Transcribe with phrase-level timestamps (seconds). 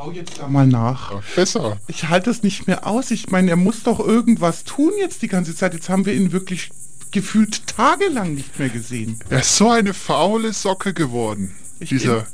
[0.00, 1.12] schau jetzt da mal nach.
[1.12, 1.78] Ja, besser.
[1.86, 3.10] Ich halte es nicht mehr aus.
[3.10, 5.74] Ich meine, er muss doch irgendwas tun jetzt die ganze Zeit.
[5.74, 6.70] Jetzt haben wir ihn wirklich
[7.10, 9.18] gefühlt tagelang nicht mehr gesehen.
[9.28, 11.54] Er ist so eine faule Socke geworden.
[11.80, 12.26] Ich, Dieser.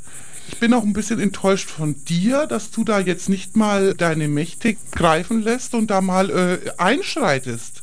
[0.49, 4.27] ich bin auch ein bisschen enttäuscht von dir, dass du da jetzt nicht mal deine
[4.27, 7.81] Mächte greifen lässt und da mal äh, einschreitest.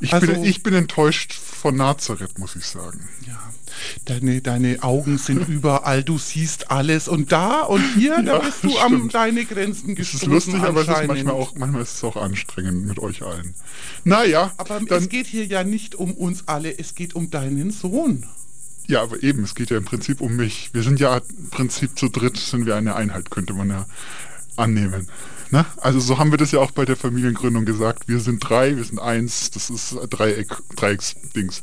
[0.00, 3.08] Ich, also- bin, ich bin enttäuscht von Nazareth, muss ich sagen.
[3.26, 3.40] Ja,
[4.04, 8.64] deine, deine Augen sind überall, du siehst alles und da und hier, da Ja, bist
[8.64, 9.14] du stimmt.
[9.14, 10.28] deine Grenzen Es gestoßen.
[10.28, 13.54] ist lustig, aber es ist manchmal auch, manchmal ist es auch anstrengend mit euch allen.
[14.04, 17.70] Naja, Aber dann, es geht hier ja nicht um uns alle, es geht um deinen
[17.70, 18.26] Sohn.
[18.86, 20.70] ja, aber eben, es geht ja im Prinzip um mich.
[20.72, 23.86] Wir sind ja im Prinzip zu dritt, sind wir eine Einheit, könnte man ja
[24.56, 25.08] annehmen.
[25.50, 25.64] Ne?
[25.78, 28.08] Also so haben wir das ja auch bei der Familiengründung gesagt.
[28.08, 31.62] Wir sind drei, wir sind eins, das ist Dreieck, Dreiecks-Dings.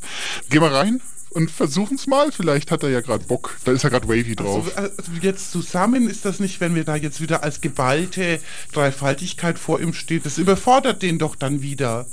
[0.50, 1.02] Gehen wir rein
[1.32, 2.32] und versuchen es mal.
[2.32, 3.58] Vielleicht hat er ja gerade Bock.
[3.64, 4.78] Da ist ja gerade Wavy drauf.
[4.78, 8.40] Also, also jetzt zusammen ist das nicht, wenn wir da jetzt wieder als geballte
[8.74, 10.26] Dreifaltigkeit vor ihm steht.
[10.26, 12.06] Das überfordert den doch dann wieder.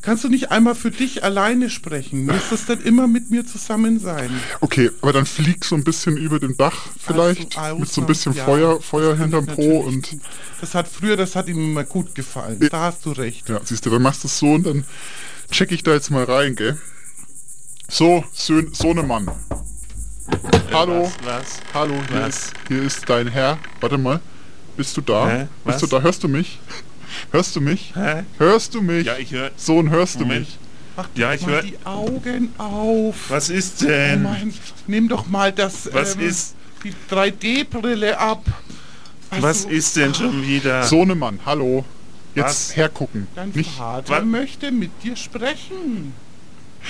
[0.00, 2.24] Kannst du nicht einmal für dich alleine sprechen?
[2.24, 4.30] Muss das dann immer mit mir zusammen sein?
[4.60, 7.58] Okay, aber dann flieg so ein bisschen über dem Dach vielleicht.
[7.58, 10.16] Also, mit so ein bisschen ja, Feuer, Feuer hinterm Po und
[10.60, 12.58] Das hat früher, das hat ihm immer gut gefallen.
[12.70, 13.48] Da hast du recht.
[13.48, 14.84] ja, siehst du, dann machst du es so und dann
[15.50, 16.78] check ich da jetzt mal rein, gell?
[17.88, 19.28] So, Sön Sohnemann.
[20.72, 21.12] Hallo, Was?
[21.24, 21.60] was?
[21.72, 22.36] hallo, hier Was?
[22.36, 23.58] ist, hier ist dein Herr.
[23.80, 24.20] Warte mal,
[24.76, 25.26] bist du da?
[25.28, 25.46] Hä?
[25.64, 25.90] Bist du Was?
[25.90, 26.02] da?
[26.02, 26.58] Hörst du mich?
[27.32, 27.92] Hörst du mich?
[27.96, 28.24] Hä?
[28.36, 29.06] Hörst du mich?
[29.06, 29.50] Ja, ich höre.
[29.56, 30.40] Sohn, hörst du Moment.
[30.40, 30.58] mich?
[30.96, 33.30] Mach Ja, ich mal hör- die Augen auf.
[33.30, 34.22] Was ist Oh denn?
[34.22, 34.52] mein,
[34.86, 38.44] nimm doch mal das, Was ähm, ist- die 3D-Brille ab.
[39.30, 40.84] Also, Was ist denn schon wieder?
[40.84, 41.84] Sohnemann, hallo.
[42.34, 42.76] Jetzt Was?
[42.76, 43.26] hergucken.
[43.34, 46.12] Dein Nicht, Vater Wa- möchte mit dir sprechen.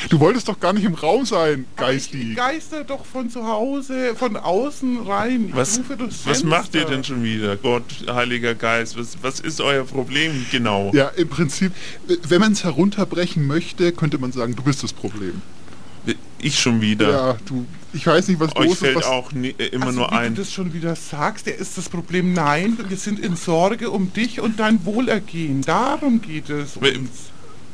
[0.08, 2.34] Du wolltest doch gar nicht im Raum sein, Aber Ich Geisti.
[2.34, 5.46] geister doch von zu Hause, von außen rein.
[5.48, 5.80] Ich Was,
[6.24, 7.56] was macht ihr denn schon wieder?
[7.56, 10.90] Gott, Heiliger Geist, was, was ist euer Problem genau?
[10.94, 11.72] Ja, im Prinzip,
[12.28, 15.42] wenn man es herunterbrechen möchte, könnte man sagen, du bist das Problem.
[16.40, 17.10] Ich schon wieder.
[17.10, 18.78] Ja, du, ich weiß nicht, was Euch los ist.
[18.78, 20.34] fällt Was, auch nie, äh, immer also, nur wie ein.
[20.34, 22.32] du das schon wieder sagst, der ist das Problem.
[22.32, 25.62] Nein, wir sind in Sorge um dich und dein Wohlergehen.
[25.62, 27.10] Darum geht es uns.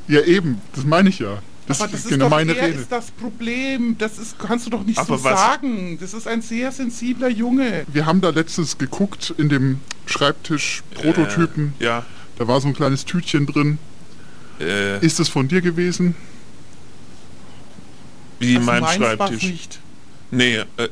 [0.09, 1.39] ja, eben, das meine ich ja.
[1.67, 2.81] Das Aber das ist genau doch, meine er Rede.
[2.81, 3.97] ist das Problem.
[3.99, 5.97] Das ist, kannst du doch nicht Aber so was- sagen.
[5.99, 7.85] Das ist ein sehr sensibler Junge.
[7.93, 11.73] Wir haben da letztens geguckt in dem Schreibtisch-Prototypen.
[11.81, 12.05] Äh, ja.
[12.37, 13.79] Da war so ein kleines Tütchen drin.
[14.61, 16.15] Äh, Ist es von dir gewesen?
[18.41, 19.43] wie Also mein Schreibtisch.
[19.45, 19.79] nicht.
[20.31, 20.89] Nee, äh,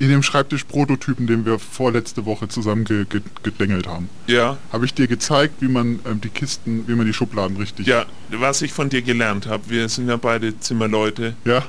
[0.00, 4.08] In dem Schreibtisch-Prototypen, den wir vorletzte Woche zusammen ge ge gedengelt haben.
[4.26, 4.58] ja.
[4.72, 7.86] Habe ich dir gezeigt, wie man ähm, die Kisten, wie man die Schubladen richtig...
[7.86, 11.64] Ja, was ich von dir gelernt habe, wir sind ja beide Zimmerleute, Ja,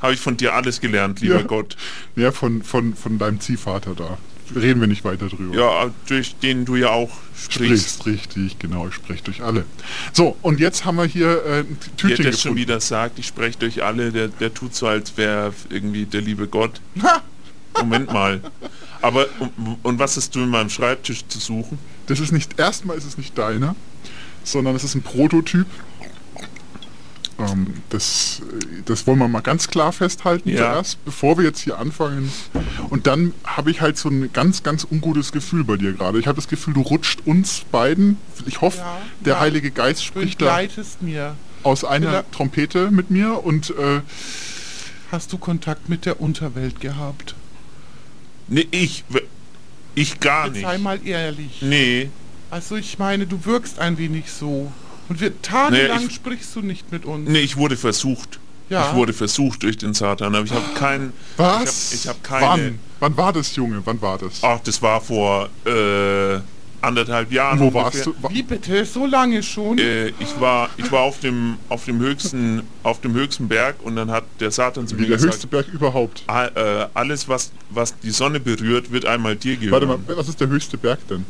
[0.00, 1.42] habe ich von dir alles gelernt, lieber Ja.
[1.42, 1.76] Gott.
[2.16, 4.16] ja von, von, von deinem Ziehvater da.
[4.56, 5.54] Reden wir nicht weiter drüber.
[5.54, 8.00] Ja, durch den du ja auch sprichst.
[8.00, 9.64] Sprichst, richtig, genau, ich spreche durch alle.
[10.14, 12.56] So, und jetzt haben wir hier äh, ein Der Tütchen das schon gefunden.
[12.56, 16.48] wieder sagt, ich spreche durch alle, der, der tut so, als wäre irgendwie der liebe
[16.48, 16.80] Gott.
[17.02, 17.20] Ha!
[17.76, 18.40] Moment mal.
[19.00, 21.78] Aber, und, und was hast du in meinem Schreibtisch zu suchen?
[22.06, 23.76] Das ist nicht, erstmal ist es nicht deiner,
[24.44, 25.66] sondern es ist ein Prototyp.
[27.38, 28.42] Ähm, das,
[28.86, 30.56] das wollen wir mal ganz klar festhalten Ja.
[30.56, 32.32] zuerst, bevor wir jetzt hier anfangen.
[32.90, 36.18] Und dann habe ich halt so ein ganz, ganz ungutes Gefühl bei dir gerade.
[36.18, 38.16] Ich habe das Gefühl, du rutscht uns beiden.
[38.46, 39.40] Ich hoffe, Ja, der ja.
[39.40, 40.58] Heilige Geist spricht da
[41.00, 41.36] mir.
[41.62, 42.24] aus einer.
[42.32, 44.00] Trompete mit mir und äh,
[45.12, 47.34] Hast du Kontakt mit der Unterwelt gehabt?
[48.48, 49.04] Nee, ich.
[49.94, 50.62] Ich gar Jetzt nicht.
[50.64, 51.60] sei mal ehrlich.
[51.60, 52.10] Nee,
[52.50, 54.72] Also ich meine, du wirkst ein wenig so.
[55.08, 57.28] Und wir tagelang Nee, ich- sprichst du nicht mit uns.
[57.28, 58.38] nee, ich wurde versucht.
[58.70, 58.88] Ja.
[58.90, 61.12] Ich wurde versucht durch den Satan, aber ich habe keinen.
[61.38, 61.92] was?
[61.94, 62.46] Ich habe hab keine.
[62.46, 62.78] Wann?
[63.00, 63.80] Wann war das, Junge?
[63.84, 64.42] Wann war das?
[64.42, 66.40] Ach, das war vor äh,
[66.80, 67.58] anderthalb Jahren.
[67.58, 67.84] Wo ungefähr.
[67.84, 68.14] warst du?
[68.22, 68.84] Wa- Wie bitte?
[68.84, 69.78] So lange schon?
[69.78, 73.96] Äh, ich war, ich war auf dem, auf dem höchsten, auf dem höchsten Berg und
[73.96, 76.22] dann hat der Satan zu Wie mir der gesagt, höchste Berg überhaupt.
[76.26, 79.72] "Ah, äh, alles was, was die Sonne berührt, wird einmal dir gehören.
[79.72, 81.24] Warte mal, was ist der höchste Berg denn?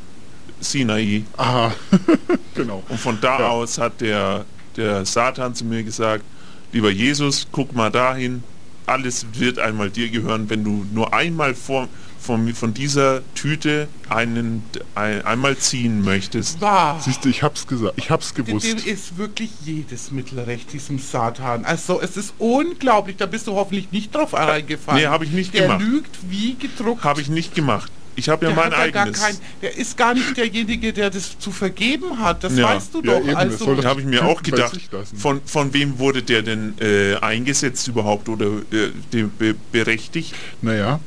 [0.61, 1.25] Sinai.
[1.37, 1.71] Ah,
[2.55, 2.83] genau.
[2.89, 3.49] Und von da Ja.
[3.49, 4.45] aus hat der,
[4.77, 6.25] der Satan zu mir gesagt,
[6.73, 8.43] lieber Jesus, guck mal dahin,
[8.87, 11.89] alles wird einmal dir gehören, wenn du nur einmal vor,
[12.29, 14.63] von, von dieser Tüte einen
[14.95, 16.61] ein, einmal ziehen möchtest.
[16.61, 17.01] Wahr.
[17.03, 17.95] Siehst du, ich hab's gesagt.
[17.97, 18.67] Ich hab's Dem gewusst.
[18.67, 21.65] ist wirklich jedes Mittel recht, diesem Satan.
[21.65, 25.01] Also es ist unglaublich, da bist du hoffentlich nicht drauf reingefallen.
[25.01, 25.81] Nee, hab ich nicht der gemacht.
[25.81, 27.03] lügt wie gedruckt.
[27.03, 27.91] Habe ich nicht gemacht.
[28.15, 29.23] Ich habe ja der mein hat ja gar eigenes.
[29.23, 32.45] kein, der ist gar nicht derjenige, der das zu vergeben hat.
[32.45, 32.75] Das Ja.
[32.75, 33.21] weißt du Ja, doch.
[33.21, 34.79] eben, das also habe ich mir auch gedacht,
[35.17, 39.25] von, von wem wurde der denn äh, eingesetzt überhaupt oder äh,
[39.73, 40.35] berechtigt?
[40.61, 41.01] Naja,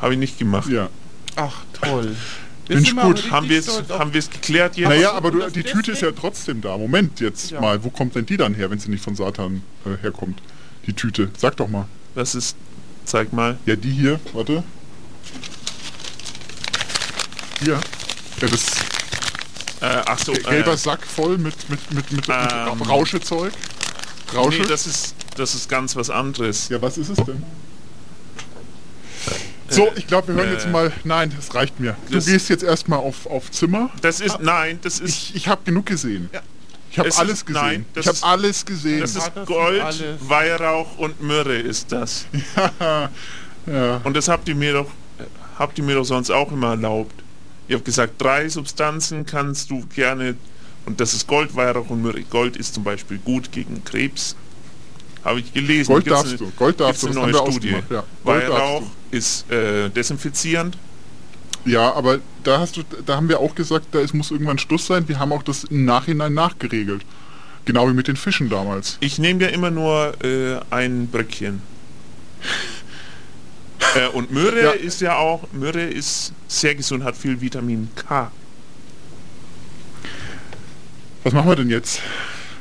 [0.00, 0.68] Habe ich nicht gemacht.
[0.68, 0.88] ja.
[1.36, 2.16] Ach, toll.
[2.68, 3.30] Bin ich gut.
[3.30, 4.88] Haben wir es haben wir's geklärt jetzt?
[4.88, 6.76] Naja, aber du, die Tüte ist ja trotzdem da.
[6.78, 7.60] Moment jetzt Ja.
[7.60, 10.40] mal, wo kommt denn die dann her, wenn sie nicht von Satan äh, herkommt?
[10.86, 11.30] Die Tüte.
[11.36, 11.86] Sag doch mal.
[12.14, 12.56] Das ist,
[13.04, 13.58] zeig mal.
[13.66, 14.62] Ja, die hier, warte.
[17.62, 17.74] Hier.
[17.74, 18.64] Ja, das
[19.82, 22.78] Äh, ach so, gelber äh, Sack voll mit, mit, mit, mit, Ähm.
[22.78, 23.52] mit Rauschezeug.
[24.34, 24.62] Rausche?
[24.62, 26.68] nee, das ist, das ist ganz was anderes.
[26.68, 27.42] ja, was ist es denn?
[29.70, 30.92] So, ich glaube, wir hören äh, jetzt mal.
[31.04, 31.96] Nein, das reicht mir.
[32.08, 33.90] Du das- gehst jetzt erstmal auf, auf Zimmer.
[34.02, 36.28] Das ist, nein, das ist, Ich, ich habe genug gesehen.
[36.32, 36.40] Ja.
[36.90, 37.62] Ich habe Es alles ist- gesehen.
[37.62, 39.00] nein, das ich habe alles gesehen.
[39.00, 40.02] das Ja, ist das ist Gold, alles.
[40.20, 42.26] Weihrauch und Myrrhe ist das.
[43.66, 44.00] ja.
[44.04, 44.86] Und das habt ihr mir doch,
[45.18, 45.24] äh,
[45.58, 47.14] habt ihr mir doch sonst auch immer erlaubt.
[47.68, 50.34] Ihr habt gesagt, drei Substanzen kannst du gerne,
[50.86, 52.22] und das ist Gold, Weihrauch und Myrrhe.
[52.24, 54.34] Gold ist zum Beispiel gut gegen Krebs.
[55.24, 55.92] Habe ich gelesen.
[55.92, 57.68] Gold Gibt's darfst du, Gold darfst du, eine das neue haben Studie.
[57.90, 58.04] ja.
[58.24, 60.76] Gold Weihrauch ist äh, desinfizierend.
[61.66, 64.86] Ja, aber da hast du, da haben wir auch gesagt, da es muss irgendwann Schluss
[64.86, 65.06] sein.
[65.08, 67.02] Wir haben auch das im Nachhinein nachgeregelt.
[67.66, 68.96] Genau wie mit den Fischen damals.
[69.00, 71.60] Ich nehme ja immer nur äh, ein Bröckchen.
[73.94, 74.70] äh, und Myrrhe Ja.
[74.70, 78.32] ist ja auch, Myrrhe ist sehr gesund, hat viel Vitamin K.
[81.24, 82.00] Was machen wir denn jetzt?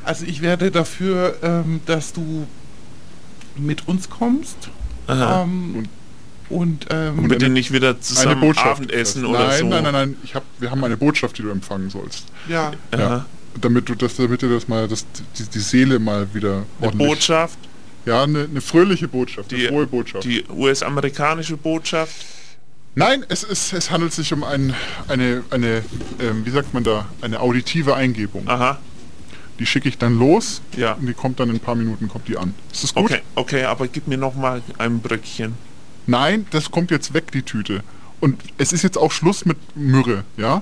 [0.03, 2.47] Also ich werde dafür, ähm, dass du
[3.57, 4.69] mit uns kommst.
[5.07, 5.43] Aha.
[5.43, 5.87] Ähm,
[6.49, 8.77] und ähm, und bitte eine- nicht wieder Eine zusammen Botschaft.
[8.77, 9.65] Abendessen nein, oder so.
[9.67, 10.17] Nein, nein, nein.
[10.23, 12.25] Ich hab, wir haben eine Botschaft, die du empfangen sollst.
[12.47, 12.71] ja.
[12.97, 13.25] Ja.
[13.59, 15.05] Damit du das, damit du das mal, das,
[15.37, 16.91] die, die Seele mal wieder Eine.
[16.93, 17.57] Botschaft,
[18.05, 20.23] Ja, eine, eine fröhliche Botschaft, die, eine frohe Botschaft.
[20.23, 22.13] die US-amerikanische Botschaft.
[22.95, 24.73] Nein, es, ist, es handelt sich um ein,
[25.07, 25.83] eine, eine
[26.19, 28.47] ähm, wie sagt man da, eine auditive Eingebung.
[28.47, 28.79] Aha,
[29.59, 30.93] Die schicke ich dann los ja.
[30.93, 32.55] und die kommt dann in ein paar Minuten, kommt die an.
[32.71, 33.05] Ist das gut?
[33.05, 35.53] Okay, okay, aber gib mir noch mal ein Bröckchen.
[36.07, 37.83] Nein, das kommt jetzt weg, die Tüte.
[38.21, 40.61] Und es ist jetzt auch Schluss mit Myrrhe, ja?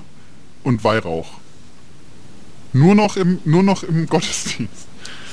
[0.64, 1.38] Und Weihrauch.
[2.72, 4.86] Nur noch im, nur noch im Gottesdienst.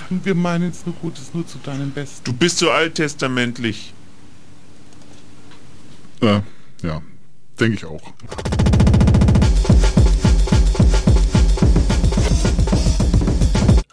[0.10, 2.24] wir meinen es nur Gutes, nur zu deinem Besten.
[2.24, 3.94] Du bist so alttestamentlich.
[6.22, 6.42] Äh,
[6.82, 7.02] ja,
[7.60, 8.14] denke ich auch.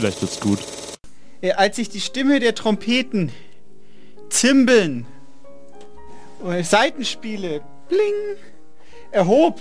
[0.00, 0.58] Vielleicht wird's gut.
[1.42, 3.32] Äh, als sich die Stimme der Trompeten,
[4.30, 5.06] Zimbeln,
[6.38, 8.38] und Seitenspiele, bling,
[9.10, 9.60] erhob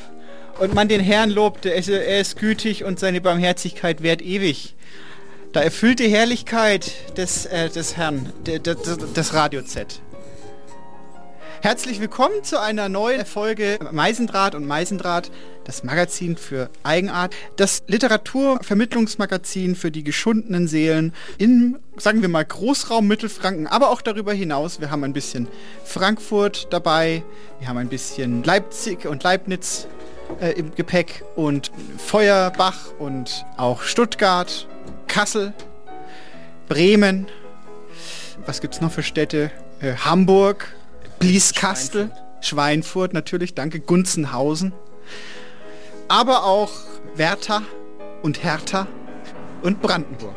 [0.60, 4.76] und man den Herrn lobte, er ist gütig und seine Barmherzigkeit währt ewig.
[5.52, 10.00] Da erfüllte Herrlichkeit des, äh, des Herrn, de, de, de, das Radio Z.
[11.62, 15.30] Herzlich willkommen zu einer neuen Folge Meisendraht und Meisendraht,
[15.66, 23.06] das Magazin für Eigenart, das Literaturvermittlungsmagazin für die geschundenen Seelen in, sagen wir mal, Großraum
[23.06, 24.80] Mittelfranken, aber auch darüber hinaus.
[24.80, 25.50] Wir haben ein bisschen
[25.84, 27.24] Frankfurt dabei,
[27.60, 29.86] wir haben ein bisschen Leipzig und Leibniz
[30.40, 34.66] äh, im Gepäck und Feuerbach und auch Stuttgart,
[35.08, 35.54] Kassel,
[36.70, 37.28] Bremen,
[38.46, 39.52] was gibt's noch für Städte?
[39.82, 40.74] Äh, Hamburg,
[41.20, 42.12] Blieskastel,
[42.42, 43.14] Schweinfurt.
[43.14, 44.74] natürlich, danke, Gunzenhausen.
[46.08, 46.72] Aber auch
[47.16, 47.62] Werther
[48.24, 48.88] und Hertha
[49.62, 50.36] und Brandenburg.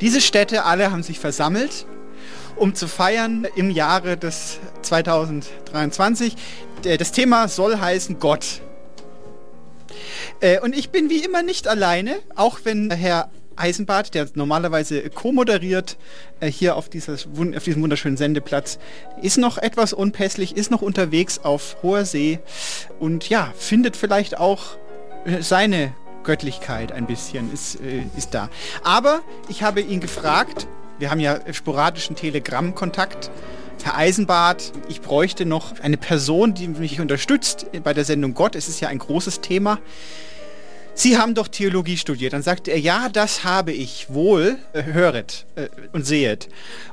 [0.00, 1.84] Diese Städte alle haben sich versammelt,
[2.56, 6.36] um zu feiern im Jahre des 2023.
[6.84, 8.60] Der- Das Thema soll heißen Gott.
[10.40, 15.96] Äh, und ich bin wie immer nicht alleine, auch wenn Herr Eisenbart, der normalerweise co-moderiert
[16.40, 18.78] äh, hier auf, dieses, auf diesem wunderschönen Sendeplatz,
[19.22, 22.38] ist noch etwas unpässlich, ist noch unterwegs auf hoher See
[22.98, 24.76] und ja, findet vielleicht auch
[25.24, 25.92] äh, seine
[26.24, 28.50] Göttlichkeit ein bisschen, ist, äh, ist da.
[28.82, 30.66] Aber ich habe ihn gefragt,
[30.98, 33.30] Wir haben ja sporadischen Telegram-Kontakt.
[33.84, 38.56] Herr Eisenbart, ich bräuchte noch eine Person, die mich unterstützt bei der Sendung Gott.
[38.56, 39.78] Es ist ja ein großes Thema.
[40.98, 42.32] Sie haben doch Theologie studiert.
[42.32, 46.48] Dann sagte er, ja, das habe ich wohl, äh, höret äh, und sehet.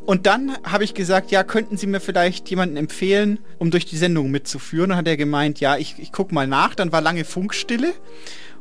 [0.05, 3.97] Und dann habe ich gesagt, ja, könnten Sie mir vielleicht jemanden empfehlen, um durch die
[3.97, 4.83] Sendung mitzuführen?
[4.83, 6.75] Und dann hat er gemeint, ja, ich, ich gucke mal nach.
[6.75, 7.93] Dann war lange Funkstille.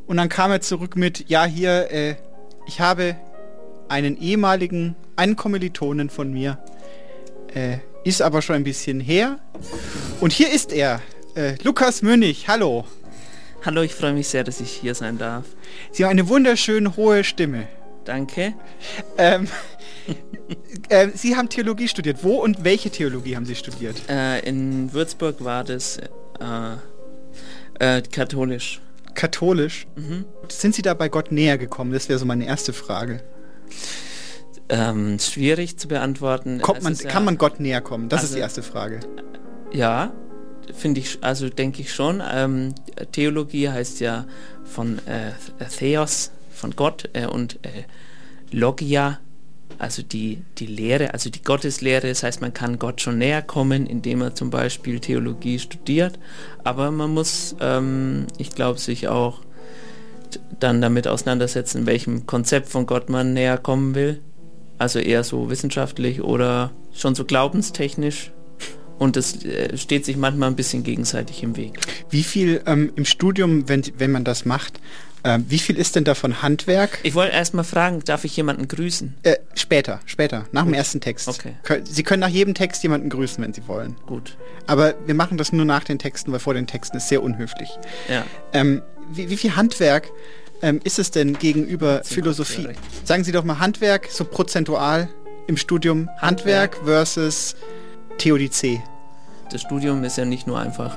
[0.07, 2.15] Und dann kam er zurück mit, ja, hier, äh,
[2.67, 3.15] ich habe
[3.91, 6.59] einen ehemaligen, einen Kommilitonen von mir,
[7.55, 9.41] äh, ist aber schon ein bisschen her.
[10.21, 11.03] Und hier ist er,
[11.35, 12.87] äh, Lukas Münnig, hallo.
[13.65, 15.45] Hallo, ich freue mich sehr, dass ich hier sein darf.
[15.91, 17.67] Sie haben eine wunderschön hohe Stimme.
[18.05, 18.53] Danke.
[19.17, 19.49] Ähm,
[20.91, 22.19] äh, Sie haben Theologie studiert.
[22.23, 23.97] Wo und welche Theologie haben Sie studiert?
[24.11, 26.77] Äh, in Würzburg war das äh,
[27.81, 28.83] äh, katholisch.
[29.15, 29.87] Katholisch?
[29.97, 30.27] Mhm.
[30.49, 31.93] Sind Sie da bei Gott näher gekommen?
[31.93, 33.23] Das wäre so meine erste Frage.
[34.69, 36.61] Ähm, schwierig zu beantworten.
[36.83, 38.09] Man, ist ja- kann man Gott näher kommen?
[38.11, 39.01] Das ist Also- die erste Frage.
[39.73, 40.13] Ja,
[40.73, 42.23] finde ich, also denke ich schon.
[42.33, 42.75] Ähm,
[43.13, 44.25] Theologie heißt ja
[44.65, 45.33] von äh,
[45.79, 47.85] Theos, von Gott äh, und äh,
[48.51, 49.19] Logia,
[49.79, 52.09] also die, die Lehre, also die Gotteslehre.
[52.09, 56.19] Das heißt, man kann Gott schon näher kommen, indem man zum Beispiel Theologie studiert.
[56.63, 59.41] Aber man muss, ähm, ich glaube, sich auch
[60.61, 64.21] dann damit auseinandersetzen, in welchem Konzept von Gott man näher kommen will.
[64.79, 68.33] Also eher so wissenschaftlich oder schon so glaubenstechnisch.
[68.99, 71.79] Und das äh, steht sich manchmal ein bisschen gegenseitig im Weg.
[72.11, 74.81] Wie viel ähm, im Studium, wenn, wenn man das macht,
[75.27, 76.99] ähm, wie viel ist denn davon Handwerk?
[77.03, 79.15] Ich wollte erst mal fragen, darf ich jemanden grüßen?
[79.23, 80.77] Äh, später, später, nach dem Gut.
[80.77, 81.29] ersten Text.
[81.29, 81.55] Okay.
[81.85, 83.97] Sie können nach jedem Text jemanden grüßen, wenn Sie wollen.
[84.07, 84.37] Gut.
[84.67, 87.71] Aber wir machen das nur nach den Texten, weil vor den Texten ist sehr unhöflich.
[88.09, 88.25] Ja.
[88.53, 90.11] Ähm, wie, wie viel Handwerk
[90.61, 92.69] ähm, ist es denn gegenüber Philosophie?
[92.69, 93.07] Sie.
[93.07, 95.09] Sagen Sie doch mal Handwerk, so prozentual
[95.47, 96.11] im Studium.
[96.19, 97.57] Handwerk, versus
[98.19, 98.83] Theodizee.
[99.51, 100.97] Das Studium ist ja nicht nur einfach,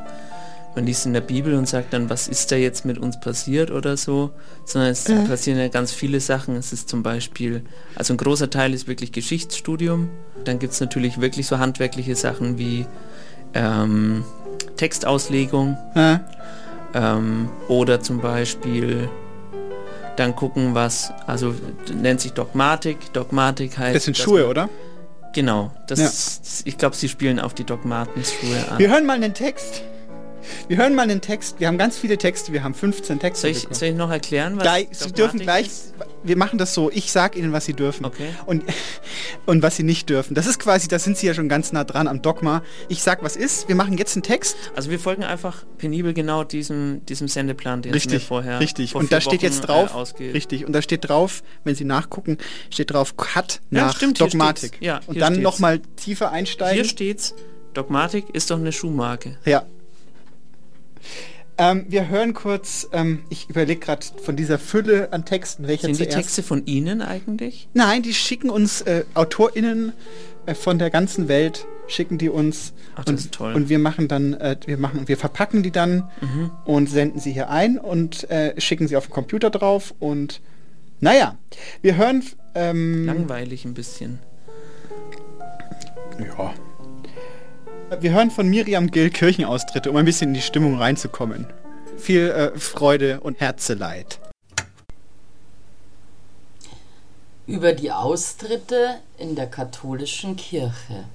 [0.76, 3.72] man liest in der Bibel und sagt dann, was ist da jetzt mit uns passiert
[3.72, 4.32] oder so,
[4.66, 5.26] sondern es Äh.
[5.28, 6.56] passieren ja ganz viele Sachen.
[6.56, 7.64] Es ist zum Beispiel,
[7.96, 10.10] also ein großer Teil ist wirklich Geschichtsstudium.
[10.46, 12.86] Dann gibt es natürlich wirklich so handwerkliche Sachen wie
[13.54, 14.24] ähm,
[14.78, 16.20] Textauslegung Äh,
[16.94, 19.10] ähm, oder zum Beispiel
[20.16, 21.54] dann gucken, was, also
[21.94, 23.14] nennt sich Dogmatik.
[23.14, 23.96] Dogmatik heißt.
[23.96, 24.70] das sind Schuhe, man- oder?
[25.34, 26.06] Genau, das Ja.
[26.08, 28.80] ist, ich glaube, sie spielen auf die Dogmatenschuhe an.
[28.80, 29.84] Wir hören mal einen Text.
[30.68, 31.60] Wir hören mal einen Text.
[31.60, 32.54] Wir haben ganz viele Texte.
[32.54, 33.42] Wir haben 15 Texte.
[33.42, 35.94] Soll ich, soll ich noch erklären, was Gleich, Sie dürfen gleich, ist?
[36.24, 38.30] wir machen das so, ich sag Ihnen, was Sie dürfen Okay.
[38.46, 38.63] und,
[39.46, 40.36] und was Sie nicht dürfen.
[40.36, 42.63] Das ist quasi, da sind Sie ja schon ganz nah dran am Dogma.
[42.89, 44.56] Ich sag, was ist, wir machen jetzt einen Text.
[44.75, 48.92] Also wir folgen einfach penibel genau diesem, diesem Sendeplan, den Richtig, vorher richtig.
[48.92, 51.75] vor Und da vier steht jetzt Wochen, drauf, äh, richtig, und da steht drauf, wenn
[51.75, 52.38] Sie nachgucken,
[52.70, 54.77] steht drauf Cut Ja, nach stimmt, hier Dogmatik.
[54.82, 56.75] Ja, und dann nochmal tiefer einsteigen.
[56.75, 57.34] Hier steht's,
[57.74, 59.38] Dogmatik ist doch eine Schuhmarke.
[59.46, 59.66] Ja.
[61.60, 65.94] Ähm, wir hören kurz, ähm, ich überlege gerade von dieser Fülle an Texten, welcher Sind
[66.00, 66.16] die zuerst...
[66.18, 67.68] Texte von Ihnen eigentlich?
[67.74, 69.94] Nein, die schicken uns äh, AutorInnen
[70.46, 73.54] äh, von der ganzen Welt, schicken die uns Ach, das und, ist toll.
[73.56, 76.52] und wir machen dann, äh, wir machen, wir verpacken die dann Mhm.
[76.66, 80.42] und senden sie hier ein und äh, schicken sie auf den Computer drauf und
[81.00, 81.38] naja,
[81.82, 82.24] wir hören
[82.54, 84.20] ähm, Langweilig ein bisschen.
[86.20, 86.54] ja.
[88.00, 91.48] Wir hören von Miriam Gill Kirchenaustritte, um ein bisschen in die Stimmung reinzukommen.
[91.98, 94.20] Viel äh, Freude und Herzeleid.
[97.48, 101.06] über die Austritte in der katholischen Kirche.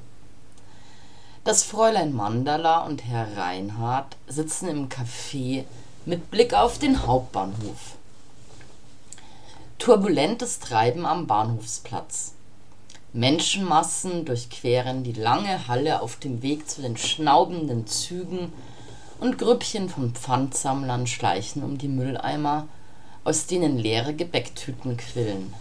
[1.45, 5.65] Das Fräulein Mandala und Herr Reinhardt sitzen im Café
[6.07, 7.97] mit Blick auf den Hauptbahnhof.
[9.79, 12.33] Turbulentes Treiben am Bahnhofsplatz.
[13.15, 18.51] Menschenmassen durchqueren die lange Halle auf dem Weg zu den schnaubenden Zügen
[19.21, 22.69] und Grüppchen von Pfandsammlern schleichen um die Mülleimer,
[23.23, 25.53] aus denen leere Gebäcktüten quillen.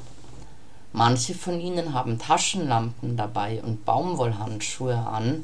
[0.93, 5.43] Manche von ihnen haben Taschenlampen dabei und Baumwollhandschuhe an,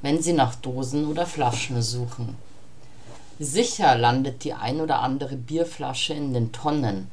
[0.00, 2.36] wenn sie nach Dosen oder Flaschen suchen.
[3.40, 7.10] Sicher landet die ein oder andere Bierflasche in den Tonnen,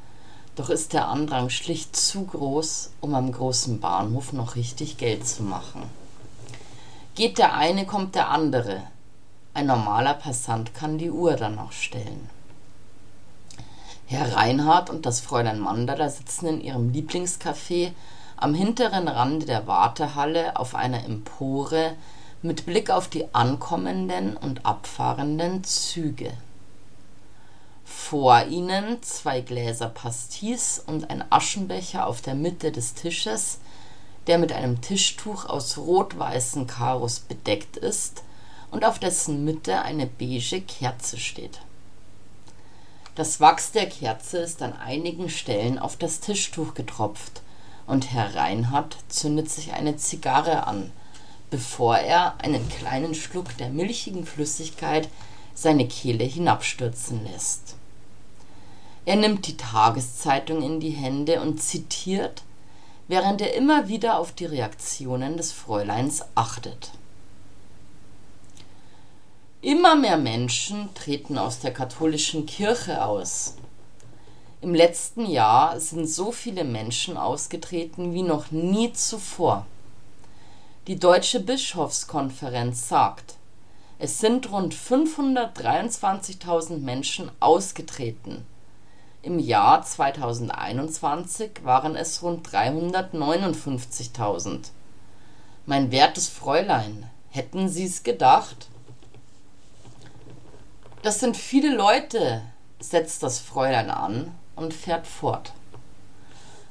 [0.56, 5.42] doch ist der Andrang schlicht zu groß, um am großen Bahnhof noch richtig Geld zu
[5.42, 5.82] machen.
[7.14, 8.82] Geht der eine, kommt der andere.
[9.54, 12.28] Ein normaler Passant kann die Uhr danach stellen.
[14.06, 17.92] Herr Reinhardt und das Fräulein Mandala sitzen in ihrem Lieblingscafé
[18.36, 21.94] am hinteren Rande der Wartehalle auf einer Empore
[22.42, 26.32] mit Blick auf die ankommenden und abfahrenden Züge.
[28.08, 33.58] Vor ihnen zwei Gläser Pastis und ein Aschenbecher auf der Mitte des Tisches,
[34.28, 38.22] der mit einem Tischtuch aus rot-weißen Karos bedeckt ist
[38.70, 41.58] und auf dessen Mitte eine beige Kerze steht.
[43.16, 47.42] Das Wachs der Kerze ist an einigen Stellen auf das Tischtuch getropft
[47.88, 50.92] und Herr Reinhardt zündet sich eine Zigarre an,
[51.50, 55.08] bevor er einen kleinen Schluck der milchigen Flüssigkeit
[55.54, 57.75] seine Kehle hinabstürzen lässt.
[59.06, 62.42] Er nimmt die Tageszeitung in die Hände und zitiert,
[63.06, 66.90] während er immer wieder auf die Reaktionen des Fräuleins achtet.
[69.62, 73.54] Immer mehr Menschen treten aus der katholischen Kirche aus.
[74.60, 79.66] Im letzten Jahr sind so viele Menschen ausgetreten wie noch nie zuvor.
[80.88, 83.34] Die Deutsche Bischofskonferenz sagt,
[84.00, 88.44] es sind rund 523.000 Menschen ausgetreten.
[89.26, 94.68] Im Jahr 2021 waren es rund 359.000.
[95.64, 98.68] Mein wertes Fräulein, hätten Sie's gedacht?
[101.02, 102.42] Das sind viele Leute,
[102.78, 105.52] setzt das Fräulein an und fährt fort.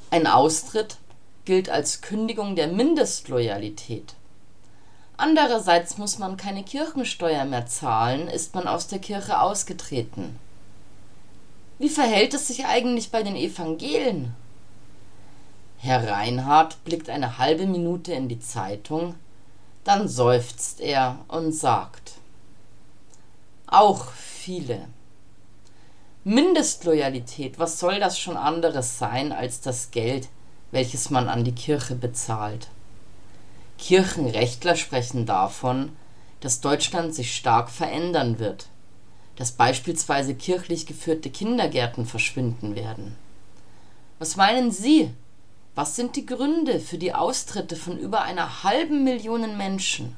[0.10, 0.96] Ein Austritt
[1.44, 4.16] gilt als Kündigung der Mindestloyalität.
[5.18, 10.40] Andererseits muss man keine Kirchensteuer mehr zahlen, ist man aus der Kirche ausgetreten.
[11.78, 14.34] Wie verhält es sich eigentlich bei den Evangelen?
[15.78, 19.16] Herr Reinhardt blickt eine halbe Minute in die Zeitung,
[19.84, 22.14] dann seufzt er und sagt
[23.68, 24.88] Auch viele.
[26.24, 30.30] Mindestloyalität, was soll das schon anderes sein als das Geld,
[30.72, 32.70] welches man an die Kirche bezahlt?
[33.78, 35.96] Kirchenrechtler sprechen davon,
[36.40, 38.68] dass Deutschland sich stark verändern wird,
[39.36, 43.16] dass beispielsweise kirchlich geführte Kindergärten verschwinden werden.
[44.20, 45.12] Was meinen Sie?
[45.76, 50.16] Was sind die Gründe für die Austritte von über einer halben Million Menschen?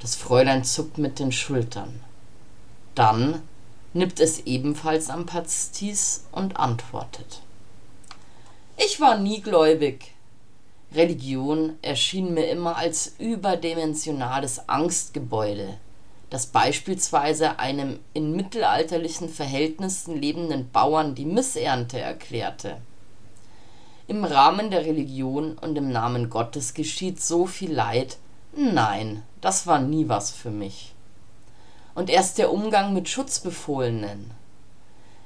[0.00, 2.00] Das Fräulein zuckt mit den Schultern.
[2.94, 3.42] Dann
[3.92, 7.42] nippt es ebenfalls am Pastis und antwortet.
[8.76, 10.12] Ich war nie gläubig.
[10.94, 15.78] Religion erschien mir immer als überdimensionales Angstgebäude,
[16.30, 22.78] das beispielsweise einem in mittelalterlichen Verhältnissen lebenden Bauern die Missernte erklärte.
[24.06, 28.18] Im Rahmen der Religion und im Namen Gottes geschieht so viel Leid,
[28.54, 30.94] nein, das war nie was für mich.
[31.94, 34.30] Und erst der Umgang mit Schutzbefohlenen.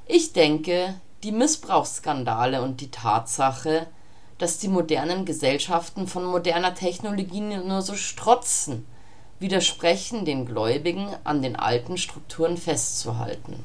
[0.05, 3.87] Ich denke, die Missbrauchsskandale und die Tatsache,
[4.37, 8.85] dass die modernen Gesellschaften von moderner Technologie nur so strotzen,
[9.43, 13.63] widersprechen den Gläubigen an den alten Strukturen festzuhalten.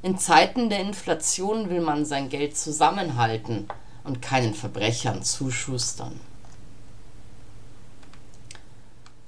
[0.00, 3.66] In Zeiten der Inflation will man sein Geld zusammenhalten
[4.04, 6.20] und keinen Verbrechern zuschustern.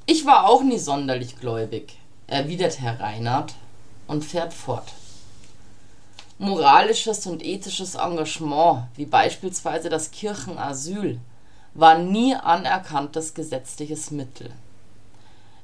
[0.07, 3.55] Ich war auch nie sonderlich gläubig, erwidert Herr Reinhardt
[4.07, 4.93] und fährt fort.
[6.39, 11.19] Moralisches und ethisches Engagement, wie beispielsweise das Kirchenasyl,
[11.75, 14.53] war nie anerkanntes gesetzliches Mittel.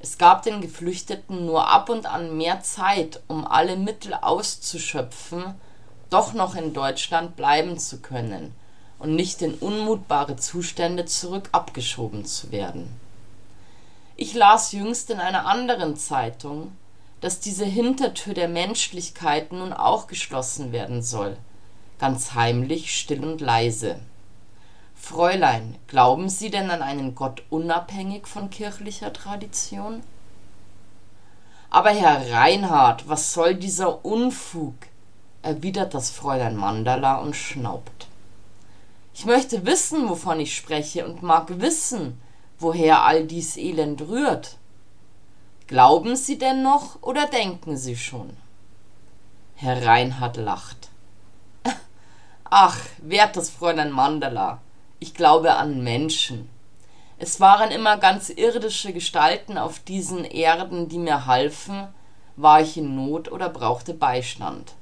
[0.02, 5.54] Es gab den Geflüchteten nur ab und an mehr Zeit, um alle Mittel auszuschöpfen,
[6.10, 8.52] doch noch in Deutschland bleiben zu können
[8.98, 12.90] und nicht in unmutbare Zustände zurück abgeschoben zu werden.
[14.16, 16.72] Ich las jüngst in einer anderen Zeitung,
[17.20, 21.36] dass diese Hintertür der Menschlichkeit nun auch geschlossen werden soll,
[22.00, 24.00] ganz heimlich, still und leise.
[25.02, 30.04] Fräulein, glauben Sie denn an einen Gott unabhängig von kirchlicher Tradition?
[31.70, 34.76] Aber Herr Reinhard, was soll dieser Unfug?
[35.42, 38.06] erwidert das Fräulein Mandala und schnaubt.
[39.12, 42.22] Ich möchte wissen, wovon ich spreche, und mag wissen,
[42.60, 44.56] woher all dies Elend rührt.
[45.66, 48.36] Glauben Sie denn noch oder denken Sie schon?
[49.56, 50.90] Herr Reinhard lacht.
[52.44, 54.60] Ach, wertes Fräulein Mandala,
[55.02, 56.48] ich glaube an Menschen.
[57.18, 61.88] Es waren immer ganz irdische Gestalten auf diesen Erden, die mir halfen,
[62.36, 64.74] war ich in Not oder brauchte Beistand.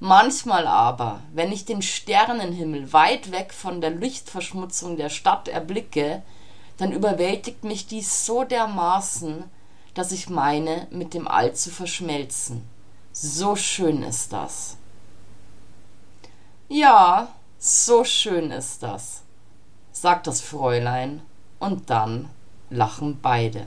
[0.00, 6.22] Manchmal aber, wenn ich den Sternenhimmel weit weg von der Lichtverschmutzung der Stadt erblicke,
[6.76, 9.44] dann überwältigt mich dies so dermaßen,
[9.94, 12.68] dass ich meine, mit dem All zu verschmelzen.
[13.12, 14.78] So schön ist das.
[16.68, 17.28] Ja,
[17.64, 19.22] so schön ist das,
[19.92, 21.22] sagt das Fräulein,
[21.60, 22.28] und dann
[22.70, 23.66] lachen beide.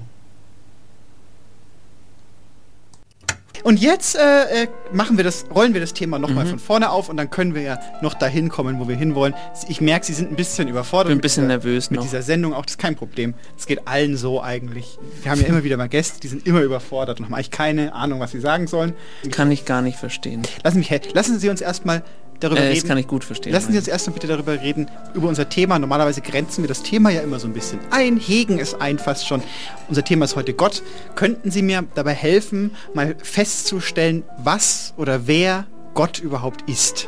[3.64, 6.50] Und jetzt äh, äh, machen wir das, rollen wir das Thema nochmal Mhm.
[6.50, 9.34] von vorne auf und dann können wir ja noch dahin kommen, wo wir hinwollen.
[9.70, 11.08] Ich merke, Sie sind ein bisschen überfordert.
[11.08, 12.06] Bin ein mit bisschen dieser, nervös Mit noch.
[12.06, 13.34] dieser Sendung auch, das ist kein Problem.
[13.56, 15.00] Das geht allen so eigentlich.
[15.24, 17.94] Wir haben ja immer wieder mal Gäste, die sind immer überfordert und haben eigentlich keine
[17.96, 18.94] Ahnung, was sie sagen sollen.
[19.32, 20.44] Kann ich gar nicht verstehen.
[20.64, 22.04] Lassen, mich, lassen Sie uns erstmal
[22.40, 22.80] darüber Äh, reden.
[22.82, 23.54] das kann ich gut verstehen.
[23.54, 25.80] Lassen Sie uns erstmal bitte darüber reden, über unser Thema.
[25.80, 29.28] Normalerweise grenzen wir das Thema ja immer so ein bisschen ein, hegen es ein fast
[29.28, 29.42] schon.
[29.90, 30.84] Unser Thema ist heute Gott.
[31.16, 37.08] Könnten Sie mir dabei helfen, mal festzustellen, was oder wer Gott überhaupt ist?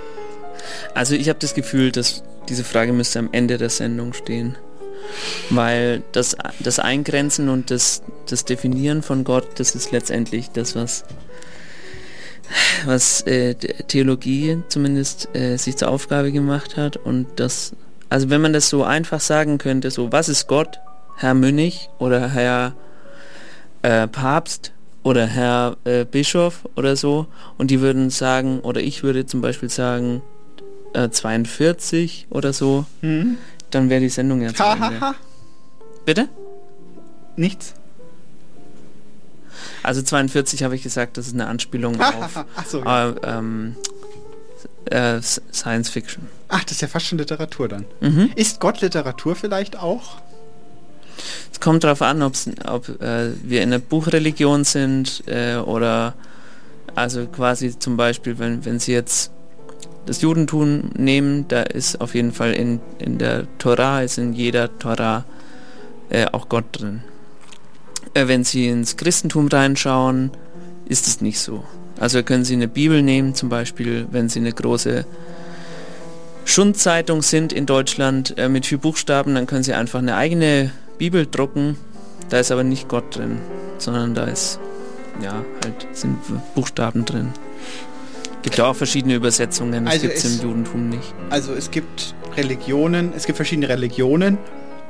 [0.93, 4.55] Also ich habe das Gefühl, dass diese Frage müsste am Ende der Sendung stehen.
[5.49, 11.05] Weil das, das Eingrenzen und das, das Definieren von Gott, das ist letztendlich das, was,
[12.85, 16.97] was äh, Theologie zumindest äh, sich zur Aufgabe gemacht hat.
[16.97, 17.73] Und das,
[18.09, 20.79] also wenn man das so einfach sagen könnte, so was ist Gott,
[21.17, 22.73] Herr Mönch oder Herr
[23.81, 24.71] äh, Papst
[25.03, 29.69] oder Herr äh, Bischof oder so, und die würden sagen, oder ich würde zum Beispiel
[29.69, 30.21] sagen,
[30.93, 33.37] äh, 42 oder so, Hm?
[33.71, 35.15] dann wäre die Sendung ja zu Ende.
[36.05, 36.29] Bitte?
[37.35, 37.73] Nichts?
[39.83, 43.09] Also 42 habe ich gesagt, das ist eine Anspielung auf so, ja.
[43.09, 43.75] äh, ähm,
[44.85, 46.27] äh, Science Fiction.
[46.49, 47.85] Ach, das ist ja fast schon Literatur dann.
[47.99, 48.31] Mhm.
[48.35, 50.17] Ist Gott Literatur vielleicht auch?
[51.51, 52.35] Es kommt darauf an, ob
[53.01, 56.13] äh, wir in der Buchreligion sind äh, oder
[56.95, 59.31] also quasi zum Beispiel, wenn, wenn Sie jetzt
[60.05, 64.79] das Judentum nehmen, da ist auf jeden Fall in, in der Torah, ist in jeder
[64.79, 65.25] Torah
[66.09, 67.03] äh, auch Gott drin.
[68.17, 70.31] Äh, wenn Sie ins Christentum reinschauen,
[70.87, 71.63] ist es nicht so.
[71.99, 75.05] Also können Sie eine Bibel nehmen, zum Beispiel, wenn Sie eine große
[76.45, 81.27] Schundzeitung sind in Deutschland äh, mit viel Buchstaben, dann können Sie einfach eine eigene Bibel
[81.29, 81.77] drucken.
[82.29, 83.37] Da ist aber nicht Gott drin,
[83.77, 84.59] sondern da ist,
[85.21, 86.17] ja, halt sind
[86.55, 87.29] Buchstaben drin.
[88.41, 91.13] Gibt ja auch verschiedene Übersetzungen, das Also gibt es es- im Judentum nicht.
[91.29, 94.37] Also es gibt Religionen, es gibt verschiedene Religionen.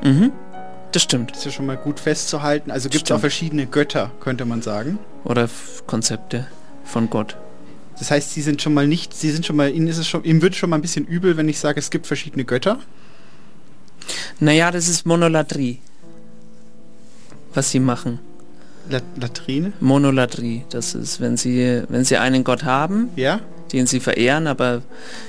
[0.04, 0.32] Mhm.
[0.92, 1.32] Das stimmt.
[1.32, 2.72] Das ist ja schon mal gut festzuhalten.
[2.72, 5.00] Also gibt es auch verschiedene Götter, könnte man sagen.
[5.26, 6.48] Oder F- Konzepte
[6.86, 7.38] von Gott.
[8.00, 10.24] Das heißt, sie sind schon mal nicht, sie sind schon mal, ihnen ist es schon,
[10.24, 12.80] ihnen wird schon mal ein bisschen übel, wenn ich sage, es gibt verschiedene Götter.
[14.40, 15.80] Naja, das ist Monolatrie.
[17.54, 18.20] Was sie machen.
[18.90, 19.74] La Latrine?
[19.82, 20.64] Monolatrie.
[20.70, 23.42] Das ist, wenn sie, wenn sie einen Gott haben, Ja?
[23.74, 24.82] den sie verehren, aber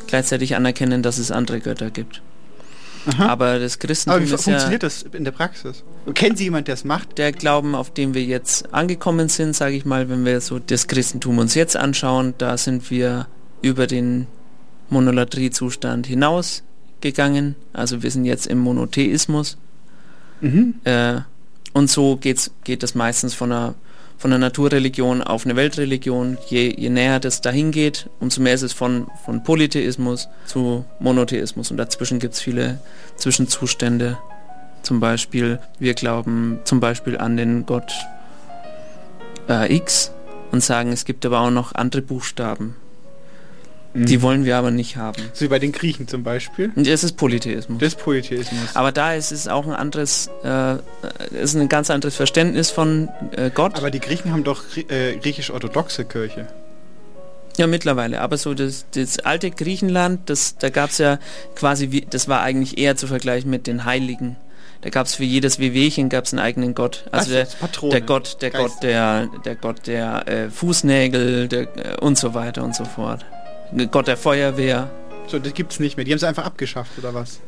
[0.06, 2.22] gleichzeitig anerkennen, dass es andere Götter gibt.
[3.08, 3.26] Aha.
[3.26, 5.82] Aber das Christentum Aber wie ist ja funktioniert das in der Praxis?
[6.14, 7.16] Kennen Sie jemanden, der es macht?
[7.18, 10.86] der Glauben, auf dem wir jetzt angekommen sind, sage ich mal, wenn wir so das
[10.86, 13.26] Christentum uns jetzt anschauen, da sind wir
[13.62, 14.26] über den
[14.90, 17.56] Monolatrie-Zustand hinausgegangen.
[17.72, 19.56] Also wir sind jetzt im Monotheismus.
[20.40, 20.74] Mhm.
[20.84, 21.20] Äh,
[21.72, 23.74] und so geht's, geht das meistens von einer,
[24.18, 26.36] von einer Naturreligion auf eine Weltreligion.
[26.48, 31.70] Je, je näher das dahin geht, umso mehr ist es von, von Polytheismus zu Monotheismus.
[31.70, 32.80] Und dazwischen gibt es viele
[33.16, 34.18] Zwischenzustände.
[34.82, 37.92] Zum Beispiel, wir glauben zum Beispiel an den Gott
[39.48, 40.12] äh, X
[40.50, 42.76] und sagen, es gibt aber auch noch andere Buchstaben.
[44.04, 45.22] Die wollen wir aber nicht haben.
[45.32, 46.72] So wie bei den Griechen zum Beispiel.
[46.74, 47.78] Und das ist Polytheismus.
[47.78, 48.74] Das ist Polytheismus.
[48.74, 50.76] Aber da ist es auch ein anderes, äh,
[51.32, 53.76] ist ein ganz anderes Verständnis von äh, Gott.
[53.76, 56.48] Aber die Griechen haben doch äh, griechisch-orthodoxe Kirche.
[57.56, 58.20] Ja, mittlerweile.
[58.20, 61.18] Aber so das, das alte Griechenland, das, da gab es ja
[61.56, 64.36] quasi, wie, das war eigentlich eher zu vergleichen mit den Heiligen.
[64.82, 67.04] Da gab es für jedes Wehwehchen gab es einen eigenen Gott.
[67.10, 67.48] Also der,
[67.90, 68.74] der Gott, der Geist.
[68.74, 73.24] Gott der, der Gott der äh, Fußnägel der, äh, und so weiter und so fort.
[73.90, 74.90] Gott der Feuerwehr.
[75.26, 76.04] So, das gibt's nicht mehr.
[76.04, 77.40] Die haben sie einfach abgeschafft, oder was?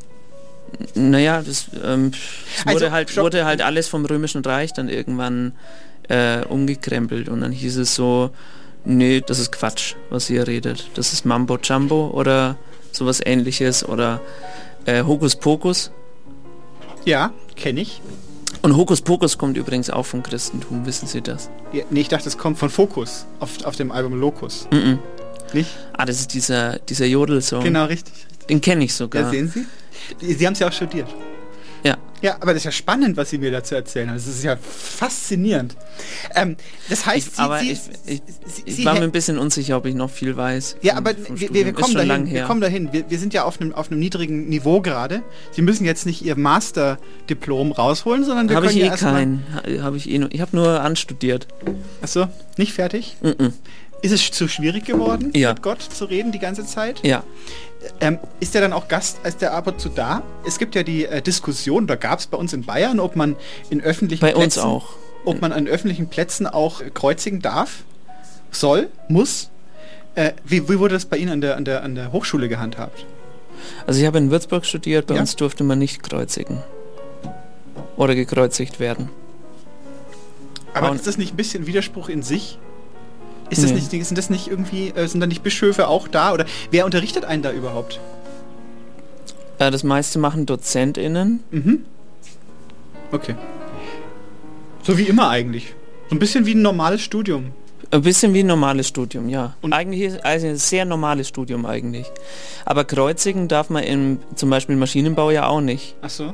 [0.95, 3.25] Naja, das ähm, es wurde, Also, halt, stopp.
[3.25, 5.53] wurde halt alles vom Römischen Reich dann irgendwann
[6.09, 8.31] äh, umgekrempelt und dann hieß es so,
[8.85, 10.91] nee, das ist Quatsch, was ihr redet.
[10.95, 12.57] Das ist Mambo Jumbo oder
[12.93, 14.21] sowas ähnliches oder
[14.85, 15.91] äh, Hokus Pokus.
[17.05, 18.01] Ja, kenne ich.
[18.63, 21.49] Und Hokus Pokus kommt übrigens auch vom Christentum, wissen Sie das?
[21.73, 24.69] Ja, nee, ich dachte, es kommt von Focus auf, auf dem Album Locus.
[24.71, 24.99] Mhm.
[25.53, 25.71] Nicht?
[25.97, 27.63] Ah, das ist dieser, dieser Jodelsong.
[27.65, 28.15] Genau, richtig.
[28.49, 29.23] Den kenne ich sogar.
[29.25, 29.49] Ja, sehen
[30.19, 30.35] Sie?
[30.35, 31.09] Sie haben es ja auch studiert.
[31.83, 31.97] Ja.
[32.21, 34.09] Ja, aber das ist ja spannend, was Sie mir dazu erzählen.
[34.13, 35.75] Das ist ja faszinierend.
[36.35, 36.57] Ähm,
[36.91, 39.79] das heißt, Ich, Sie, aber Sie, ich, ich, Sie, ich war mir ein bisschen unsicher,
[39.79, 40.77] ob ich noch viel weiß.
[40.83, 42.27] Ja, aber wir, wir, kommen dahin.
[42.31, 42.93] Wir kommen dahin.
[42.93, 45.23] Wir, wir sind ja auf einem, auf einem niedrigen Niveau gerade.
[45.53, 49.45] Sie müssen jetzt nicht Ihr Masterdiplom rausholen, sondern wir Habe können ich ja eh keinen.
[49.55, 50.31] Ha- Habe ich eh nur.
[50.33, 51.47] Ich habe nur anstudiert.
[52.03, 52.27] Achso,
[52.59, 53.17] nicht fertig?
[53.23, 53.55] Mhm.
[54.03, 55.53] Ist es zu schwierig geworden, Ja.
[55.53, 57.05] mit Gott zu reden die ganze Zeit?
[57.07, 57.23] Ja.
[58.01, 60.23] Ähm, ist der dann auch Gast, ist der ab und zu da?
[60.47, 63.37] Es gibt ja die äh, Diskussion, da gab es bei uns in Bayern, ob man
[63.69, 64.89] in öffentlichen Bei uns Plätzen, auch.
[65.25, 67.85] ob man an öffentlichen Plätzen auch kreuzigen darf.
[68.53, 69.49] soll, muss.
[70.17, 73.07] Äh, wie, wie wurde das bei Ihnen an der, an der, an der Hochschule gehandhabt?
[73.87, 75.21] Also ich habe in Würzburg studiert, bei Ja.
[75.21, 76.63] uns durfte man nicht kreuzigen.
[77.97, 79.09] Oder gekreuzigt werden.
[80.75, 82.59] Aber Und- ist das nicht ein bisschen Widerspruch in sich?
[83.51, 83.81] Ist das Nee.
[83.81, 86.33] nicht, sind das nicht irgendwie, äh, sind da nicht Bischöfe auch da?
[86.33, 88.01] Oder wer unterrichtet einen da überhaupt?
[89.59, 91.41] Äh, das meiste machen DozentInnen.
[91.51, 91.85] Mhm.
[93.13, 93.35] Okay.
[94.83, 95.75] So wie immer eigentlich.
[96.09, 97.53] So ein bisschen wie ein normales Studium.
[97.93, 99.55] Ein bisschen wie ein normales Studium, ja.
[99.73, 102.07] eigentlich ist also ein sehr normales Studium eigentlich.
[102.65, 105.97] Aber kreuzigen darf man im zum Beispiel im Maschinenbau ja auch nicht.
[106.01, 106.33] Ach so.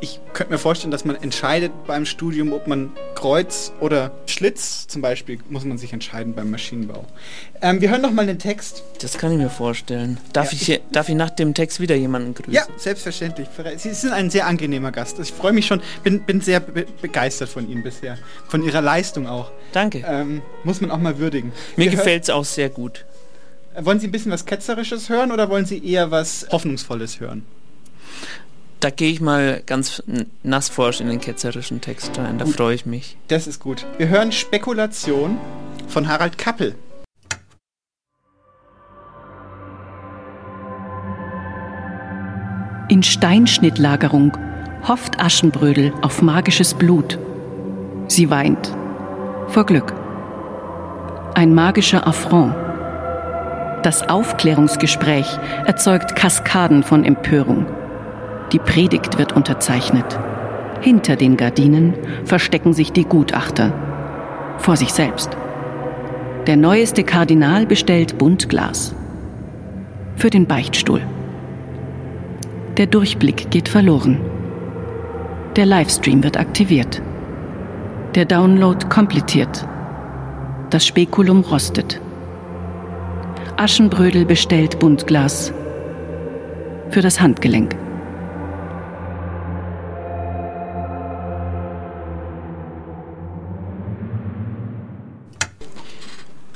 [0.00, 5.02] Ich könnte mir vorstellen, dass man entscheidet beim Studium, ob man Kreuz oder Schlitz zum
[5.02, 7.04] Beispiel, muss man sich entscheiden beim Maschinenbau.
[7.60, 8.84] Ähm, wir hören noch mal den Text.
[9.00, 10.18] Das kann ich mir vorstellen.
[10.32, 12.52] Darf, Ja, ich, hier- darf ich nach dem Text wieder jemanden grüßen?
[12.52, 13.48] Ja, selbstverständlich.
[13.78, 15.18] Sie sind ein sehr angenehmer Gast.
[15.18, 18.18] Ich freue mich schon, bin, bin sehr be begeistert von Ihnen bisher.
[18.46, 19.50] Von Ihrer Leistung auch.
[19.72, 20.04] Danke.
[20.06, 21.50] Ähm, muss man auch mal würdigen.
[21.76, 23.04] Mir gefällt es auch sehr gut.
[23.80, 27.44] Wollen Sie ein bisschen was Ketzerisches hören oder wollen Sie eher was Hoffnungsvolles hören?
[28.80, 32.38] Da gehe ich mal ganz n- nassforsch in den ketzerischen Text rein.
[32.38, 33.16] Da freue ich mich.
[33.26, 33.84] Das ist gut.
[33.98, 35.36] Wir hören Spekulation
[35.88, 36.74] von Harald Kappel.
[42.88, 44.36] In Steinschnittlagerung
[44.86, 47.18] hofft Aschenbrödel auf magisches Blut.
[48.08, 48.74] Sie weint.
[49.48, 49.92] Vor Glück.
[51.34, 52.54] Ein magischer Affront.
[53.82, 57.66] Das Aufklärungsgespräch erzeugt Kaskaden von Empörung.
[58.52, 60.18] Die Predigt wird unterzeichnet.
[60.80, 63.72] Hinter den Gardinen verstecken sich die Gutachter.
[64.58, 65.36] Vor sich selbst.
[66.46, 68.94] Der neueste Kardinal bestellt Buntglas.
[70.16, 71.02] Für den Beichtstuhl.
[72.78, 74.18] Der Durchblick geht verloren.
[75.56, 77.02] Der Livestream wird aktiviert.
[78.14, 79.66] Der Download komplettiert.
[80.70, 82.00] Das Spekulum rostet.
[83.56, 85.52] Aschenbrödel bestellt Buntglas.
[86.90, 87.76] Für das Handgelenk.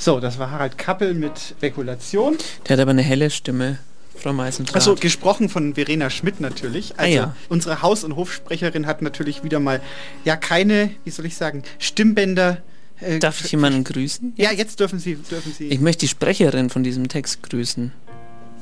[0.02, 2.36] So, das war Harald Kappel mit Spekulation.
[2.66, 3.78] Der hat aber eine helle Stimme,
[4.16, 4.74] Frau Meißendraht.
[4.74, 6.98] Also gesprochen von Verena Schmidt natürlich.
[6.98, 7.36] Also Ah, ja.
[7.48, 9.80] unsere Haus- und Hofsprecherin hat natürlich wieder mal
[10.24, 12.58] ja keine, wie soll ich sagen, Stimmbänder.
[13.00, 14.32] äh, Darf ich jemanden grüßen?
[14.36, 15.68] Ja, jetzt dürfen Sie, dürfen Sie.
[15.68, 17.92] Ich möchte die Sprecherin von diesem Text grüßen.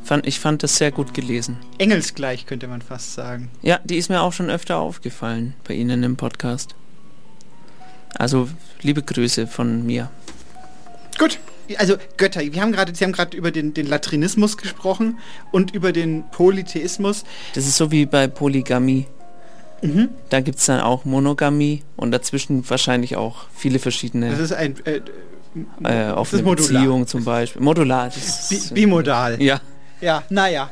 [0.04, 1.56] Fand, ich fand das sehr gut gelesen.
[1.78, 3.50] Engelsgleich könnte man fast sagen.
[3.62, 6.74] Ja, die ist mir auch schon öfter aufgefallen bei Ihnen im Podcast.
[8.14, 8.50] Also
[8.82, 10.10] liebe Grüße von mir.
[11.18, 11.38] Gut.
[11.78, 15.18] Also Götter, wir haben gerade, Sie haben gerade über den, den Latrinismus gesprochen
[15.52, 17.24] und über den Polytheismus.
[17.54, 19.06] Das ist so wie bei Polygamie.
[19.82, 20.08] Mhm.
[20.28, 24.74] Da gibt es dann auch Monogamie und dazwischen wahrscheinlich auch viele verschiedene Das ist ein
[24.84, 25.00] äh,
[25.84, 26.82] äh, offene ist modular.
[26.82, 27.62] Beziehungen zum Beispiel.
[27.62, 28.06] Modular.
[28.06, 29.40] Das bi ist, bimodal.
[29.42, 29.60] Ja.
[30.00, 30.70] Ja, naja.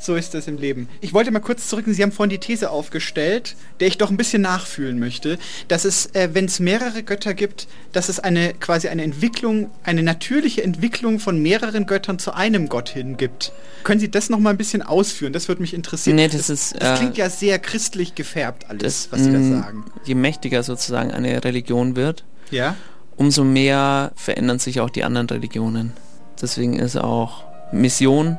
[0.00, 0.88] So ist das im Leben.
[1.00, 4.16] Ich wollte mal kurz zurück, Sie haben vorhin die These aufgestellt, der ich doch ein
[4.16, 8.88] bisschen nachfühlen möchte, dass es, äh, wenn es mehrere Götter gibt, dass es eine quasi
[8.88, 13.50] eine Entwicklung, eine natürliche Entwicklung von mehreren Göttern zu einem Gott hin gibt.
[13.82, 15.32] Können Sie das noch mal ein bisschen ausführen?
[15.32, 16.16] Das würde mich interessieren.
[16.16, 19.38] Nee, das ist, Das äh, klingt ja sehr christlich gefärbt alles, das, was Sie da
[19.38, 19.84] mh, sagen.
[20.04, 22.76] Je mächtiger sozusagen eine Religion wird, Ja?
[23.16, 25.92] umso mehr verändern sich auch die anderen Religionen.
[26.40, 28.38] Deswegen ist auch Mission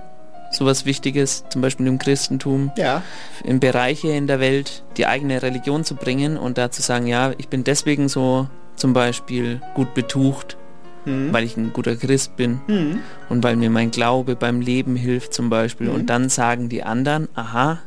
[0.52, 3.04] sowas Wichtiges, zum Beispiel im Christentum, Ja.
[3.44, 7.34] in Bereiche in der Welt die eigene Religion zu bringen und da zu sagen, ja,
[7.38, 10.58] ich bin deswegen so zum Beispiel gut betucht,
[11.06, 11.32] Mhm.
[11.32, 13.00] weil ich ein guter Christ bin Mhm.
[13.30, 15.88] und weil mir mein Glaube beim Leben hilft zum Beispiel.
[15.88, 15.96] Mhm.
[15.96, 17.80] Und dann sagen die anderen, aha,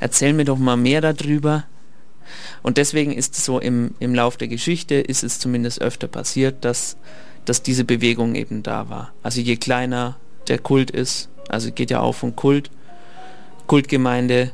[0.00, 1.64] erzähl mir doch mal mehr darüber.
[2.62, 6.64] Und deswegen ist es so im, im Lauf der Geschichte, ist es zumindest öfter passiert,
[6.64, 6.96] dass,
[7.44, 9.12] dass diese Bewegung eben da war.
[9.22, 10.16] Also je kleiner
[10.48, 12.70] der Kult ist, also geht ja auch von Kult,
[13.66, 14.52] Kultgemeinde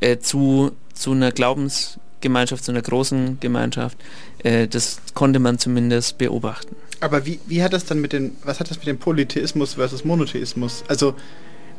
[0.00, 3.98] äh, zu, zu einer Glaubensgemeinschaft, zu einer großen Gemeinschaft,
[4.42, 6.76] äh, das konnte man zumindest beobachten.
[7.00, 10.04] Aber wie, wie hat das dann mit den, was hat das mit dem Polytheismus versus
[10.04, 10.84] Monotheismus?
[10.88, 11.14] Also,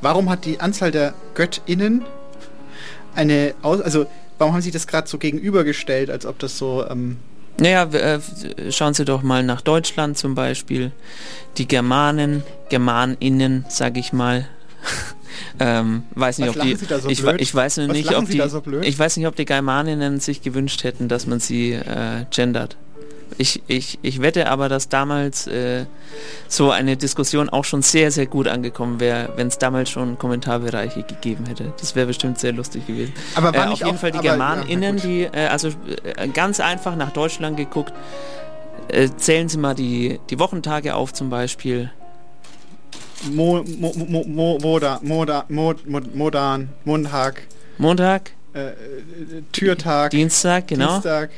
[0.02, 2.06] warum hat die Anzahl der GöttInnen
[3.16, 4.06] eine, also,
[4.38, 7.18] warum haben Sie das gerade so gegenübergestellt, als ob das so, ähm,
[7.60, 8.20] Naja, äh,
[8.72, 10.92] schauen Sie doch mal nach Deutschland zum Beispiel.
[11.58, 14.48] Die Germanen, GermanInnen, sage ich mal.
[15.60, 18.42] ähm, weiß nicht, Was ob die, so ich, ich weiß Was nicht, lachen ob die,
[18.48, 22.78] so ich weiß nicht, ob die Germaninnen sich gewünscht hätten, dass man sie äh, gendert.
[23.38, 25.86] Ich, ich, ich wette aber, dass damals äh,
[26.48, 31.04] so eine Diskussion auch schon sehr, sehr gut angekommen wäre, wenn es damals schon Kommentarbereiche
[31.04, 31.74] gegeben hätte.
[31.80, 33.14] Das wäre bestimmt sehr lustig gewesen.
[33.36, 35.04] Aber äh, auf jeden auch- Fall die aber- ja, GermanInnen, gut.
[35.04, 35.70] die, äh, also
[36.16, 37.94] äh, ganz einfach nach Deutschland geguckt,
[38.90, 41.92] Äh, zählen Sie mal die, die Wochentage auf zum Beispiel.
[43.32, 47.42] Mo, Mo, Mo, Mo, Moda, Moda, Mod, Mod, Modan, Montag,
[47.78, 48.72] Montag, äh,
[49.52, 50.94] Türtag, Dienstag, genau.
[50.94, 51.32] Dienstag,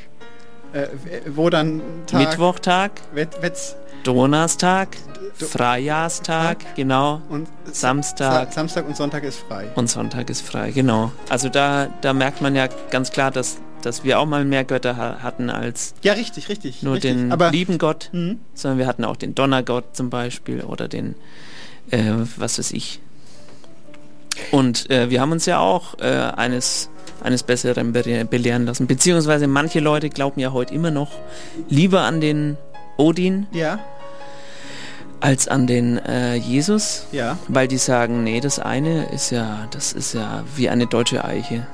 [0.72, 0.86] äh,
[1.26, 4.96] Wodan Tag, Mittwochtag, Wet, Wetz, Donnerstag,
[5.34, 7.20] Freijahrstag, genau.
[7.28, 8.48] und Samstag.
[8.48, 9.68] Sa Samstag und Sonntag ist frei.
[9.74, 11.12] Und Sonntag ist frei, genau.
[11.28, 14.96] Also da, da merkt man ja ganz klar, dass, dass wir auch mal mehr Götter
[14.96, 16.82] ha hatten als Ja, richtig, richtig.
[16.82, 17.12] nur richtig.
[17.12, 18.40] den Aber lieben Gott, Mhm.
[18.54, 21.14] sondern wir hatten auch den Donnergott zum Beispiel oder den,
[21.90, 23.00] äh, was weiß ich.
[24.50, 26.06] Und äh, wir haben uns ja auch äh,
[26.36, 26.88] eines,
[27.22, 28.86] eines Besseren be belehren lassen.
[28.86, 31.10] Beziehungsweise manche Leute glauben ja heute immer noch
[31.68, 32.56] lieber an den
[32.96, 33.80] Odin ja,
[35.20, 37.38] als an den äh, Jesus, ja.
[37.48, 41.66] weil die sagen, nee, das eine ist ja, das ist ja wie eine deutsche Eiche.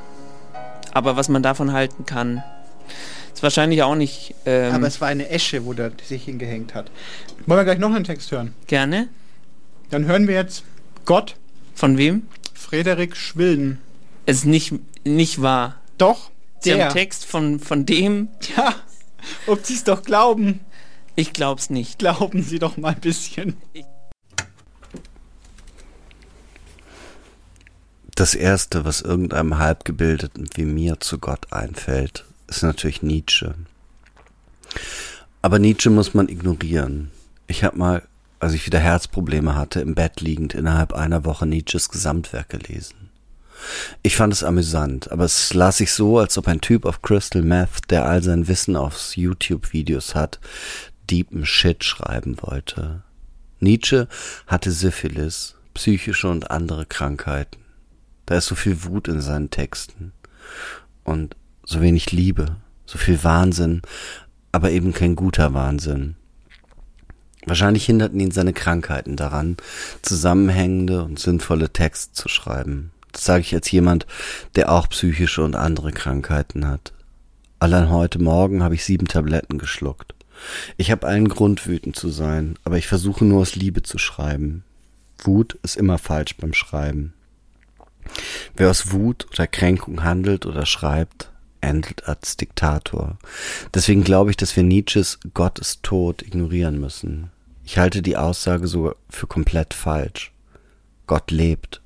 [0.93, 2.43] Aber was man davon halten kann,
[3.33, 6.91] ist wahrscheinlich auch nicht ähm, Aber es war eine Esche, wo der sich hingehängt hat.
[7.47, 8.55] Wollen wir gleich noch einen Text hören?
[8.67, 9.09] gerne.
[9.91, 10.65] Dann hören wir jetzt
[11.05, 11.37] Gott,
[11.75, 12.23] Von wem?
[12.55, 13.79] Frederik Schwilden.
[14.27, 15.81] Es ist nicht, nicht wahr.
[15.99, 16.87] Doch, Sie haben der.
[16.87, 18.75] einen Text von, von dem, Ja,
[19.47, 20.61] ob Sie es doch glauben,
[21.15, 21.99] ich glaub's nicht.
[21.99, 23.57] glauben Sie doch mal ein bisschen.
[28.15, 33.55] Das Erste, was irgendeinem Halbgebildeten wie mir zu Gott einfällt, ist natürlich Nietzsche.
[35.43, 37.11] Aber Nietzsche muss man ignorieren.
[37.47, 38.03] Ich habe mal,
[38.41, 43.06] als ich wieder Herzprobleme hatte, im Bett liegend innerhalb einer Woche Nietzsches Gesamtwerk gelesen.
[44.03, 47.43] Ich fand es amüsant, aber es las sich so, als ob ein Typ auf Crystal
[47.43, 50.41] Meth, der all sein Wissen aufs YouTube-Videos hat,
[51.11, 53.03] deepen Shit schreiben wollte.
[53.61, 54.09] Nietzsche
[54.47, 57.61] hatte Syphilis, psychische und andere Krankheiten.
[58.27, 60.13] Da ist so viel Wut in seinen Texten
[61.05, 63.83] und so wenig Liebe, so viel Wahnsinn,
[64.53, 66.17] aber eben kein guter Wahnsinn.
[67.47, 69.57] Wahrscheinlich hinderten ihn seine Krankheiten daran,
[70.03, 72.91] zusammenhängende und sinnvolle Texte zu schreiben.
[73.17, 74.07] Das sage ich als jemand,
[74.57, 76.93] der auch psychische und andere Krankheiten hat.
[77.59, 80.15] Allein heute Morgen habe ich sieben Tabletten geschluckt.
[80.77, 84.65] Ich habe allen Grund, wütend zu sein, aber ich versuche nur aus Liebe zu schreiben.
[85.23, 87.15] Wut ist immer falsch beim Schreiben.
[88.55, 91.31] Wer aus Wut oder Kränkung handelt oder schreibt,
[91.63, 93.17] endet als Diktator.
[93.73, 97.31] Deswegen glaube ich, dass wir Nietzsches Gott ist tot ignorieren müssen.
[97.65, 100.33] Ich halte die Aussage sogar für komplett falsch.
[101.07, 101.81] Gott lebt.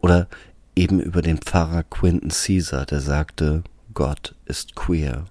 [0.00, 0.28] Oder
[0.76, 3.62] eben über den Pfarrer Quinton Caesar, der sagte,
[3.94, 5.24] Gott ist queer.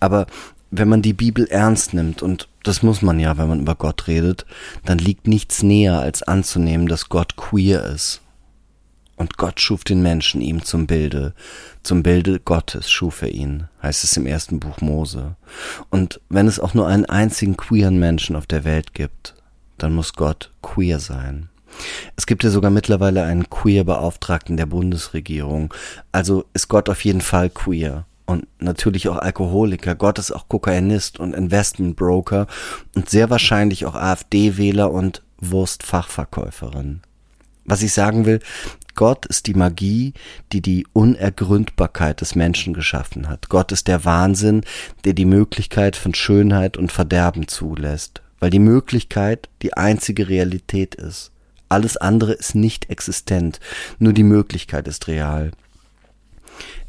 [0.00, 0.26] Aber
[0.70, 4.06] wenn man die Bibel ernst nimmt, und das muss man ja, wenn man über Gott
[4.06, 4.46] redet,
[4.84, 8.20] dann liegt nichts näher, als anzunehmen, dass Gott queer ist.
[9.16, 11.34] Und Gott schuf den Menschen ihm zum Bilde.
[11.82, 15.36] Zum Bilde Gottes schuf er ihn, heißt es im ersten Buch Mose.
[15.90, 19.34] Und wenn es auch nur einen einzigen queeren Menschen auf der Welt gibt,
[19.76, 21.50] dann muss Gott queer sein.
[22.16, 25.72] Es gibt ja sogar mittlerweile einen Queer-Beauftragten der Bundesregierung.
[26.12, 29.94] Also ist Gott auf jeden Fall queer und natürlich auch Alkoholiker.
[29.94, 32.46] Gott ist auch Kokainist und Investmentbroker
[32.94, 37.00] und sehr wahrscheinlich auch AfD-Wähler und Wurstfachverkäuferin.
[37.64, 38.40] Was ich sagen will,
[38.94, 40.14] Gott ist die Magie,
[40.52, 43.48] die die Unergründbarkeit des Menschen geschaffen hat.
[43.48, 44.62] Gott ist der Wahnsinn,
[45.04, 51.32] der die Möglichkeit von Schönheit und Verderben zulässt, weil die Möglichkeit die einzige Realität ist.
[51.68, 53.60] Alles andere ist nicht existent,
[53.98, 55.52] nur die Möglichkeit ist real.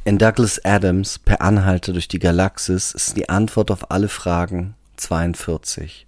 [0.03, 6.07] In Douglas Adams Per Anhalter durch die Galaxis ist die Antwort auf alle Fragen 42.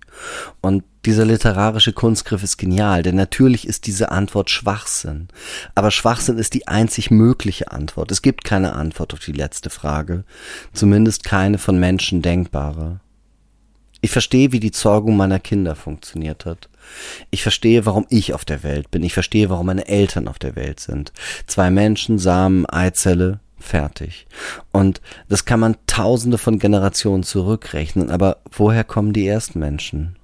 [0.62, 5.28] Und dieser literarische Kunstgriff ist genial, denn natürlich ist diese Antwort Schwachsinn.
[5.76, 8.12] Aber Schwachsinn ist die einzig mögliche Antwort.
[8.12, 10.24] Es gibt keine Antwort auf die letzte Frage,
[10.74, 13.00] zumindest keine von Menschen denkbare.
[14.02, 16.68] Ich verstehe, wie die Zeugung meiner Kinder funktioniert hat.
[17.30, 19.04] Ich verstehe, warum ich auf der Welt bin.
[19.04, 21.14] Ich verstehe, warum meine Eltern auf der Welt sind.
[21.46, 24.28] Zwei Menschen, Samen, Eizelle, fertig.
[24.72, 28.10] Und das kann man tausende von Generationen zurückrechnen.
[28.10, 30.16] Aber woher kommen die ersten Menschen?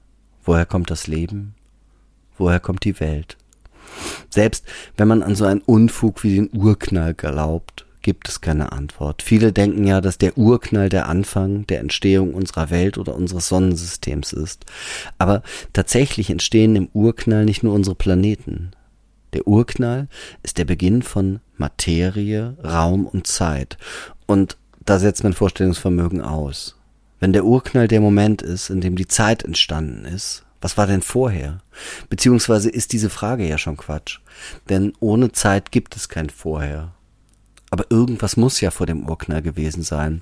[0.43, 1.55] Woher kommt das Leben?
[2.37, 3.37] Woher kommt die Welt?
[4.29, 4.65] Selbst
[4.97, 9.21] wenn man an so einen Unfug wie den Urknall glaubt, gibt es keine Antwort.
[9.21, 14.33] Viele denken ja, dass der Urknall der Anfang der Entstehung unserer Welt oder unseres Sonnensystems
[14.33, 14.65] ist.
[15.17, 18.71] Aber tatsächlich entstehen im Urknall nicht nur unsere Planeten.
[19.33, 20.07] Der Urknall
[20.43, 23.77] ist der Beginn von Materie, Raum und Zeit.
[24.25, 26.77] Und da setzt mein Vorstellungsvermögen aus.
[27.19, 31.01] Wenn der Urknall der Moment ist, in dem die Zeit entstanden ist, was war denn
[31.01, 31.59] vorher?
[32.09, 34.19] Beziehungsweise ist diese Frage ja schon Quatsch.
[34.67, 36.93] Denn ohne Zeit gibt es kein Vorher.
[37.69, 40.21] Aber irgendwas muss ja vor dem Urknall gewesen sein.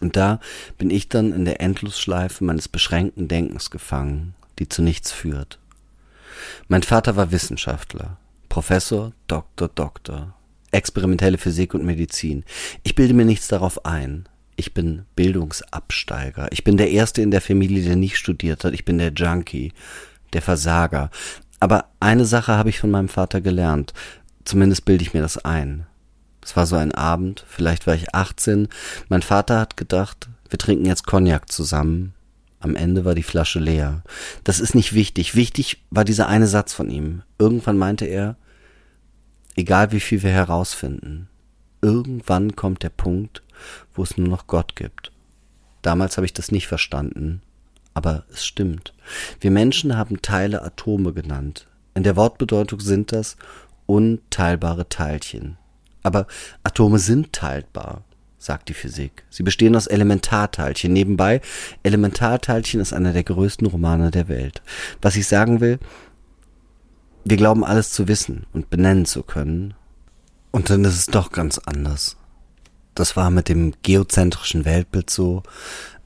[0.00, 0.40] Und da
[0.78, 5.59] bin ich dann in der Endlosschleife meines beschränkten Denkens gefangen, die zu nichts führt.
[6.68, 8.18] Mein Vater war Wissenschaftler,
[8.48, 10.34] Professor, Doktor, Doktor,
[10.70, 12.44] experimentelle Physik und Medizin.
[12.82, 14.28] Ich bilde mir nichts darauf ein.
[14.56, 16.48] Ich bin Bildungsabsteiger.
[16.52, 18.74] Ich bin der Erste in der Familie, der nicht studiert hat.
[18.74, 19.72] Ich bin der Junkie,
[20.32, 21.10] der Versager.
[21.60, 23.94] Aber eine Sache habe ich von meinem Vater gelernt.
[24.44, 25.86] Zumindest bilde ich mir das ein.
[26.42, 28.68] Es war so ein Abend, vielleicht war ich 18.
[29.08, 32.14] Mein Vater hat gedacht, wir trinken jetzt Cognac zusammen.
[32.60, 34.02] Am Ende war die Flasche leer.
[34.44, 35.34] Das ist nicht wichtig.
[35.34, 37.22] Wichtig war dieser eine Satz von ihm.
[37.38, 38.36] Irgendwann meinte er,
[39.56, 41.28] egal wie viel wir herausfinden,
[41.80, 43.42] irgendwann kommt der Punkt,
[43.94, 45.10] wo es nur noch Gott gibt.
[45.82, 47.40] Damals habe ich das nicht verstanden,
[47.94, 48.92] aber es stimmt.
[49.40, 51.66] Wir Menschen haben Teile Atome genannt.
[51.94, 53.36] In der Wortbedeutung sind das
[53.86, 55.56] unteilbare Teilchen.
[56.02, 56.26] Aber
[56.62, 58.04] Atome sind teilbar,
[58.40, 59.22] sagt die Physik.
[59.28, 60.92] Sie bestehen aus Elementarteilchen.
[60.92, 61.42] Nebenbei,
[61.82, 64.62] Elementarteilchen ist einer der größten Romane der Welt.
[65.02, 65.78] Was ich sagen will,
[67.24, 69.74] wir glauben alles zu wissen und benennen zu können.
[70.50, 72.16] Und dann ist es doch ganz anders.
[72.94, 75.42] Das war mit dem geozentrischen Weltbild so.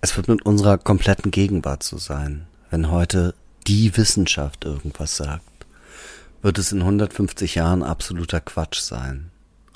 [0.01, 2.47] Es wird mit unserer kompletten Gegenwart so sein.
[2.68, 3.35] Wenn heute
[3.68, 5.45] die Wissenschaft irgendwas sagt,
[6.43, 9.30] wird es in 150 Jahren absoluter Quatsch sein.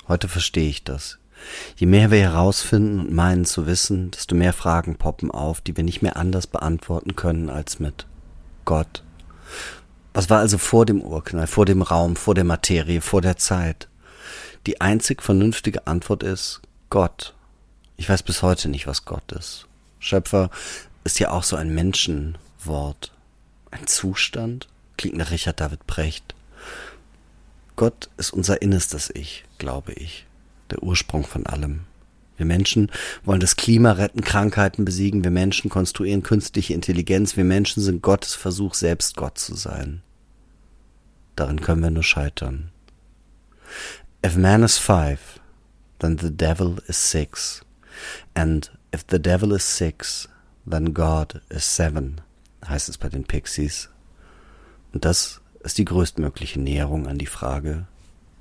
[0.09, 1.18] Heute verstehe ich das.
[1.75, 5.83] Je mehr wir herausfinden und meinen zu wissen, desto mehr Fragen poppen auf, die wir
[5.83, 8.05] nicht mehr anders beantworten können als mit
[8.65, 9.03] Gott.
[10.13, 13.87] Was war also vor dem Urknall, vor dem Raum, vor der Materie, vor der Zeit?
[14.65, 17.33] Die einzig vernünftige Antwort ist Gott.
[17.97, 19.67] Ich weiß bis heute nicht, was Gott ist.
[19.99, 20.49] Schöpfer
[21.03, 23.11] ist ja auch so ein Menschenwort.
[23.71, 24.67] Ein Zustand?
[24.97, 26.35] Klingt nach Richard David Precht.
[27.75, 30.25] Gott ist unser innerstes Ich, glaube ich,
[30.71, 31.81] der Ursprung von allem.
[32.37, 32.89] Wir Menschen
[33.25, 38.33] wollen das Klima retten, Krankheiten besiegen, wir Menschen konstruieren künstliche Intelligenz, wir Menschen sind Gottes
[38.33, 40.01] Versuch, selbst Gott zu sein.
[41.35, 42.71] Darin können wir nur scheitern.
[44.25, 45.39] If man is five,
[45.99, 47.61] then the devil is six.
[48.33, 50.29] And if the devil is six,
[50.65, 52.21] then God is seven,
[52.65, 53.89] heißt es bei den Pixies.
[54.93, 57.85] Und das ist die größtmögliche Näherung an die Frage,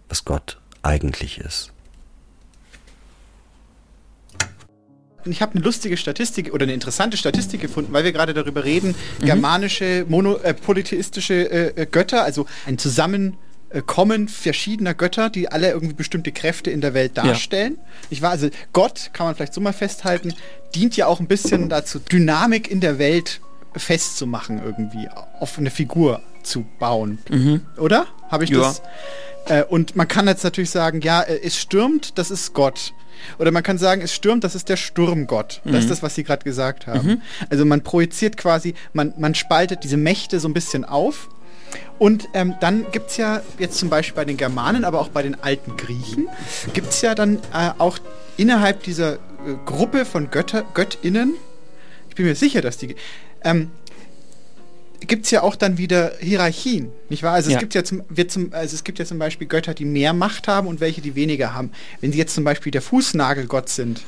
[0.08, 1.72] was Gott eigentlich ist.
[5.24, 8.94] Ich habe eine lustige Statistik oder eine interessante Statistik gefunden, weil wir gerade darüber reden,
[9.20, 15.94] germanische, mono, äh, polytheistische äh, äh Götter, also ein Zusammenkommen verschiedener Götter, die alle irgendwie
[15.94, 17.74] bestimmte Kräfte in der Welt darstellen.
[17.76, 18.06] Ja.
[18.10, 20.34] Ich war also Gott, kann man vielleicht so mal festhalten,
[20.74, 23.40] dient ja auch ein bisschen dazu, Dynamik in der Welt
[23.76, 25.08] festzumachen irgendwie,
[25.40, 27.18] auf eine Figur zu bauen.
[27.28, 27.62] Mhm.
[27.76, 28.06] Oder?
[28.30, 28.58] Habe ich ja.
[28.58, 28.82] das?
[29.46, 32.92] Äh, und man kann jetzt natürlich sagen, ja, äh, es stürmt, das ist Gott.
[33.38, 35.60] Oder man kann sagen, es stürmt, das ist der Sturmgott.
[35.64, 35.72] Mhm.
[35.72, 35.90] Das ist mhm.
[35.90, 37.08] das, was Sie gerade gesagt haben.
[37.08, 37.22] Mhm.
[37.50, 41.28] Also man projiziert quasi, man, man spaltet diese Mächte so ein bisschen auf.
[41.98, 45.22] Und ähm, dann gibt es ja jetzt zum Beispiel bei den Germanen, aber auch bei
[45.22, 46.28] den alten Griechen,
[46.72, 47.98] gibt es ja dann äh, auch
[48.36, 49.18] innerhalb dieser äh,
[49.66, 51.34] Gruppe von Götter, Göttinnen,
[52.08, 52.96] ich bin mir sicher, dass die,
[53.44, 53.70] ähm,
[55.06, 57.34] gibt es ja auch dann wieder Hierarchien, nicht wahr?
[57.34, 57.56] Also, ja.
[57.56, 60.12] es gibt ja zum, wird zum, also es gibt ja zum Beispiel Götter, die mehr
[60.12, 61.70] Macht haben und welche, die weniger haben.
[62.00, 64.02] Wenn sie jetzt zum Beispiel der Fußnagelgott sind,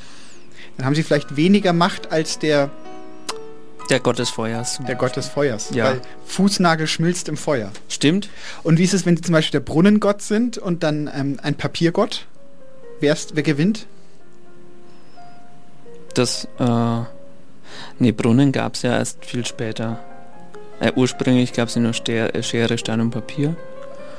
[0.76, 2.70] dann haben sie vielleicht weniger Macht als der
[3.90, 4.78] der Gott des Feuers.
[4.86, 5.70] Der Gott des Feuers.
[5.74, 5.86] Ja.
[5.86, 7.72] Weil Fußnagel schmilzt im Feuer.
[7.88, 8.28] Stimmt.
[8.62, 11.56] Und wie ist es, wenn sie zum Beispiel der Brunnengott sind und dann ähm, ein
[11.56, 12.26] Papiergott?
[13.00, 13.86] Wer, ist, wer gewinnt?
[16.14, 17.00] Das, äh,
[17.98, 19.98] nee, Brunnen gab es ja erst viel später.
[20.80, 23.54] Äh, ursprünglich gab es nur Ster äh, Schere, Stein und Papier.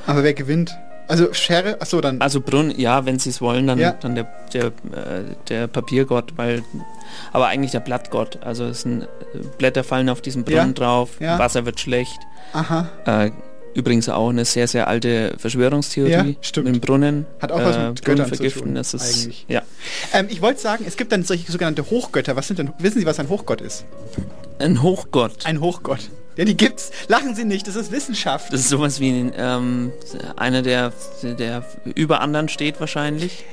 [0.08, 0.76] Aber wer gewinnt?
[1.08, 2.22] Also Schere, achso, dann.
[2.22, 3.92] Also Brunnen, ja, wenn sie es wollen, dann, Ja.
[4.00, 4.72] dann der, der, äh,
[5.50, 6.64] der Papiergott, weil
[7.34, 8.40] aber eigentlich der Blattgott.
[8.44, 9.08] Also es sind äh,
[9.58, 10.74] Blätter fallen auf diesen Brunnen Ja.
[10.74, 11.38] drauf, Ja.
[11.40, 12.18] Wasser wird schlecht.
[12.54, 12.88] Aha.
[13.06, 13.32] Äh,
[13.74, 16.68] übrigens auch eine sehr, sehr alte Verschwörungstheorie Ja, stimmt.
[16.68, 17.26] mit dem Brunnen.
[17.42, 19.46] Hat auch was äh, mit Göttern Brunnen zu vergiften, tun, das ist, eigentlich.
[19.50, 19.64] Ja.
[20.14, 22.36] Ähm, ich wollte sagen, es gibt dann solche sogenannte Hochgötter.
[22.38, 23.86] Was sind denn, wissen Sie, was ein Hochgott ist?
[24.60, 25.46] Ein Hochgott.
[25.46, 26.10] Ein Hochgott.
[26.38, 26.92] Ja, die gibt's.
[27.08, 28.54] Lachen Sie nicht, das ist Wissenschaft.
[28.54, 29.92] Das ist sowas wie ähm,
[30.38, 31.66] einer, der, der
[31.96, 33.46] über anderen steht wahrscheinlich.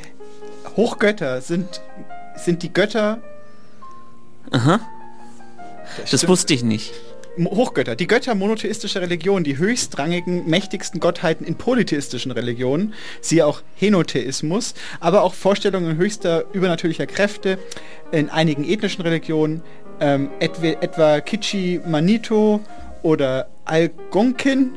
[0.76, 1.80] Hochgötter sind,
[2.36, 3.18] sind die Götter.
[4.50, 4.80] Aha.
[5.98, 6.28] Das stimmt.
[6.28, 6.92] wusste ich nicht.
[7.46, 14.74] Hochgötter, die Götter monotheistischer Religionen, die höchstrangigen, mächtigsten Gottheiten in polytheistischen Religionen, siehe auch Henotheismus,
[14.98, 17.58] aber auch Vorstellungen höchster übernatürlicher Kräfte
[18.10, 19.62] in einigen ethnischen Religionen,
[20.00, 22.60] ähm, etwa, etwa Kichi Manito
[23.02, 24.72] oder Algonkin,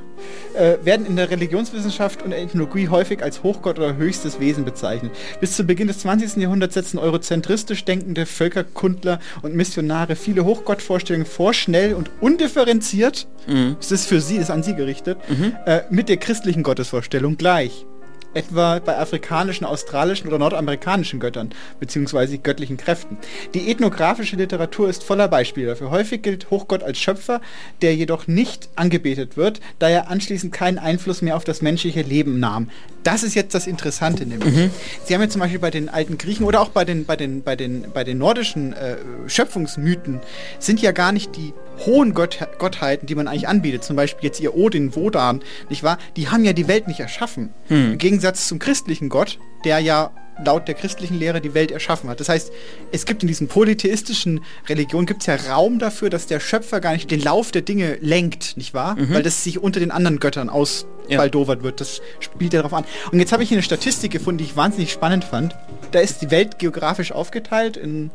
[0.54, 5.12] äh, werden in der Religionswissenschaft und Ethnologie häufig als Hochgott oder höchstes Wesen bezeichnet.
[5.40, 6.42] Bis zu Beginn des 20.
[6.42, 13.78] Jahrhunderts setzen eurozentristisch denkende Völkerkundler und Missionare viele Hochgottvorstellungen vor, schnell und undifferenziert, Mhm.
[13.80, 15.18] es ist für sie, ist an sie gerichtet,
[15.66, 17.86] äh, mit der christlichen Gottesvorstellung gleich.
[18.34, 23.18] Etwa bei afrikanischen, australischen oder nordamerikanischen Göttern, beziehungsweise göttlichen Kräften.
[23.54, 25.92] Die ethnografische Literatur ist voller Beispiele dafür.
[25.92, 27.42] Häufig gilt Hochgott als Schöpfer,
[27.82, 32.40] der jedoch nicht angebetet wird, da er anschließend keinen Einfluss mehr auf das menschliche Leben
[32.40, 32.70] nahm.
[33.04, 34.56] Das ist jetzt das Interessante nämlich.
[34.56, 34.72] Mhm.
[35.06, 37.42] Sie haben ja zum Beispiel bei den alten Griechen oder auch bei den, bei den,
[37.44, 40.20] bei den, bei den nordischen äh, Schöpfungsmythen
[40.60, 41.54] sind ja gar nicht die
[41.86, 45.98] hohen Gott, Gottheiten, die man eigentlich anbietet, zum Beispiel jetzt ihr Odin, Wodan, nicht wahr?
[46.16, 47.50] Die haben ja die Welt nicht erschaffen.
[47.68, 47.94] Hm.
[47.94, 50.12] Im Gegensatz zum christlichen Gott, der ja
[50.46, 52.20] laut der christlichen Lehre die Welt erschaffen hat.
[52.20, 52.52] Das heißt,
[52.92, 56.94] es gibt in diesen polytheistischen Religionen gibt es ja Raum dafür, dass der Schöpfer gar
[56.94, 58.96] nicht den Lauf der Dinge lenkt, nicht wahr?
[58.96, 59.16] Mhm.
[59.16, 61.82] Weil das sich unter den anderen Göttern ausbaldowert wird.
[61.82, 62.86] Das spielt ja darauf an.
[63.12, 65.56] Und jetzt habe ich hier eine Statistik gefunden, die ich wahnsinnig spannend fand.
[65.92, 68.12] Da ist die Welt geografisch aufgeteilt in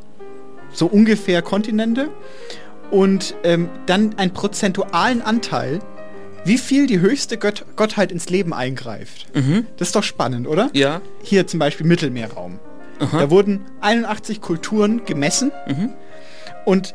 [0.72, 2.10] so ungefähr Kontinente
[2.92, 5.80] und ähm, dann einen prozentualen Anteil,
[6.46, 9.26] wie viel die höchste Gött Gottheit ins Leben eingreift.
[9.34, 9.66] Mhm.
[9.76, 10.70] Das ist doch spannend, oder?
[10.72, 11.00] Ja.
[11.22, 12.58] Hier zum Beispiel Mittelmeerraum.
[12.98, 13.18] Aha.
[13.18, 15.90] Da wurden 81 Kulturen gemessen Mhm.
[16.64, 16.94] und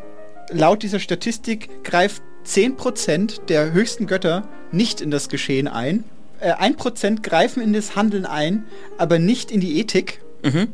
[0.49, 6.03] laut dieser Statistik greift 10% der höchsten Götter nicht in das Geschehen ein.
[6.39, 8.63] Äh, 1% greifen in das Handeln ein,
[8.97, 10.21] aber nicht in die Ethik.
[10.43, 10.69] Mhm.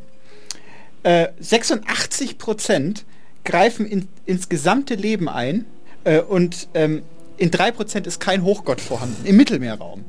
[1.03, 3.03] Äh, 86%
[3.43, 5.65] greifen in, ins gesamte Leben ein
[6.05, 7.01] äh, und ähm,
[7.37, 10.03] in 3% ist kein Hochgott vorhanden, im Mittelmeerraum.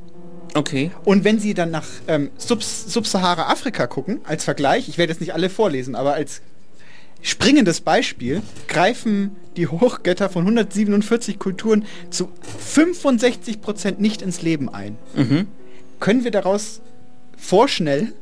[0.55, 0.89] Okay.
[1.05, 5.33] Und wenn Sie dann nach ähm, Sub- Subsahara-Afrika gucken, als Vergleich, ich werde jetzt nicht
[5.33, 6.41] alle vorlesen, aber als
[7.21, 12.29] springendes Beispiel, greifen die Hochgötter von 147 Kulturen zu
[12.75, 14.97] 65% nicht ins Leben ein.
[15.15, 15.47] Mhm.
[15.99, 16.81] Können wir daraus
[17.37, 18.13] vorschnell,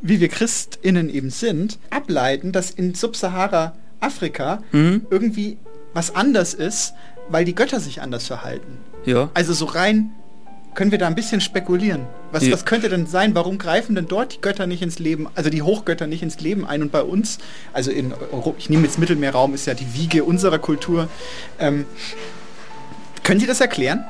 [0.00, 5.06] wie wir ChristInnen eben sind, ableiten, dass in Subsahara-Afrika Mhm.
[5.10, 5.58] irgendwie
[5.94, 6.94] was anders ist,
[7.28, 8.78] weil die Götter sich anders verhalten?
[9.04, 9.30] Ja.
[9.34, 10.12] Also so rein
[10.74, 12.06] können wir da ein bisschen spekulieren.
[12.30, 12.52] Was, Ja.
[12.52, 13.34] was könnte denn sein?
[13.34, 16.64] Warum greifen denn dort die Götter nicht ins Leben, also die Hochgötter nicht ins Leben
[16.64, 17.38] ein und bei uns,
[17.72, 21.08] also in Europa, ich nehme jetzt Mittelmeerraum, ist ja die Wiege unserer Kultur.
[21.58, 21.86] Ähm,
[23.24, 24.04] können Sie das erklären?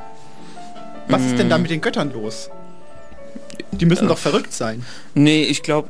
[1.08, 1.62] Was ist denn da Mm.
[1.62, 2.50] mit den Göttern los?
[3.72, 4.84] Die müssen doch verrückt sein.
[5.14, 5.88] Nee, ich glaube.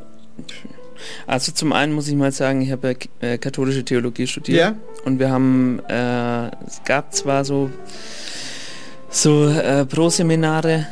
[1.26, 4.59] Also zum einen muss ich mal sagen, ich habe ja äh, katholische Theologie studiert.
[4.59, 4.74] Ja.
[5.05, 7.70] Und wir haben, äh, es gab zwar so,
[9.09, 10.86] so äh, Pro-Seminare,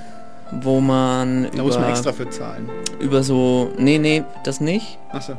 [0.62, 2.68] wo man Da über, muss man extra für zahlen.
[3.00, 4.98] über so, nee, nee, das nicht.
[5.10, 5.34] Achso.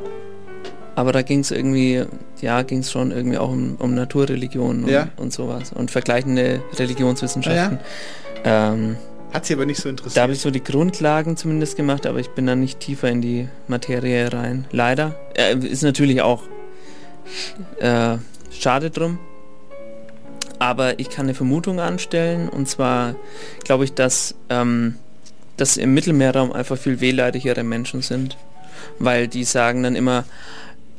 [0.96, 2.04] Aber da ging es irgendwie,
[2.40, 5.08] ja, ging es schon irgendwie auch um, um Naturreligion und, Ja.
[5.16, 7.78] und sowas und vergleichende Religionswissenschaften.
[8.44, 8.96] Ähm,
[9.32, 10.16] Hat sie aber nicht so interessiert.
[10.16, 13.22] da habe ich so die Grundlagen zumindest gemacht, aber ich bin dann nicht tiefer in
[13.22, 14.66] die Materie rein.
[14.72, 15.14] Leider.
[15.34, 16.42] Äh, ist natürlich auch
[17.78, 18.16] äh,
[18.50, 19.18] schade drum.
[20.58, 23.14] Aber ich kann eine Vermutung anstellen und zwar
[23.64, 24.96] glaube ich, dass, ähm,
[25.56, 28.36] dass im Mittelmeerraum einfach viel wehleidigere Menschen sind.
[28.98, 30.24] Weil die sagen dann immer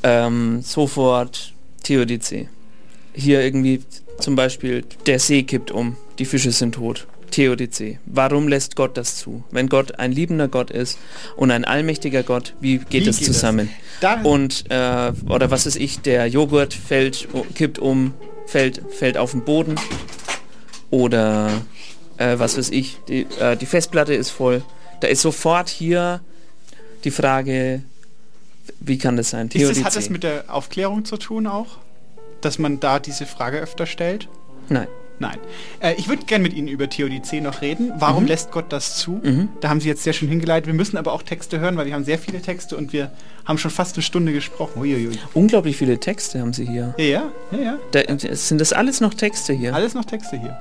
[0.03, 1.53] ähm, sofort
[1.83, 2.47] Theodizee.
[3.13, 3.83] Hier irgendwie
[4.19, 7.07] zum Beispiel der See kippt um, die Fische sind tot.
[7.31, 7.99] Theodizee.
[8.05, 9.43] Warum lässt Gott das zu?
[9.51, 10.97] Wenn Gott ein liebender Gott ist
[11.35, 13.35] und ein allmächtiger Gott, wie geht Wie das geht das?
[13.35, 13.69] zusammen?
[14.01, 18.13] Da- Und äh, oder was ist ich, der Joghurt fällt, kippt um,
[18.45, 19.75] fällt, fällt auf den Boden.
[20.89, 21.49] Oder
[22.17, 24.61] äh, was weiß ich, die, äh, die Festplatte ist voll.
[24.99, 26.21] Da ist sofort hier
[27.03, 27.81] die Frage,
[28.79, 29.47] wie kann das sein?
[29.47, 29.95] Ist das, hat Theodizee.
[29.99, 31.77] das mit der Aufklärung zu tun auch?
[32.41, 34.27] Dass man da diese Frage öfter stellt?
[34.69, 34.87] Nein.
[35.21, 35.37] Nein.
[35.79, 37.93] Äh, ich würde gerne mit Ihnen über Theodizee noch reden.
[37.99, 38.29] Warum Mhm.
[38.29, 39.21] lässt Gott das zu?
[39.23, 39.49] Mhm.
[39.61, 40.65] Da haben Sie jetzt sehr schön hingeleitet.
[40.67, 43.11] Wir müssen aber auch Texte hören, weil wir haben sehr viele Texte und wir
[43.45, 44.81] haben schon fast eine Stunde gesprochen.
[44.81, 45.11] Uiuiui.
[45.35, 46.95] Unglaublich viele Texte haben Sie hier.
[46.97, 47.57] Ja, ja, ja.
[47.61, 47.77] ja.
[47.91, 48.01] Da,
[48.35, 49.75] sind das alles noch Texte hier?
[49.75, 50.57] Alles noch Texte hier.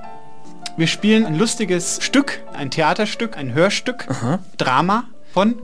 [0.76, 4.06] Wir spielen ein lustiges Stück, ein Theaterstück, ein Hörstück,
[4.58, 5.56] Drama von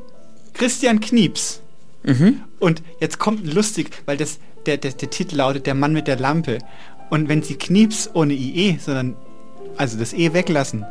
[0.54, 1.60] Christian Knieps.
[2.02, 2.42] Mhm.
[2.58, 6.16] Und jetzt kommt lustig, weil das, der, der, der Titel lautet Der Mann mit der
[6.16, 6.58] Lampe.
[7.10, 9.16] Und wenn Sie Knieps ohne IE, sondern
[9.76, 10.84] also das E weglassen,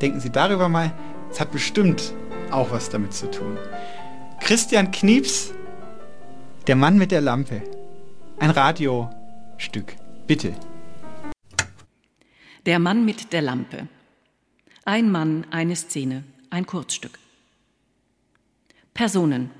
[0.00, 0.92] denken Sie darüber mal,
[1.30, 2.14] es hat bestimmt
[2.50, 3.56] auch was damit zu tun.
[4.40, 5.52] Christian Knieps,
[6.66, 7.62] Der Mann mit der Lampe.
[8.38, 9.96] Ein Radiostück.
[10.26, 10.54] Bitte.
[12.64, 13.86] Der Mann mit der Lampe.
[14.86, 17.18] Ein Mann, eine Szene, ein Kurzstück.
[18.94, 19.50] Personen.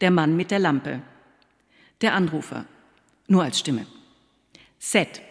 [0.00, 1.00] Der Mann mit der Lampe.
[2.02, 2.66] Der Anrufer.
[3.26, 3.84] Nur als Stimme.
[4.78, 5.22] Set.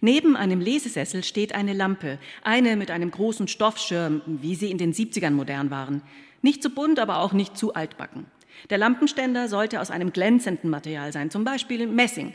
[0.00, 4.92] Neben einem Lesesessel steht eine Lampe, eine mit einem großen Stoffschirm, wie sie in den
[4.92, 6.02] 70ern modern waren.
[6.40, 8.26] Nicht zu bunt, aber auch nicht zu altbacken.
[8.70, 12.34] Der Lampenständer sollte aus einem glänzenden Material sein, zum Beispiel Messing.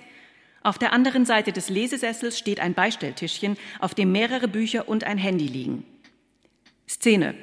[0.63, 5.17] Auf der anderen Seite des Lesesessels steht ein Beistelltischchen, auf dem mehrere Bücher und ein
[5.17, 5.85] Handy liegen.
[6.89, 7.35] Szene.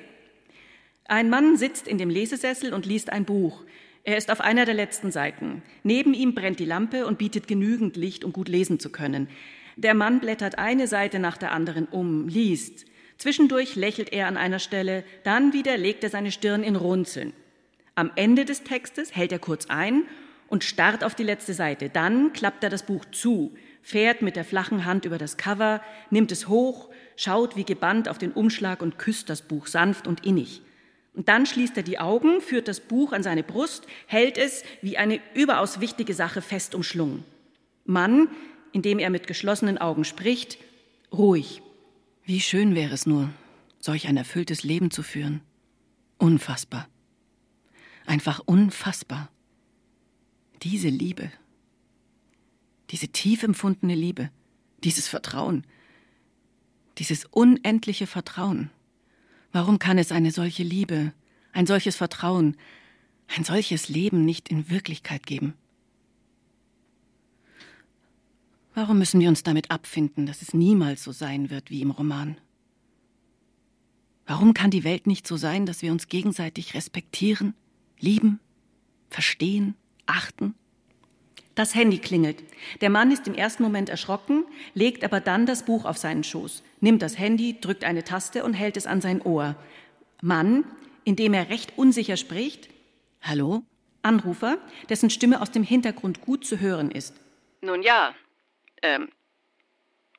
[1.07, 3.64] Ein Mann sitzt in dem Lesesessel und liest ein Buch.
[4.05, 5.63] Er ist auf einer der letzten Seiten.
[5.83, 9.29] Neben ihm brennt die Lampe und bietet genügend Licht, um gut lesen zu können.
[9.77, 12.85] Der Mann blättert eine Seite nach der anderen um, liest.
[13.17, 17.33] Zwischendurch lächelt er an einer Stelle, dann wieder legt er seine Stirn in Runzeln.
[17.95, 20.03] Am Ende des Textes hält er kurz ein
[20.49, 21.89] und starrt auf die letzte Seite.
[21.89, 25.81] Dann klappt er das Buch zu, fährt mit der flachen Hand über das Cover,
[26.11, 30.27] nimmt es hoch, schaut wie gebannt auf den Umschlag und küsst das Buch sanft und
[30.27, 30.61] innig.
[31.15, 34.99] Und dann schließt er die Augen, führt das Buch an seine Brust, hält es wie
[34.99, 37.25] eine überaus wichtige Sache fest umschlungen.
[37.85, 38.29] Mann,
[38.73, 40.59] indem er mit geschlossenen Augen spricht,
[41.13, 41.63] ruhig.
[42.25, 43.31] Wie schön wäre es nur,
[43.79, 45.41] solch ein erfülltes Leben zu führen.
[46.19, 46.89] Unfassbar.
[48.07, 49.31] Einfach unfassbar.
[50.63, 51.31] Diese Liebe.
[52.91, 54.31] Diese tief empfundene Liebe.
[54.83, 55.65] Dieses Vertrauen.
[56.99, 58.71] Dieses unendliche Vertrauen.
[59.55, 61.13] Warum kann es eine solche Liebe,
[61.53, 62.57] ein solches Vertrauen,
[63.29, 65.55] ein solches Leben nicht in Wirklichkeit geben?
[68.75, 72.37] Warum müssen wir uns damit abfinden, dass es niemals so sein wird wie im Roman?
[74.27, 77.55] Warum kann die Welt nicht so sein, dass wir uns gegenseitig respektieren,
[78.01, 78.41] lieben,
[79.09, 80.57] verstehen, achten?
[81.55, 82.43] Das Handy klingelt.
[82.81, 84.45] Der Mann ist im ersten Moment erschrocken,
[84.75, 88.55] legt aber dann das Buch auf seinen Schoß, nimmt das Handy, drückt eine Taste und
[88.55, 89.57] hält es an sein Ohr.
[90.21, 90.65] Mann,
[91.05, 92.69] indem er recht unsicher spricht,
[93.27, 93.63] Hallo?
[94.03, 94.59] Anrufer,
[94.91, 97.15] dessen Stimme aus dem Hintergrund gut zu hören ist.
[97.63, 98.15] Nun ja,
[98.83, 99.09] ähm,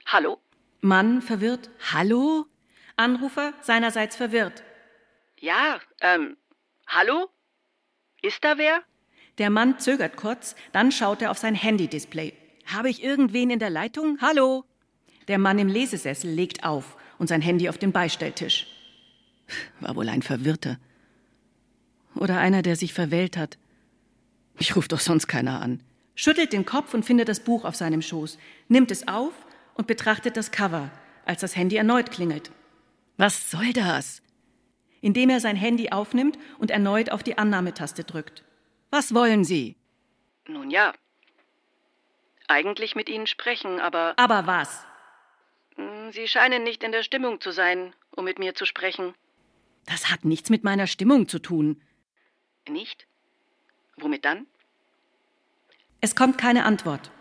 [0.08, 0.40] hallo?
[0.82, 2.48] Mann verwirrt, hallo?
[2.96, 4.64] Anrufer seinerseits verwirrt.
[5.40, 6.36] Ja, ähm,
[6.88, 7.30] hallo?
[8.24, 8.82] Ist da wer?
[9.38, 12.34] Der Mann zögert kurz, dann schaut er auf sein Handy-Display.
[12.66, 14.18] Habe ich irgendwen in der Leitung?
[14.22, 14.64] Hallo?
[15.28, 18.68] Der Mann im Lesesessel legt auf und sein Handy auf den Beistelltisch.
[19.80, 20.78] War wohl ein Verwirrter.
[22.16, 23.58] Oder einer, der sich verwählt hat.
[24.58, 25.82] Ich rufe doch sonst keiner an.
[26.16, 28.38] Schüttelt den Kopf und findet das Buch auf seinem Schoß,
[28.70, 29.34] nimmt es auf
[29.74, 30.90] und betrachtet das Cover,
[31.26, 32.52] als das Handy erneut klingelt.
[33.18, 34.22] Was soll das?
[35.02, 38.44] Indem er sein Handy aufnimmt und erneut auf die Annahmetaste drückt.
[38.92, 39.76] Was wollen Sie?
[40.48, 40.94] Nun ja.
[42.48, 44.14] Eigentlich mit Ihnen sprechen, aber.
[44.18, 44.86] Aber was?
[45.76, 49.16] Hm, Sie scheinen nicht in der Stimmung zu sein, um mit mir zu sprechen.
[49.86, 51.82] Das hat nichts mit meiner Stimmung zu tun.
[52.68, 53.08] Nicht?
[53.98, 54.48] Womit dann?
[56.02, 57.12] Es kommt keine Antwort.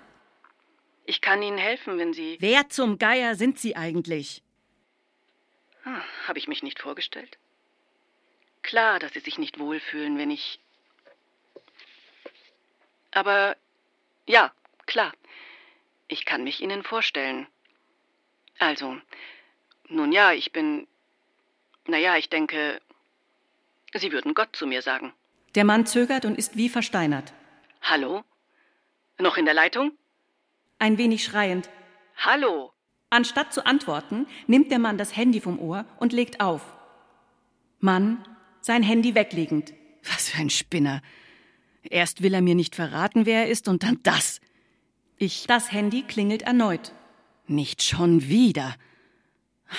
[1.06, 2.36] Ich kann Ihnen helfen, wenn Sie.
[2.40, 4.42] Wer zum Geier sind Sie eigentlich?
[5.84, 7.38] Ah, Habe ich mich nicht vorgestellt?
[8.62, 10.60] Klar, dass Sie sich nicht wohlfühlen, wenn ich.
[13.14, 13.56] Aber
[14.26, 14.52] ja,
[14.86, 15.12] klar.
[16.08, 17.46] Ich kann mich Ihnen vorstellen.
[18.58, 18.96] Also,
[19.88, 20.86] nun ja, ich bin.
[21.86, 22.80] Naja, ich denke,
[23.94, 25.12] Sie würden Gott zu mir sagen.
[25.54, 27.32] Der Mann zögert und ist wie versteinert.
[27.80, 28.24] Hallo?
[29.18, 29.92] Noch in der Leitung?
[30.78, 31.70] Ein wenig schreiend.
[32.16, 32.72] Hallo?
[33.10, 36.62] Anstatt zu antworten, nimmt der Mann das Handy vom Ohr und legt auf.
[37.78, 38.26] Mann,
[38.60, 39.72] sein Handy weglegend.
[40.02, 41.02] Was für ein Spinner.
[41.90, 44.40] Erst will er mir nicht verraten, wer er ist, und dann das.
[45.18, 45.46] Ich.
[45.46, 46.92] Das Handy klingelt erneut.
[47.46, 48.74] Nicht schon wieder.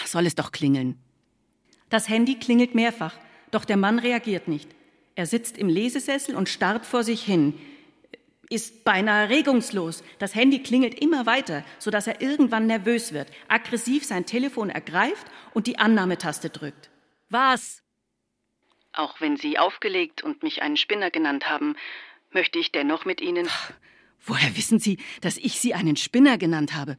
[0.06, 1.00] Soll es doch klingeln.
[1.90, 3.16] Das Handy klingelt mehrfach,
[3.52, 4.70] doch der Mann reagiert nicht.
[5.16, 7.54] Er sitzt im Lesesessel und starrt vor sich hin.
[8.50, 10.04] ist beinahe regungslos.
[10.20, 15.66] Das Handy klingelt immer weiter, sodass er irgendwann nervös wird, aggressiv sein Telefon ergreift und
[15.68, 16.92] die Annahmetaste drückt.
[17.30, 17.82] Was?
[18.96, 21.76] Auch wenn Sie aufgelegt und mich einen Spinner genannt haben,
[22.32, 23.50] möchte ich dennoch mit Ihnen.
[24.26, 26.98] Woher wissen Sie, dass ich Sie einen Spinner genannt habe?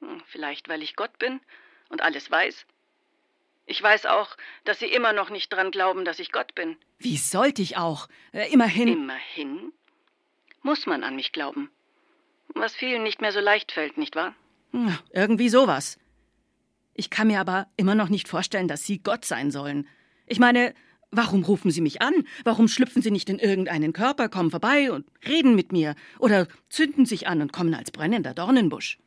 [0.00, 1.40] Hm, vielleicht, weil ich Gott bin
[1.88, 2.66] und alles weiß.
[3.66, 6.76] Ich weiß auch, dass Sie immer noch nicht dran glauben, dass ich Gott bin.
[6.98, 8.08] Wie sollte ich auch?
[8.32, 8.88] Äh, immerhin.
[8.88, 9.72] Immerhin
[10.62, 11.70] muss man an mich glauben.
[12.48, 14.34] Was vielen nicht mehr so leicht fällt, nicht wahr?
[14.72, 15.98] Ja, irgendwie sowas.
[16.94, 19.88] Ich kann mir aber immer noch nicht vorstellen, dass Sie Gott sein sollen.
[20.26, 20.74] Ich meine,
[21.12, 22.26] warum rufen Sie mich an?
[22.42, 25.94] Warum schlüpfen Sie nicht in irgendeinen Körper, kommen vorbei und reden mit mir?
[26.18, 28.98] Oder zünden sich an und kommen als brennender Dornenbusch?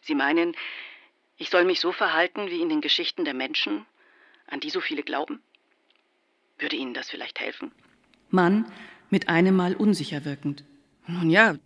[0.00, 0.54] Sie meinen,
[1.36, 3.84] ich soll mich so verhalten wie in den Geschichten der Menschen,
[4.46, 5.42] an die so viele glauben?
[6.58, 7.72] Würde Ihnen das vielleicht helfen?
[8.30, 8.70] Mann,
[9.10, 10.64] mit einem Mal unsicher wirkend.
[11.06, 11.56] Nun ja,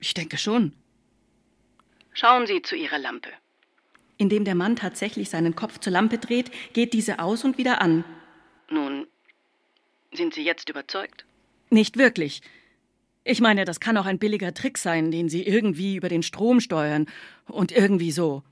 [0.00, 0.72] ich denke schon.
[2.12, 3.30] Schauen Sie zu Ihrer Lampe.
[4.20, 8.04] Indem der Mann tatsächlich seinen Kopf zur Lampe dreht, geht diese aus und wieder an.
[8.68, 9.06] Nun,
[10.12, 11.24] sind Sie jetzt überzeugt?
[11.70, 12.42] Nicht wirklich.
[13.24, 16.60] Ich meine, das kann auch ein billiger Trick sein, den Sie irgendwie über den Strom
[16.60, 17.06] steuern
[17.46, 18.42] und irgendwie so.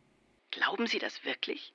[0.53, 1.75] Glauben Sie das wirklich?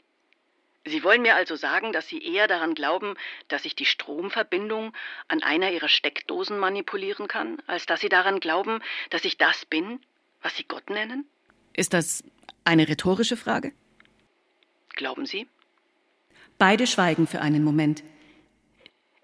[0.87, 3.13] Sie wollen mir also sagen, dass Sie eher daran glauben,
[3.47, 4.91] dass ich die Stromverbindung
[5.27, 8.79] an einer Ihrer Steckdosen manipulieren kann, als dass Sie daran glauben,
[9.11, 9.99] dass ich das bin,
[10.41, 11.27] was Sie Gott nennen?
[11.73, 12.23] Ist das
[12.63, 13.71] eine rhetorische Frage?
[14.95, 15.47] Glauben Sie?
[16.57, 18.03] Beide schweigen für einen Moment.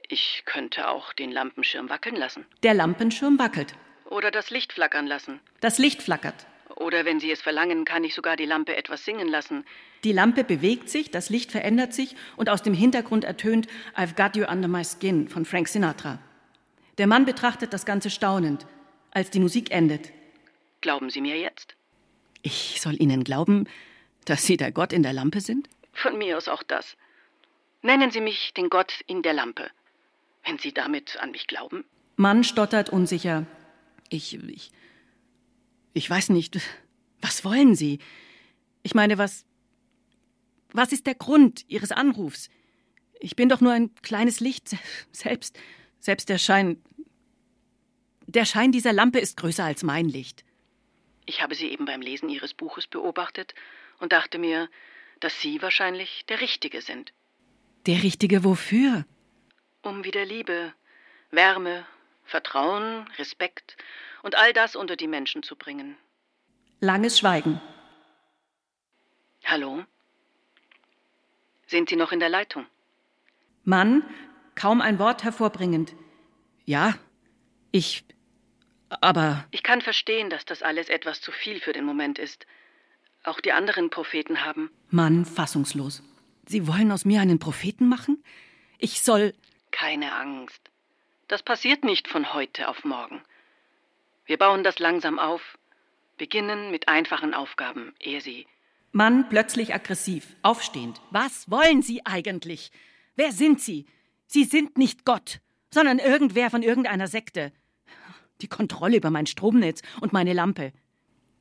[0.08, 2.46] Ich könnte auch den Lampenschirm wackeln lassen.
[2.64, 3.76] Der Lampenschirm wackelt.
[4.06, 5.40] Oder das Licht flackern lassen.
[5.60, 6.48] Das Licht flackert.
[6.76, 9.66] Oder wenn Sie es verlangen, kann ich sogar die Lampe etwas singen lassen.
[10.04, 14.36] Die Lampe bewegt sich, das Licht verändert sich und aus dem Hintergrund ertönt I've Got
[14.36, 16.20] You Under My Skin von Frank Sinatra.
[16.98, 18.66] Der Mann betrachtet das Ganze staunend,
[19.12, 20.12] als die Musik endet.
[20.82, 21.76] Glauben Sie mir jetzt?
[22.42, 23.68] Ich soll Ihnen glauben,
[24.30, 25.70] dass Sie der Gott in der Lampe sind?
[25.92, 26.96] Von mir aus auch das.
[27.82, 29.72] Nennen Sie mich den Gott in der Lampe,
[30.46, 31.84] wenn Sie damit an mich glauben.
[32.16, 33.48] Mann stottert unsicher.
[34.10, 34.72] Ich, ich,
[35.94, 36.60] ich weiß nicht.
[37.22, 38.00] Was wollen Sie?
[38.84, 39.46] Ich meine, was.
[40.72, 42.50] Was ist der Grund Ihres Anrufs?
[43.20, 44.76] Ich bin doch nur ein kleines Licht.
[45.12, 45.58] Selbst.
[46.00, 46.82] Selbst der Schein.
[48.28, 50.46] Der Schein dieser Lampe ist größer als mein Licht.
[51.26, 53.56] Ich habe Sie eben beim Lesen Ihres Buches beobachtet
[54.00, 54.70] und dachte mir,
[55.20, 57.14] dass Sie wahrscheinlich der Richtige sind.
[57.86, 59.06] Der Richtige wofür?
[59.82, 60.74] Um wieder Liebe,
[61.32, 61.86] Wärme,
[62.26, 63.78] Vertrauen, Respekt
[64.24, 65.98] und all das unter die Menschen zu bringen.
[66.80, 67.62] Langes Schweigen.
[69.46, 69.84] Hallo?
[71.68, 72.66] Sind Sie noch in der Leitung?
[73.64, 74.04] Mann,
[74.56, 75.96] kaum ein Wort hervorbringend.
[76.66, 76.96] Ja,
[77.72, 78.04] ich.
[78.90, 79.46] Aber.
[79.52, 82.46] Ich kann verstehen, dass das alles etwas zu viel für den Moment ist.
[83.24, 84.70] Auch die anderen Propheten haben.
[84.90, 86.04] Mann, fassungslos.
[86.48, 88.24] Sie wollen aus mir einen Propheten machen?
[88.78, 89.34] Ich soll.
[89.72, 90.62] Keine Angst.
[91.28, 93.22] Das passiert nicht von heute auf morgen.
[94.26, 95.58] Wir bauen das langsam auf,
[96.18, 98.48] beginnen mit einfachen Aufgaben, ehe Sie.
[98.92, 101.00] Mann plötzlich aggressiv, aufstehend.
[101.12, 102.72] Was wollen Sie eigentlich?
[103.16, 103.86] Wer sind Sie?
[104.26, 105.40] Sie sind nicht Gott,
[105.72, 107.52] sondern irgendwer von irgendeiner Sekte.
[108.42, 110.74] Die Kontrolle über mein Stromnetz und meine Lampe.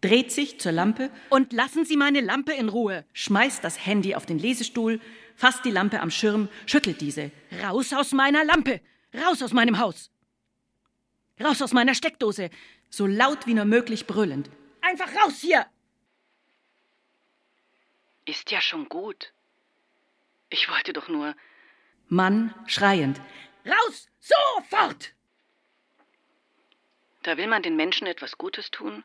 [0.01, 3.05] Dreht sich zur Lampe und lassen Sie meine Lampe in Ruhe.
[3.15, 5.01] Schmeißt das Handy auf den Lesestuhl,
[5.35, 7.33] fasst die Lampe am Schirm, schüttelt diese.
[7.63, 8.81] Raus aus meiner Lampe!
[9.13, 10.11] Raus aus meinem Haus!
[11.43, 12.51] Raus aus meiner Steckdose!
[12.91, 14.49] So laut wie nur möglich brüllend.
[14.83, 15.67] Einfach raus hier!
[18.25, 19.33] Ist ja schon gut.
[20.49, 21.35] Ich wollte doch nur.
[22.07, 23.21] Mann schreiend.
[23.67, 24.09] Raus!
[24.21, 25.13] Sofort!
[27.25, 29.03] Da will man den Menschen etwas Gutes tun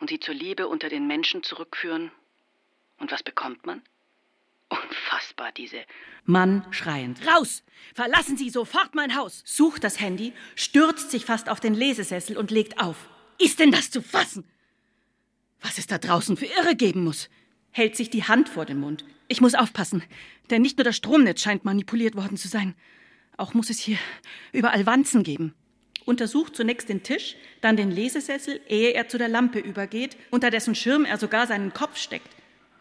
[0.00, 2.10] und sie zur Liebe unter den Menschen zurückführen.
[2.98, 3.82] Und was bekommt man?
[4.68, 5.84] Unfassbar, diese.
[6.24, 7.18] Mann schreiend.
[7.26, 7.64] Raus!
[7.94, 9.42] Verlassen Sie sofort mein Haus!
[9.44, 13.08] Sucht das Handy, stürzt sich fast auf den Lesesessel und legt auf.
[13.38, 14.44] Ist denn das zu fassen?
[15.60, 17.28] Was es da draußen für Irre geben muss?
[17.72, 19.04] Hält sich die Hand vor den Mund.
[19.28, 20.02] Ich muss aufpassen,
[20.50, 22.74] denn nicht nur das Stromnetz scheint manipuliert worden zu sein.
[23.36, 23.98] Auch muss es hier
[24.52, 25.54] überall Wanzen geben.
[26.04, 30.74] Untersucht zunächst den Tisch, dann den Lesesessel, ehe er zu der Lampe übergeht, unter dessen
[30.74, 32.28] Schirm er sogar seinen Kopf steckt.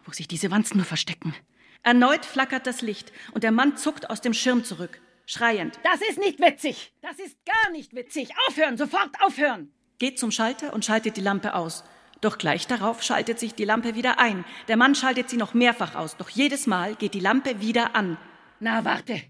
[0.06, 1.36] Wo sich diese Wanzen nur verstecken.
[1.84, 5.80] Erneut flackert das Licht und der Mann zuckt aus dem Schirm zurück, schreiend.
[5.84, 6.94] Das ist nicht witzig!
[7.02, 8.30] Das ist gar nicht witzig!
[8.48, 8.78] Aufhören!
[8.78, 9.72] Sofort aufhören!
[9.98, 11.84] Geht zum Schalter und schaltet die Lampe aus.
[12.22, 14.44] Doch gleich darauf schaltet sich die Lampe wieder ein.
[14.68, 18.18] Der Mann schaltet sie noch mehrfach aus, doch jedes Mal geht die Lampe wieder an.
[18.60, 19.22] Na warte!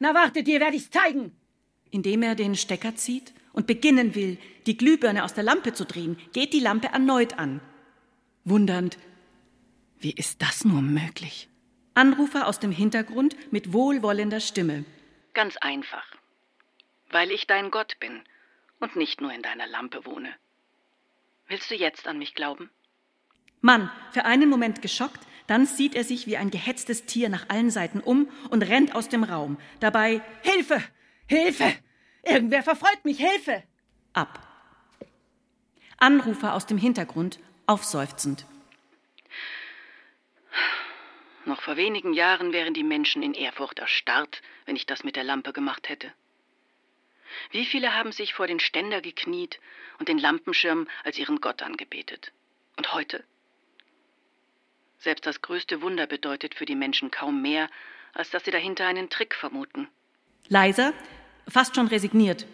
[0.00, 1.36] Na warte, dir werde ich's zeigen!
[1.94, 4.36] Indem er den Stecker zieht und beginnen will,
[4.66, 7.60] die Glühbirne aus der Lampe zu drehen, geht die Lampe erneut an.
[8.42, 8.98] Wundernd,
[10.00, 11.48] wie ist das nur möglich?
[11.94, 14.84] Anrufer aus dem Hintergrund mit wohlwollender Stimme.
[15.34, 16.04] Ganz einfach.
[17.10, 18.22] Weil ich dein Gott bin
[18.80, 20.34] und nicht nur in deiner Lampe wohne.
[21.46, 22.70] Willst du jetzt an mich glauben?
[23.60, 27.70] Mann, für einen Moment geschockt, dann sieht er sich wie ein gehetztes Tier nach allen
[27.70, 29.58] Seiten um und rennt aus dem Raum.
[29.78, 30.82] Dabei Hilfe!
[31.26, 31.72] Hilfe!
[32.26, 33.18] Irgendwer verfolgt mich!
[33.18, 33.62] Hilfe!
[34.12, 34.40] Ab.
[35.98, 38.46] Anrufer aus dem Hintergrund, aufseufzend.
[41.44, 45.24] Noch vor wenigen Jahren wären die Menschen in Ehrfurcht erstarrt, wenn ich das mit der
[45.24, 46.12] Lampe gemacht hätte.
[47.50, 49.60] Wie viele haben sich vor den Ständer gekniet
[49.98, 52.32] und den Lampenschirm als ihren Gott angebetet?
[52.76, 53.24] Und heute?
[54.98, 57.68] Selbst das größte Wunder bedeutet für die Menschen kaum mehr,
[58.14, 59.88] als dass sie dahinter einen Trick vermuten.
[60.48, 60.94] Leiser,
[61.48, 62.46] fast schon resigniert.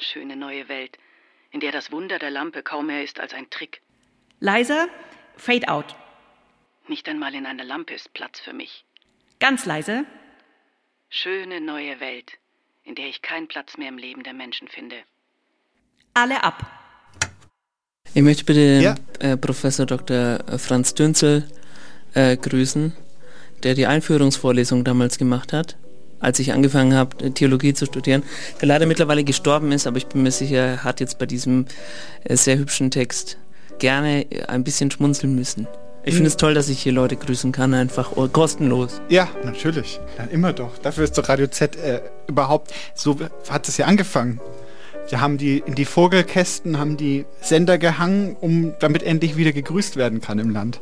[0.00, 0.98] Schöne neue Welt,
[1.50, 3.82] in der das Wunder der Lampe kaum mehr ist als ein Trick.
[4.40, 4.88] Leiser,
[5.36, 5.94] fade out.
[6.88, 8.84] Nicht einmal in einer Lampe ist Platz für mich.
[9.38, 10.04] Ganz leise.
[11.08, 12.32] Schöne neue Welt,
[12.84, 14.96] in der ich keinen Platz mehr im Leben der Menschen finde.
[16.14, 16.66] Alle ab.
[18.14, 18.94] Ich möchte bitte ja.
[19.20, 20.40] äh, Professor Dr.
[20.58, 21.48] Franz Dünzel
[22.14, 22.94] äh, grüßen,
[23.62, 25.76] der die Einführungsvorlesung damals gemacht hat,
[26.22, 28.22] als ich angefangen habe, Theologie zu studieren,
[28.60, 31.66] der leider mittlerweile gestorben ist, aber ich bin mir sicher, er hat jetzt bei diesem
[32.24, 33.36] äh, sehr hübschen Text
[33.78, 35.66] gerne ein bisschen schmunzeln müssen.
[36.04, 39.00] Ich finde es toll, dass ich hier Leute grüßen kann, einfach kostenlos.
[39.08, 40.00] Ja, natürlich.
[40.18, 40.78] Ja, immer doch.
[40.78, 43.16] Dafür ist doch Radio Z äh, überhaupt, so
[43.48, 44.40] hat es ja angefangen.
[45.08, 49.96] Wir haben die in die Vogelkästen, haben die Sender gehangen, um damit endlich wieder gegrüßt
[49.96, 50.80] werden kann im Land.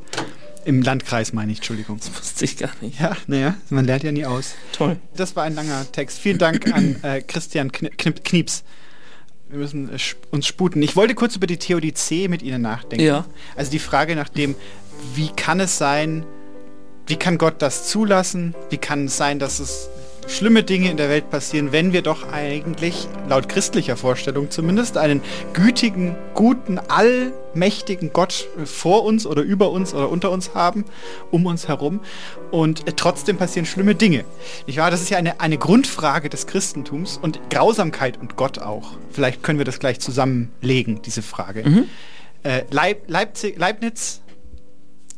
[0.65, 1.99] Im Landkreis meine ich, Entschuldigung.
[1.99, 3.01] Das wusste ich gar nicht.
[3.01, 4.55] Ja, naja, man lernt ja nie aus.
[4.73, 4.97] Toll.
[5.17, 6.19] Das war ein langer Text.
[6.19, 8.63] Vielen Dank an äh, Christian Kn Kn Knieps.
[9.49, 9.99] Wir müssen äh,
[10.31, 10.83] uns sputen.
[10.83, 13.05] Ich wollte kurz über die Theodizee mit Ihnen nachdenken.
[13.05, 13.27] Ja.
[13.57, 14.55] Also die Frage nach dem,
[15.15, 16.25] wie kann es sein,
[17.07, 18.55] wie kann Gott das zulassen?
[18.69, 19.89] Wie kann es sein, dass es
[20.27, 25.23] schlimme Dinge in der Welt passieren, wenn wir doch eigentlich, laut christlicher Vorstellung zumindest, einen
[25.53, 30.85] gütigen, guten, allmächtigen Gott vor uns oder über uns oder unter uns haben,
[31.31, 32.01] um uns herum.
[32.51, 34.25] Und äh, trotzdem passieren schlimme Dinge.
[34.67, 34.91] Nicht wahr?
[34.91, 38.93] Das ist ja eine, eine Grundfrage des Christentums und Grausamkeit und Gott auch.
[39.11, 41.69] Vielleicht können wir das gleich zusammenlegen, diese Frage.
[41.69, 41.85] Mhm.
[42.43, 44.23] Äh, Leib, Leipzig, Leibniz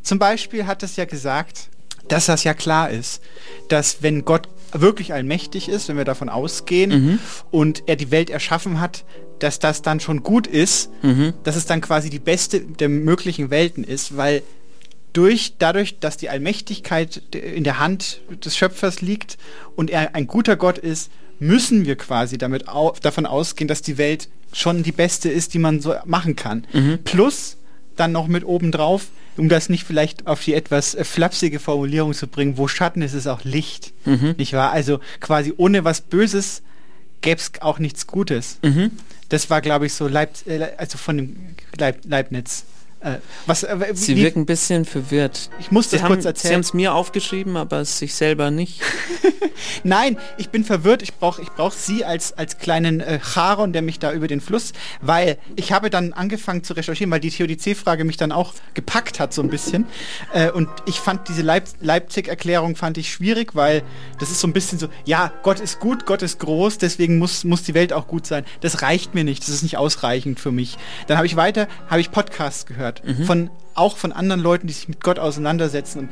[0.03, 1.69] zum Beispiel hat es ja gesagt,
[2.09, 3.23] dass das ja klar ist,
[3.69, 7.19] dass wenn Gott wirklich allmächtig ist, wenn wir davon ausgehen mhm.
[7.51, 9.05] und er die Welt erschaffen hat,
[9.39, 11.35] dass das dann schon gut ist, mhm.
[11.45, 14.43] dass es dann quasi die beste der möglichen Welten ist, weil
[15.13, 19.37] durch, dadurch, dass die Allmächtigkeit in der Hand des Schöpfers liegt
[19.77, 23.99] und er ein guter Gott ist, müssen wir quasi damit au davon ausgehen, dass die
[23.99, 26.67] Welt schon die beste ist, die man so machen kann.
[26.73, 27.01] Mhm.
[27.05, 27.57] Plus
[27.97, 32.15] dann noch mit oben drauf, um das nicht vielleicht auf die etwas äh, flapsige Formulierung
[32.15, 33.93] zu bringen, wo Schatten ist, ist auch Licht.
[34.05, 34.35] Mhm.
[34.39, 34.73] Nicht wahr?
[34.73, 36.63] Also quasi ohne was Böses
[37.21, 38.59] gäbe es auch nichts Gutes.
[38.63, 38.91] Mhm.
[39.29, 41.37] Das war, glaube ich, so Leib, äh, also von dem
[41.79, 42.65] Leib, Leibniz.
[43.03, 45.51] Äh, was, äh, Sie wie, wirken ein bisschen verwirrt.
[45.59, 46.51] Ich muss das Sie kurz erzählen.
[46.51, 48.81] Sie haben es mir aufgeschrieben, aber sich selber nicht.
[49.85, 51.03] Nein, ich bin verwirrt.
[51.03, 54.41] Ich brauche ich brauch Sie als, als kleinen äh, Charon, der mich da über den
[54.41, 59.19] Fluss, weil ich habe dann angefangen zu recherchieren, weil die Theodizee-Frage mich dann auch gepackt
[59.19, 59.87] hat so ein bisschen.
[60.33, 63.83] Äh, und ich fand diese Leip Leipzig-Erklärung fand ich schwierig, weil
[64.21, 67.43] das ist so ein bisschen so, ja, Gott ist gut, Gott ist groß, deswegen muss,
[67.45, 68.45] muss die Welt auch gut sein.
[68.61, 70.77] Das reicht mir nicht, das ist nicht ausreichend für mich.
[71.09, 73.19] Dann habe ich weiter, habe ich Podcasts gehört gehört.
[73.19, 73.25] Mhm.
[73.25, 76.01] Von, auch von anderen Leuten, die sich mit Gott auseinandersetzen.
[76.01, 76.11] Und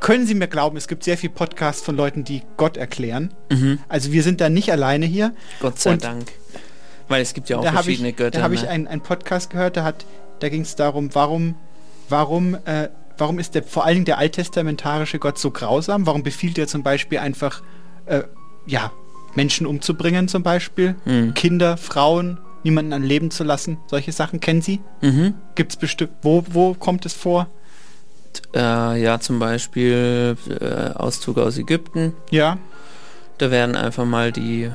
[0.00, 3.32] können Sie mir glauben, es gibt sehr viele Podcasts von Leuten, die Gott erklären.
[3.50, 3.78] Mhm.
[3.88, 5.32] Also wir sind da nicht alleine hier.
[5.60, 6.32] Gott sei und Dank.
[7.08, 8.38] Weil es gibt ja auch verschiedene ich, Götter.
[8.38, 8.68] Da habe ich ne?
[8.68, 9.92] einen, einen Podcast gehört, da,
[10.40, 11.54] da ging es darum, warum,
[12.08, 16.06] warum, äh, warum ist der, vor allen Dingen der alttestamentarische Gott so grausam?
[16.06, 17.62] Warum befiehlt er zum Beispiel einfach,
[18.06, 18.22] äh,
[18.66, 18.92] ja,
[19.34, 20.96] Menschen umzubringen zum Beispiel?
[21.06, 21.34] Mhm.
[21.34, 23.78] Kinder, Frauen, niemanden am Leben zu lassen.
[23.86, 24.80] Solche Sachen kennen Sie?
[25.00, 25.34] Mhm.
[25.54, 27.46] Gibt es bestimmt, wo, wo kommt es vor?
[28.54, 32.14] Äh, ja, zum Beispiel äh, Auszug aus Ägypten.
[32.30, 32.58] Ja.
[33.38, 34.70] Da werden einfach mal die,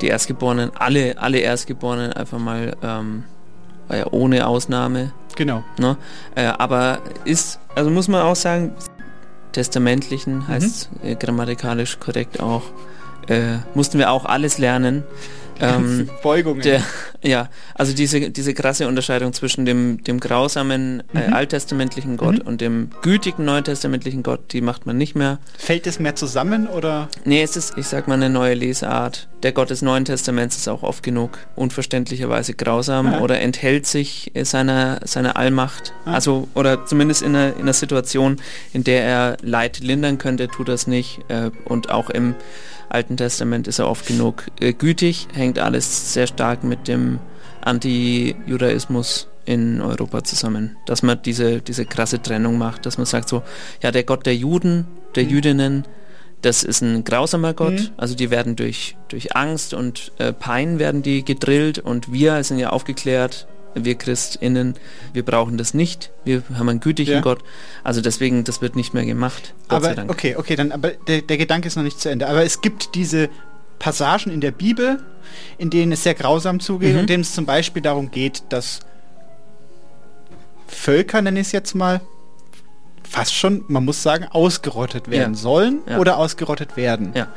[0.00, 3.24] die Erstgeborenen, alle, alle Erstgeborenen einfach mal ähm,
[3.88, 5.12] äh, ohne Ausnahme.
[5.36, 5.64] Genau.
[5.78, 5.96] Ne?
[6.34, 8.72] Äh, aber ist, also muss man auch sagen,
[9.52, 11.08] testamentlichen heißt mhm.
[11.08, 12.62] Äh, grammatikalisch korrekt auch,
[13.28, 15.04] äh, mussten wir auch alles lernen
[15.60, 16.62] Ähm, Beugungen.
[16.62, 16.82] Der,
[17.24, 21.32] ja, also diese, diese krasse Unterscheidung zwischen dem, dem grausamen äh, Mhm.
[21.32, 22.46] alttestamentlichen Gott Mhm.
[22.46, 25.38] und dem gütigen neutestamentlichen Gott, die macht man nicht mehr.
[25.56, 27.08] Fällt es mehr zusammen oder?
[27.24, 29.28] Nee, es ist, ich sag mal, eine neue Lesart.
[29.42, 33.20] Der Gott des Neuen Testaments ist auch oft genug unverständlicherweise grausam Ja.
[33.20, 35.92] oder enthält sich äh, seiner, seiner Allmacht.
[36.04, 36.14] Ah.
[36.14, 38.36] Also, oder zumindest in einer, in einer Situation,
[38.72, 41.20] in der er Leid lindern könnte, tut das nicht.
[41.28, 42.34] Äh, und auch im
[42.94, 47.18] Alten Testament ist er oft genug äh, gütig, hängt alles sehr stark mit dem
[47.60, 50.76] Anti-Judaismus in Europa zusammen.
[50.86, 53.42] Dass man diese, diese krasse Trennung macht, dass man sagt so,
[53.82, 54.86] ja, der Gott der Juden,
[55.16, 55.84] der Jüdinnen,
[56.42, 57.88] das ist ein grausamer Gott, Mhm.
[57.96, 62.58] also die werden durch, durch Angst und äh, Pein werden die gedrillt und wir sind
[62.58, 64.74] ja aufgeklärt, wir ChristInnen,
[65.12, 67.20] wir brauchen das nicht, wir haben einen gütigen Ja.
[67.20, 67.42] Gott,
[67.82, 70.10] also deswegen, das wird nicht mehr gemacht, Gott sei Aber Dank.
[70.10, 72.28] okay, okay, dann aber der, der Gedanke ist noch nicht zu Ende.
[72.28, 73.28] Aber es gibt diese
[73.78, 75.02] Passagen in der Bibel,
[75.58, 76.94] in denen es sehr grausam zugeht Mhm.
[76.94, 78.80] und in denen es zum Beispiel darum geht, dass
[80.68, 82.00] Völker, nenne ich es jetzt mal,
[83.08, 85.38] fast schon, man muss sagen, ausgerottet werden Ja.
[85.38, 85.98] sollen Ja.
[85.98, 87.12] oder ausgerottet werden.
[87.14, 87.28] Ja.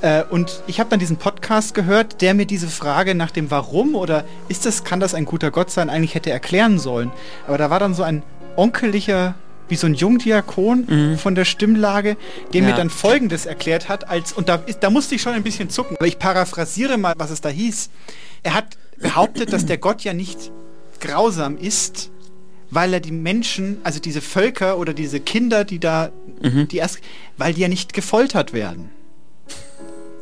[0.00, 3.94] Äh, und ich habe dann diesen Podcast gehört, der mir diese Frage nach dem Warum
[3.94, 7.12] oder ist das, kann das ein guter Gott sein, eigentlich hätte erklären sollen.
[7.46, 8.22] Aber da war dann so ein
[8.56, 9.34] onkeliger,
[9.68, 12.16] wie so ein Jungdiakon von der Stimmlage,
[12.52, 12.68] der Mhm.
[12.68, 12.72] Ja.
[12.74, 15.96] mir dann Folgendes erklärt hat, als und da, da musste ich schon ein bisschen zucken.
[15.96, 17.88] Aber ich paraphrasiere mal, was es da hieß.
[18.42, 18.66] Er hat
[18.98, 20.50] behauptet, dass der Gott ja nicht
[21.00, 22.10] grausam ist,
[22.74, 26.10] weil er die Menschen, also diese Völker oder diese Kinder, die da,
[26.42, 26.68] Mhm.
[26.68, 26.98] die erst,
[27.36, 28.90] weil die ja nicht gefoltert werden.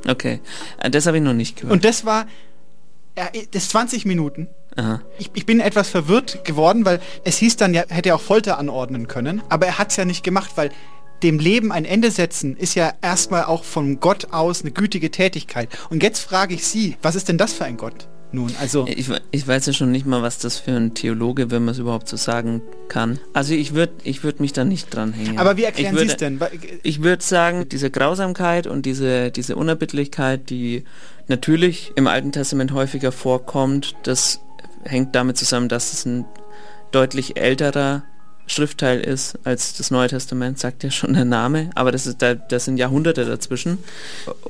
[0.07, 0.40] Okay,
[0.80, 1.72] äh, das habe ich noch nicht gehört.
[1.72, 2.26] Und das war,
[3.50, 4.48] das 20 Minuten.
[5.18, 8.59] Ich, ich bin etwas verwirrt geworden, weil es hieß dann ja, hätte er auch Folter
[8.59, 10.70] anordnen können, aber er hat es ja nicht gemacht, weil
[11.22, 15.68] dem Leben ein Ende setzen ist ja erstmal auch von Gott aus eine gütige Tätigkeit.
[15.90, 18.09] Und jetzt frage ich Sie, was ist denn das für ein Gott?
[18.33, 18.87] Nun, also.
[18.89, 21.78] Ich, ich weiß ja schon nicht mal, was das für ein Theologe, wenn man es
[21.78, 23.18] überhaupt so sagen kann.
[23.35, 25.39] Also ich würde ich würd mich da nicht dranhängen.
[25.39, 26.41] Aber wie erklären Sie es denn?
[26.83, 30.85] Ich würde sagen, diese Grausamkeit und diese, diese Unerbittlichkeit, die
[31.28, 34.41] natürlich im Alten Testament häufiger vorkommt, das
[34.85, 36.24] hängt damit zusammen, dass es ein
[36.91, 38.03] deutlich älterer
[38.47, 42.35] Schriftteil ist als das Neue Testament, sagt ja schon der Name, aber das, ist, da,
[42.35, 43.78] das sind Jahrhunderte dazwischen.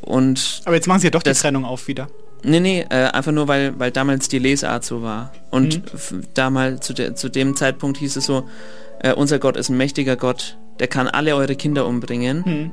[0.01, 2.09] Und Aber jetzt machen Sie ja doch die Trennung auf wieder.
[2.45, 5.33] Nee, nee, äh, einfach nur, weil, weil damals die Lesart so war.
[5.51, 6.23] Und Mhm.
[6.35, 8.49] damals, zu, de, zu dem Zeitpunkt hieß es so,
[9.01, 12.71] äh, unser Gott ist ein mächtiger Gott, der kann alle eure Kinder umbringen, Hm.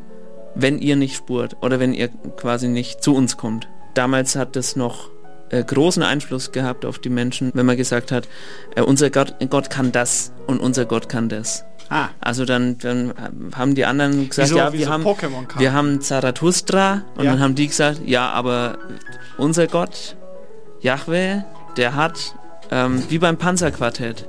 [0.55, 2.07] wenn ihr nicht spurt oder wenn ihr
[2.38, 3.67] quasi nicht zu uns kommt.
[3.93, 5.09] Damals hat das noch
[5.51, 8.28] äh, großen Einfluss gehabt auf die Menschen, wenn man gesagt hat,
[8.76, 11.65] äh, unser Gott, Gott kann das und unser Gott kann das.
[11.89, 12.09] Ah.
[12.21, 13.13] Also dann, dann
[13.55, 15.05] haben die anderen gesagt, Wie so- ja, wir so haben,
[15.57, 17.31] wir haben Zarathustra und Ja.
[17.31, 18.77] dann haben die gesagt, ja, aber
[19.37, 20.15] unser Gott,
[20.81, 21.41] Yahweh,
[21.77, 22.35] der hat,
[22.71, 24.27] ähm, wie beim Panzerquartett,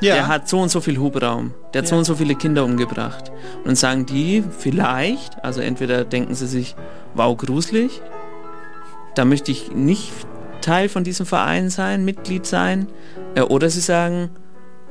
[0.00, 0.14] Ja.
[0.14, 1.98] der hat so und so viel Hubraum, der hat so Ja.
[2.00, 3.30] und so viele Kinder umgebracht.
[3.58, 6.74] Und dann sagen die vielleicht, also entweder denken sie sich,
[7.14, 8.02] wow, gruselig,
[9.14, 10.12] da möchte ich nicht
[10.60, 12.88] Teil von diesem Verein sein, Mitglied sein,
[13.36, 14.30] äh, oder sie sagen,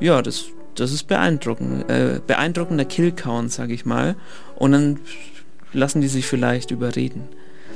[0.00, 0.46] ja, das,
[0.76, 4.16] das ist beeindruckend, äh, beeindruckender Killcount, sage ich mal,
[4.56, 5.00] und dann
[5.72, 7.28] lassen die sich vielleicht überreden.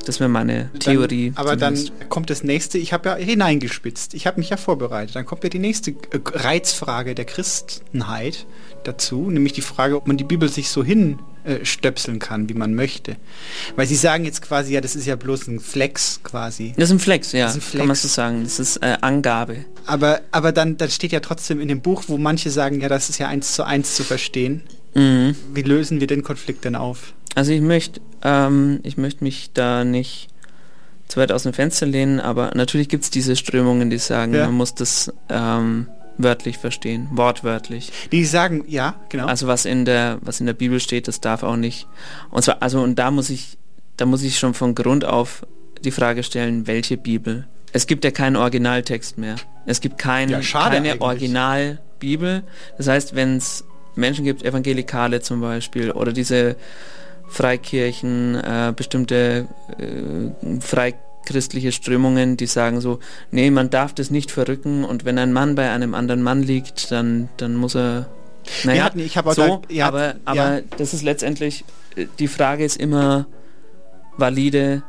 [0.06, 1.30] Das wäre meine Theorie.
[1.30, 2.10] Dann, aber dann zumindest.
[2.10, 5.14] kommt das nächste, ich habe ja hineingespitzt, ich habe mich ja vorbereitet.
[5.14, 5.94] Dann kommt ja die nächste äh,
[6.24, 8.46] Reizfrage der Christenheit
[8.84, 10.82] dazu, nämlich die Frage, ob man die Bibel sich so
[11.44, 13.16] hinstöpseln kann, wie man möchte.
[13.76, 16.74] Weil sie sagen jetzt quasi, ja, das ist ja bloß ein Flex quasi.
[16.76, 18.02] Das ist ein Flex, ja, Das ist ein kann man Flex.
[18.02, 18.42] so sagen.
[18.44, 19.64] Das ist äh, Angabe.
[19.86, 23.08] Aber, aber dann, dann steht ja trotzdem in dem Buch, wo manche sagen, ja, das
[23.10, 24.62] ist ja eins zu eins zu verstehen.
[24.94, 25.34] Mhm.
[25.54, 27.12] Wie lösen wir den Konflikt denn auf?
[27.34, 30.28] Also ich möchte, ähm, ich möchte mich da nicht
[31.08, 34.46] zu weit aus dem Fenster lehnen, aber natürlich gibt es diese Strömungen, die sagen, Ja.
[34.46, 35.86] man muss das ähm,
[36.22, 37.92] wörtlich verstehen, wortwörtlich.
[38.12, 39.26] Die sagen, ja, genau.
[39.26, 41.86] Also was in der, was in der Bibel steht, das darf auch nicht.
[42.30, 43.58] Und zwar, also und da muss ich,
[43.96, 45.46] da muss ich schon von Grund auf
[45.82, 47.46] die Frage stellen, welche Bibel?
[47.72, 49.36] Es gibt ja keinen Originaltext mehr.
[49.66, 51.00] Es gibt kein, Ja, keine eigentlich.
[51.00, 52.42] Originalbibel.
[52.76, 53.64] Das heißt, wenn es
[53.94, 56.56] Menschen gibt, Evangelikale zum Beispiel, oder diese
[57.28, 59.46] Freikirchen, äh, bestimmte
[59.78, 60.60] äh,
[61.24, 62.98] freichristliche Strömungen, die sagen so,
[63.30, 66.90] nee, man darf das nicht verrücken und wenn ein Mann bei einem anderen Mann liegt,
[66.90, 68.08] dann, dann muss er
[68.64, 70.60] naja, hatten- ich habe so, da- ja, aber, aber ja.
[70.78, 71.64] das ist letztendlich,
[71.96, 73.26] äh, die Frage ist immer
[74.16, 74.82] valide,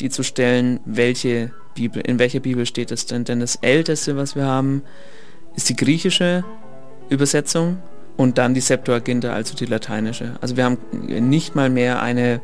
[0.00, 3.24] die zu stellen, welche Bibel, in welcher Bibel steht es denn?
[3.24, 4.82] Denn das älteste, was wir haben,
[5.56, 6.44] ist die griechische
[7.08, 7.78] Übersetzung
[8.16, 10.36] und dann die Septuaginta, also die lateinische.
[10.40, 12.40] Also wir haben nicht mal mehr eine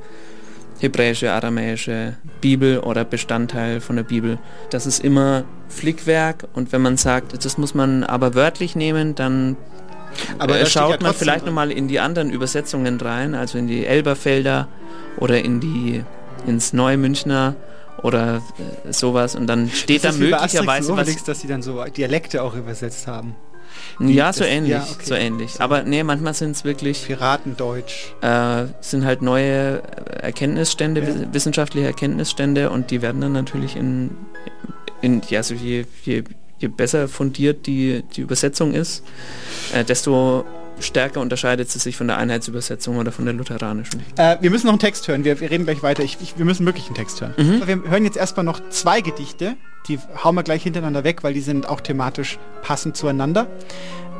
[0.80, 4.38] hebräische, aramäische Bibel oder Bestandteil von der Bibel.
[4.70, 9.56] Das ist immer Flickwerk und wenn man sagt, das muss man aber wörtlich nehmen, dann
[10.38, 13.86] Aber äh, schaut ja man vielleicht nochmal in die anderen Übersetzungen rein, also in die
[13.86, 14.68] Elberfelder
[15.18, 16.04] oder in die
[16.46, 17.56] ins Neumünchner
[18.02, 18.42] oder
[18.84, 23.06] äh, sowas und dann steht da möglicherweise was dass sie dann so Dialekte auch übersetzt
[23.06, 23.34] haben.
[24.00, 25.04] Ja, so ähnlich, ja, okay.
[25.04, 25.60] so ähnlich.
[25.60, 28.12] Aber nee, manchmal sind es wirklich Piratendeutsch.
[28.22, 29.82] äh, sind halt neue
[30.20, 34.10] Erkenntnisstände, wi- wissenschaftliche Erkenntnisstände und die werden dann natürlich in,
[35.00, 36.24] in ja, also je, je,
[36.58, 39.04] je besser fundiert die, die Übersetzung ist,
[39.74, 40.44] äh, desto
[40.80, 44.02] stärker unterscheidet sie sich von der Einheitsübersetzung oder von der lutheranischen.
[44.16, 45.24] Äh, wir müssen noch einen Text hören.
[45.24, 46.02] Wir, wir reden gleich weiter.
[46.02, 47.34] Ich, ich, wir müssen wirklich einen Text hören.
[47.36, 47.66] Mhm.
[47.66, 49.56] Wir hören jetzt erstmal noch zwei Gedichte.
[49.88, 53.46] Die hauen wir gleich hintereinander weg, weil die sind auch thematisch passend zueinander.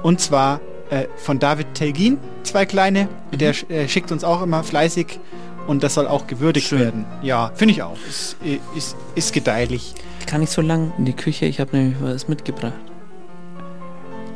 [0.03, 3.09] Und zwar äh, von David Telgin, zwei kleine.
[3.33, 3.39] Mhm.
[3.39, 5.19] Der äh, schickt uns auch immer fleißig.
[5.67, 7.07] Und das soll auch gewürdigt werden.
[7.23, 7.97] Ja, finde ich auch.
[8.07, 8.37] Ist,
[8.77, 9.95] ist, ist gedeihlich.
[10.27, 11.47] Kann ich so lang in die Küche?
[11.47, 12.75] Ich habe nämlich was mitgebracht.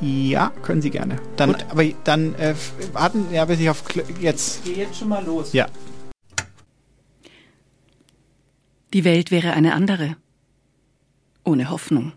[0.01, 1.20] Ja, können Sie gerne.
[1.36, 2.55] Dann, aber dann äh,
[2.92, 4.64] warten, ja, bis ich auf Kl- jetzt.
[4.64, 5.53] Geh jetzt schon mal los.
[5.53, 5.66] Ja.
[8.94, 10.16] Die Welt wäre eine andere.
[11.44, 12.12] Ohne Hoffnung.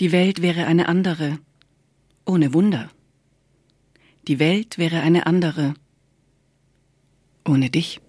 [0.00, 1.38] Die Welt wäre eine andere.
[2.26, 2.90] Ohne Wunder.
[4.28, 5.74] Die Welt wäre eine andere.
[7.46, 8.00] Ohne dich.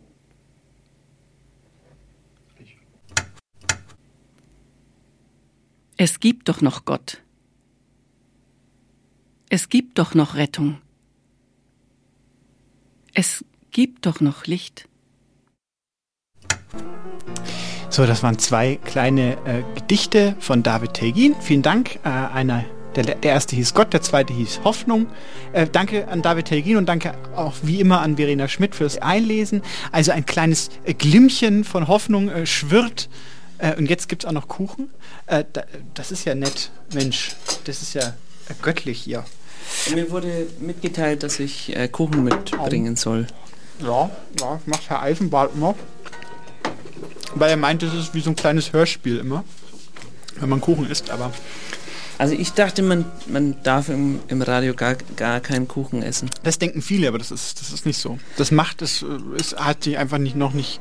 [5.97, 7.21] Es gibt doch noch Gott.
[9.49, 10.79] Es gibt doch noch Rettung.
[13.13, 14.87] Es gibt doch noch Licht.
[17.89, 21.35] So, das waren zwei kleine äh, Gedichte von David Tegin.
[21.39, 21.99] Vielen Dank.
[22.03, 22.65] Äh, einer,
[22.95, 25.07] der, der erste hieß Gott, der zweite hieß Hoffnung.
[25.53, 29.61] Äh, danke an David Tegin und danke auch wie immer an Verena Schmidt fürs Einlesen.
[29.91, 33.09] Also ein kleines äh, Glimmchen von Hoffnung äh, schwirrt.
[33.59, 34.89] Äh, und jetzt gibt es auch noch Kuchen.
[35.27, 35.43] Da,
[35.93, 37.35] das ist ja nett, Mensch.
[37.63, 38.13] Das ist ja
[38.61, 39.23] göttlich hier.
[39.93, 43.27] Mir wurde mitgeteilt, dass ich äh, Kuchen mitbringen soll.
[43.79, 45.75] Ja, ja, macht Herr Eisenbart immer.
[47.33, 49.43] Weil er meint, das ist wie so ein kleines Hörspiel immer,
[50.39, 51.33] wenn man Kuchen isst, aber
[52.17, 56.29] Also ich dachte, man, man darf im, im Radio gar, gar keinen Kuchen essen.
[56.43, 58.19] das denken viele, aber das ist, das ist nicht so.
[58.37, 60.79] Das macht es, äh, es hat sich einfach nicht noch nicht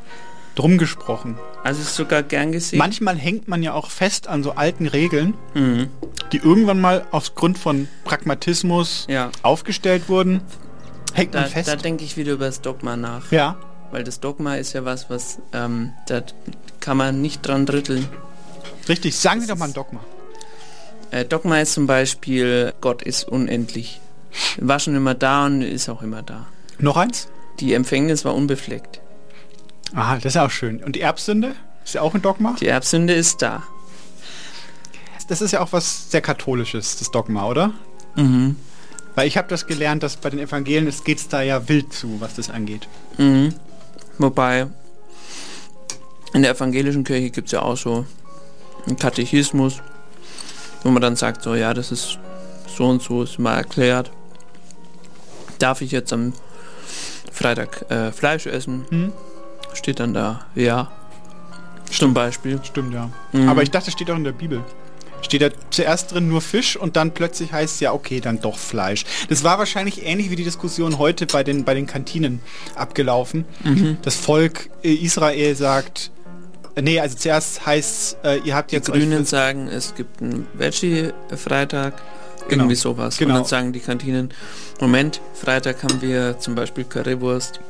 [0.55, 1.38] drum gesprochen.
[1.62, 2.78] Also ist sogar gern gesehen.
[2.78, 5.88] Manchmal hängt man ja auch fest an so alten Regeln, Mhm.
[6.32, 9.30] die irgendwann mal aufgrund von Pragmatismus Ja.
[9.42, 10.40] aufgestellt wurden.
[11.12, 11.68] Hängt Da, man fest.
[11.68, 13.30] da denke ich wieder über das Dogma nach.
[13.32, 13.57] Ja.
[13.90, 16.22] Weil das Dogma ist ja was, was ähm, da
[16.80, 18.09] kann man nicht dran rütteln.
[18.88, 20.00] Richtig, sagen Sie doch mal ein Dogma.
[21.11, 24.00] Äh, Dogma ist zum Beispiel, Gott ist unendlich.
[24.59, 26.46] War schon immer da und ist auch immer da.
[26.78, 27.28] Noch eins?
[27.61, 29.00] Die Empfängnis war unbefleckt.
[29.95, 30.82] Aha, das ist ja auch schön.
[30.82, 31.55] Und die Erbsünde?
[31.84, 32.57] Ist ja auch ein Dogma?
[32.61, 33.62] Die Erbsünde ist da.
[35.28, 37.72] Das ist ja auch was sehr Katholisches, das Dogma, oder?
[38.16, 38.57] Mhm.
[39.14, 42.20] Weil ich habe das gelernt, dass bei den Evangelien geht es da ja wild zu,
[42.20, 42.88] was das angeht.
[43.16, 43.55] Mhm.
[44.18, 44.66] Wobei,
[46.32, 48.05] in der evangelischen Kirche gibt es ja auch so
[48.86, 49.80] einen Katechismus,
[50.82, 52.18] wo man dann sagt, so ja, das ist
[52.66, 54.11] so und so, ist mal erklärt.
[55.59, 56.32] Darf ich jetzt am
[57.32, 58.84] Freitag äh, Fleisch essen?
[58.90, 59.12] Mhm.
[59.75, 60.91] Steht dann da, ja.
[61.91, 62.59] Zum Beispiel.
[62.64, 63.11] Stimmt, ja.
[63.33, 63.49] Mhm.
[63.49, 64.64] Aber ich dachte, steht auch in der Bibel.
[65.20, 68.59] Steht da zuerst drin nur Fisch und dann plötzlich heißt es ja, okay, dann doch
[68.59, 69.05] Fleisch.
[69.29, 72.41] Das war wahrscheinlich ähnlich wie die Diskussion heute bei den, bei den Kantinen
[72.75, 73.45] abgelaufen.
[73.62, 73.99] Mhm.
[74.03, 76.11] Das Volk äh, Israel sagt,
[76.75, 80.20] äh, nee, also zuerst heißt äh, ihr habt Die jetzt Grünen euch sagen, es gibt
[80.20, 81.95] einen Veggie-Freitag,
[82.49, 82.64] Genau.
[82.64, 83.16] irgendwie sowas.
[83.16, 83.31] Genau.
[83.35, 84.29] Und dann sagen die Kantinen,
[84.79, 87.61] Moment, Freitag haben wir zum Beispiel Currywurst.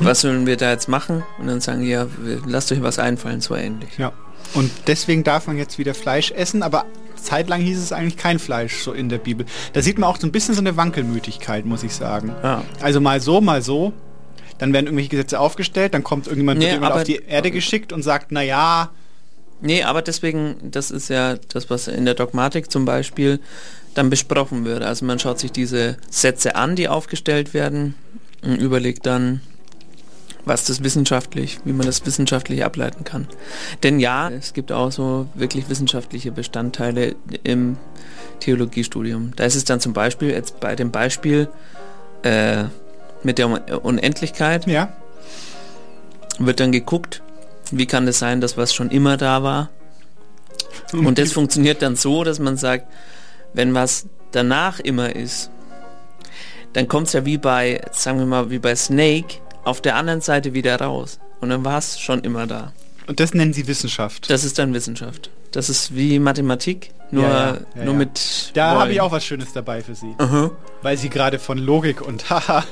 [0.00, 0.04] Mhm.
[0.04, 1.22] Was sollen wir da jetzt machen?
[1.38, 2.06] Und dann sagen die, ja,
[2.46, 3.98] lasst euch was einfallen, so ähnlich.
[3.98, 4.12] Ja.
[4.54, 6.84] Und deswegen darf man jetzt wieder Fleisch essen, aber
[7.16, 9.46] zeitlang hieß es eigentlich kein Fleisch so in der Bibel.
[9.72, 12.34] Da sieht man auch so ein bisschen so eine Wankelmütigkeit, muss ich sagen.
[12.42, 12.62] Ja.
[12.80, 13.92] Also mal so, mal so.
[14.58, 17.50] Dann werden irgendwelche Gesetze aufgestellt, dann kommt irgendjemand, Nee, wird jemand aber- auf die Erde
[17.50, 18.90] geschickt und sagt, na ja,
[19.64, 23.38] Nee, aber deswegen, das ist ja das, was in der Dogmatik zum Beispiel
[23.94, 24.82] dann besprochen wird.
[24.82, 27.94] Also man schaut sich diese Sätze an, die aufgestellt werden
[28.42, 29.40] und überlegt dann,
[30.44, 33.28] was das wissenschaftlich, wie man das wissenschaftlich ableiten kann.
[33.82, 37.14] Denn ja, es gibt auch so wirklich wissenschaftliche Bestandteile
[37.44, 37.76] im
[38.40, 39.32] Theologiestudium.
[39.36, 41.48] Da ist es dann zum Beispiel jetzt bei dem Beispiel
[42.22, 42.64] äh,
[43.22, 44.92] mit der Unendlichkeit ja.
[46.38, 47.22] wird dann geguckt,
[47.70, 49.70] wie kann es sein, dass was schon immer da war.
[50.92, 52.86] Und das funktioniert dann so, dass man sagt,
[53.54, 55.50] wenn was danach immer ist,
[56.72, 60.20] dann kommt es ja wie bei, sagen wir mal, wie bei Snake auf der anderen
[60.20, 61.18] Seite wieder raus.
[61.40, 62.72] Und dann war es schon immer da.
[63.06, 64.30] Und das nennen Sie Wissenschaft.
[64.30, 65.30] Das ist dann Wissenschaft.
[65.50, 68.52] Das ist wie Mathematik, nur, Ja, ja, ja, nur mit.
[68.54, 70.14] Da habe ich auch was Schönes dabei für Sie.
[70.18, 70.50] Aha.
[70.82, 72.64] Weil Sie gerade von Logik und Haha,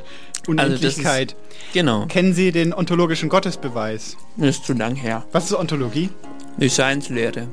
[0.46, 1.34] Unendlichkeit.
[1.34, 2.06] Also ist- genau.
[2.06, 4.16] Kennen Sie den ontologischen Gottesbeweis?
[4.36, 5.24] Das ist zu lang her.
[5.32, 6.08] Was ist Ontologie?
[6.56, 7.48] Die Science-Lehre.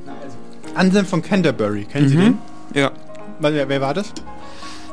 [0.74, 1.84] Anselm von Canterbury.
[1.84, 2.20] Kennen Sie Mhm.
[2.20, 2.38] den?
[2.74, 2.92] Ja.
[3.40, 4.12] Wer, wer war das?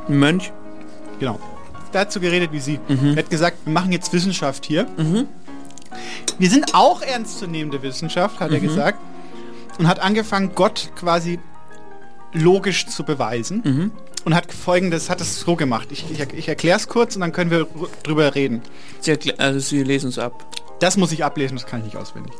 [0.08, 0.52] Ein Mönch.
[1.18, 1.38] Genau.
[1.96, 2.78] Dazu geredet wie Sie.
[2.88, 3.12] Mhm.
[3.12, 4.86] Er hat gesagt, wir machen jetzt Wissenschaft hier.
[6.38, 8.62] Wir sind auch ernstzunehmende Wissenschaft, hat er Mhm.
[8.66, 8.98] gesagt.
[9.78, 11.38] Und hat angefangen, Gott quasi
[12.34, 13.62] logisch zu beweisen.
[13.64, 13.90] Mhm.
[14.26, 15.88] Und hat folgendes, hat es so gemacht.
[15.90, 17.66] Ich, ich, ich erkläre es kurz und dann können wir
[18.02, 18.60] drüber reden.
[19.00, 20.44] Sie, also Sie lesen es ab.
[20.80, 22.34] Das muss ich ablesen, das kann ich nicht auswendig.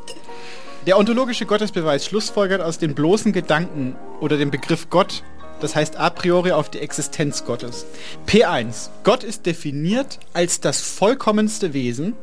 [0.86, 5.22] Der ontologische Gottesbeweis schlussfolgert aus den bloßen Gedanken oder dem Begriff Gott,
[5.60, 7.86] das heißt a priori auf die Existenz Gottes.
[8.26, 8.90] P1.
[9.04, 12.14] Gott ist definiert als das vollkommenste Wesen,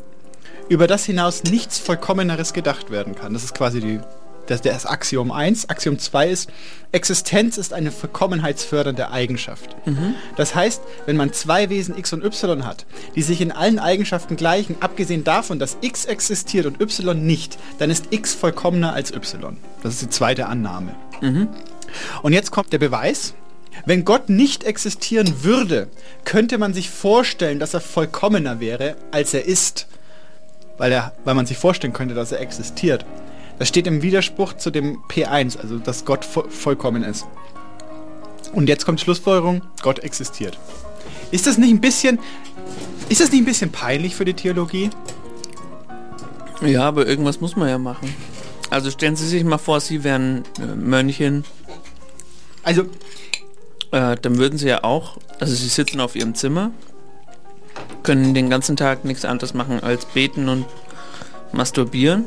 [0.69, 3.33] über das hinaus nichts Vollkommeneres gedacht werden kann.
[3.33, 3.99] Das ist quasi die,
[4.47, 5.69] das, das Axiom 1.
[5.69, 6.49] Axiom 2 ist,
[6.91, 9.75] Existenz ist eine vollkommenheitsfördernde Eigenschaft.
[10.35, 12.85] Das heißt, wenn man zwei Wesen x und y hat,
[13.15, 17.89] die sich in allen Eigenschaften gleichen, abgesehen davon, dass x existiert und y nicht, dann
[17.89, 19.57] ist x vollkommener als y.
[19.81, 20.95] Das ist die zweite Annahme.
[22.21, 23.33] Und jetzt kommt der Beweis.
[23.85, 25.87] Wenn Gott nicht existieren würde,
[26.25, 29.87] könnte man sich vorstellen, dass er vollkommener wäre, als er ist.
[30.77, 33.05] Weil, er, weil man sich vorstellen könnte, dass er existiert.
[33.59, 37.25] Das steht im Widerspruch zu dem P1, also dass Gott vo vollkommen ist.
[38.53, 40.57] Und jetzt kommt Schlussfolgerung, Gott existiert.
[41.31, 42.19] Ist das nicht ein bisschen,
[43.09, 44.89] ist das nicht ein bisschen peinlich für die Theologie?
[46.61, 48.13] Ja, aber irgendwas muss man ja machen.
[48.69, 51.43] Also stellen Sie sich mal vor, Sie wären äh, Mönchen.
[52.63, 52.83] Also.
[53.91, 56.71] Äh, dann würden Sie ja auch, also Sie sitzen auf Ihrem Zimmer,
[58.01, 60.65] können den ganzen Tag nichts anderes machen als beten und
[61.51, 62.25] masturbieren.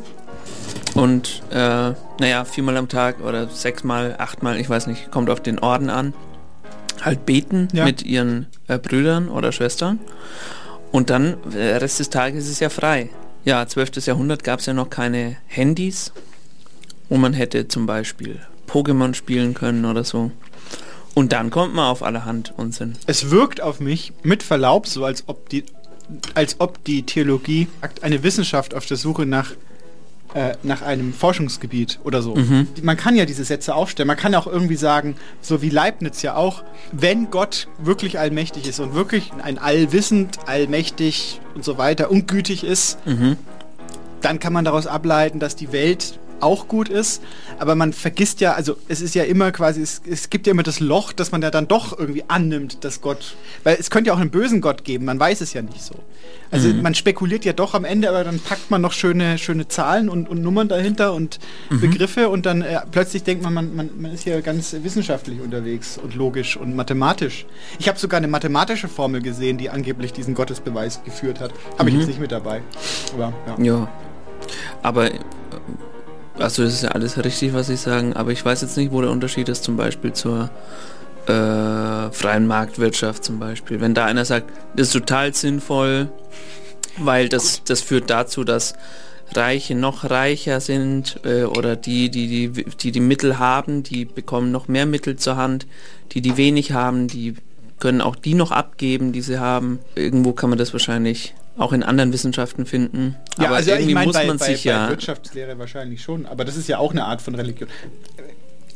[0.94, 5.58] Und, äh, naja, viermal am Tag oder sechsmal, achtmal, ich weiß nicht, kommt auf den
[5.58, 6.14] Orden an.
[7.02, 7.84] Halt beten Ja.
[7.84, 9.98] mit Ihren äh, Brüdern oder Schwestern.
[10.92, 13.10] Und dann, der Rest des Tages ist ja frei.
[13.44, 14.06] Ja, 12.
[14.06, 16.12] Jahrhundert gab es ja noch keine Handys,
[17.08, 20.30] wo man hätte zum Beispiel Pokémon spielen können oder so.
[21.14, 22.92] Und dann kommt man auf allerhand Unsinn.
[23.06, 25.64] Es wirkt auf mich mit Verlaub so, als ob die,
[26.34, 27.68] als ob die Theologie
[28.02, 29.52] eine Wissenschaft auf der Suche nach,
[30.34, 32.34] äh, nach einem Forschungsgebiet oder so.
[32.36, 32.66] Mhm.
[32.82, 34.06] Man kann ja diese Sätze aufstellen.
[34.08, 36.62] Man kann auch irgendwie sagen, so wie Leibniz ja auch,
[36.92, 42.62] wenn Gott wirklich allmächtig ist und wirklich ein allwissend, allmächtig und so weiter und gütig
[42.62, 43.38] ist, Mhm.
[44.20, 47.22] dann kann man daraus ableiten, dass die Welt auch gut ist,
[47.58, 50.62] aber man vergisst ja, also es ist ja immer quasi, es, es gibt ja immer
[50.62, 54.14] das Loch, dass man ja dann doch irgendwie annimmt, dass Gott, weil es könnte ja
[54.14, 55.94] auch einen bösen Gott geben, man weiß es ja nicht so.
[56.50, 56.82] Also Mhm.
[56.82, 60.28] man spekuliert ja doch am Ende, aber dann packt man noch schöne, schöne Zahlen und,
[60.28, 61.38] und Nummern dahinter und
[61.70, 61.80] Mhm.
[61.80, 65.98] Begriffe und dann äh, plötzlich denkt man, man, man, man ist hier ganz wissenschaftlich unterwegs
[65.98, 67.46] und logisch und mathematisch.
[67.78, 71.52] Ich habe sogar eine mathematische Formel gesehen, die angeblich diesen Gottesbeweis geführt hat.
[71.78, 72.00] Habe ich Mhm.
[72.00, 72.62] jetzt nicht mit dabei.
[73.14, 73.64] Aber ja.
[73.64, 73.88] Ja.
[74.82, 75.10] Aber,
[76.38, 79.00] also das ist ja alles richtig, was Sie sagen, aber ich weiß jetzt nicht, wo
[79.00, 80.50] der Unterschied ist zum Beispiel zur
[81.26, 83.80] äh, freien Marktwirtschaft zum Beispiel.
[83.80, 86.08] Wenn da einer sagt, das ist total sinnvoll,
[86.98, 88.74] weil das, das führt dazu, dass
[89.34, 94.52] Reiche noch reicher sind äh, oder die, die die, die die Mittel haben, die bekommen
[94.52, 95.66] noch mehr Mittel zur Hand.
[96.12, 97.34] Die, die wenig haben, die
[97.80, 99.80] können auch die noch abgeben, die sie haben.
[99.96, 103.16] Irgendwo kann man das wahrscheinlich auch in anderen Wissenschaften finden.
[103.38, 104.88] Ja, Aber also irgendwie ich meine, muss bei, man bei, sich bei ja...
[104.88, 107.68] Wirtschaftslehre wahrscheinlich schon, aber das ist ja auch eine Art von Religion.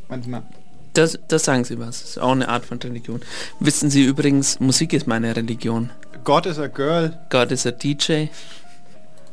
[0.09, 0.43] Manchmal.
[0.95, 2.01] Das, das sagen Sie was.
[2.01, 3.21] Das ist auch eine Art von Religion.
[3.61, 5.91] Wissen Sie übrigens, Musik ist meine Religion.
[6.25, 7.17] God is a girl.
[7.31, 8.27] God is a DJ.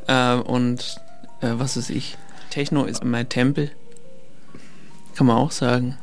[0.07, 1.01] Äh, und
[1.41, 2.17] äh, was ist ich?
[2.51, 3.71] Techno ist mein Tempel.
[5.15, 5.97] Kann man auch sagen.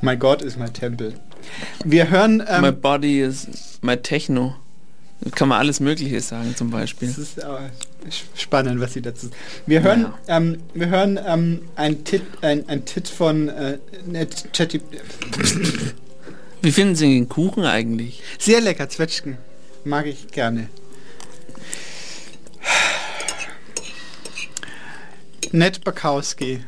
[0.00, 1.14] My God is my temple.
[1.84, 2.42] Wir hören.
[2.46, 4.56] Ähm, my body is my Techno.
[5.34, 7.08] Kann man alles Mögliche sagen zum Beispiel.
[7.08, 7.70] Das ist aber
[8.36, 9.30] spannend, was Sie dazu.
[9.66, 14.80] Wir hören, ähm, wir hören ähm, ein Tit, ein, ein Tit von äh, Net Chatty.
[16.62, 18.22] Wie finden Sie den Kuchen eigentlich?
[18.38, 19.38] Sehr lecker, Zwetschgen.
[19.84, 20.68] Mag ich gerne.
[25.50, 26.62] Ned Bakowski.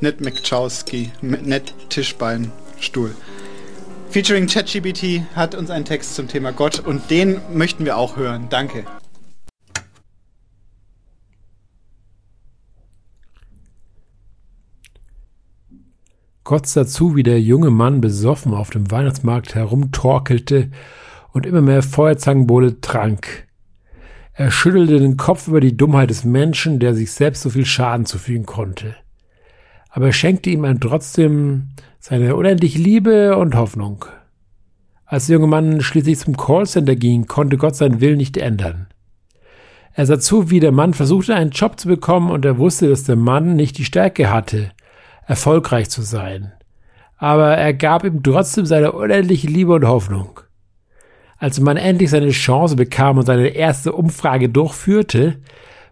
[0.00, 1.12] Ned McChowski.
[1.20, 3.14] Ned Tischbeinstuhl.
[4.12, 8.48] Featuring ChatGBT hat uns einen Text zum Thema Gott und den möchten wir auch hören.
[8.50, 8.84] Danke.
[16.44, 20.70] Gott sah zu, wie der junge Mann besoffen auf dem Weihnachtsmarkt herumtorkelte
[21.32, 23.48] und immer mehr Feuerzangenbowle trank.
[24.34, 28.04] Er schüttelte den Kopf über die Dummheit des Menschen, der sich selbst so viel Schaden
[28.04, 28.94] zufügen konnte.
[29.94, 31.68] Aber er schenkte ihm trotzdem
[32.00, 34.06] seine unendliche Liebe und Hoffnung.
[35.04, 38.86] Als der junge Mann schließlich zum Callcenter ging, konnte Gott seinen Willen nicht ändern.
[39.92, 43.04] Er sah zu, wie der Mann versuchte, einen Job zu bekommen, und er wusste, dass
[43.04, 44.72] der Mann nicht die Stärke hatte,
[45.26, 46.52] erfolgreich zu sein.
[47.18, 50.40] Aber er gab ihm trotzdem seine unendliche Liebe und Hoffnung.
[51.36, 55.40] Als der Mann endlich seine Chance bekam und seine erste Umfrage durchführte,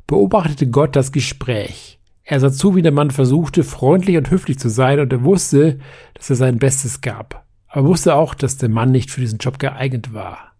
[0.06, 1.99] beobachtete Gott das Gespräch.
[2.30, 5.80] Er sah zu, wie der Mann versuchte, freundlich und höflich zu sein, und er wusste,
[6.14, 7.44] dass er sein Bestes gab.
[7.66, 10.52] Aber wusste auch, dass der Mann nicht für diesen Job geeignet war.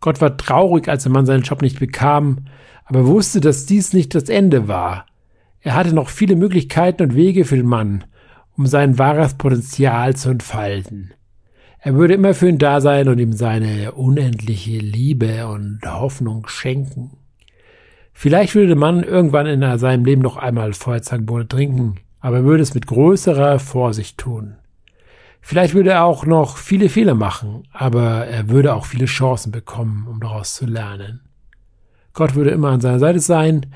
[0.00, 2.44] Gott war traurig, als der Mann seinen Job nicht bekam,
[2.84, 5.06] aber wusste, dass dies nicht das Ende war.
[5.60, 8.04] Er hatte noch viele Möglichkeiten und Wege für den Mann,
[8.54, 11.14] um sein wahres Potenzial zu entfalten.
[11.78, 17.15] Er würde immer für ihn da sein und ihm seine unendliche Liebe und Hoffnung schenken.
[18.18, 22.72] Vielleicht würde Mann irgendwann in seinem Leben noch einmal Feuerzangenbowle trinken, aber er würde es
[22.72, 24.56] mit größerer Vorsicht tun.
[25.42, 30.06] Vielleicht würde er auch noch viele Fehler machen, aber er würde auch viele Chancen bekommen,
[30.10, 31.28] um daraus zu lernen.
[32.14, 33.66] Gott würde immer an seiner Seite sein,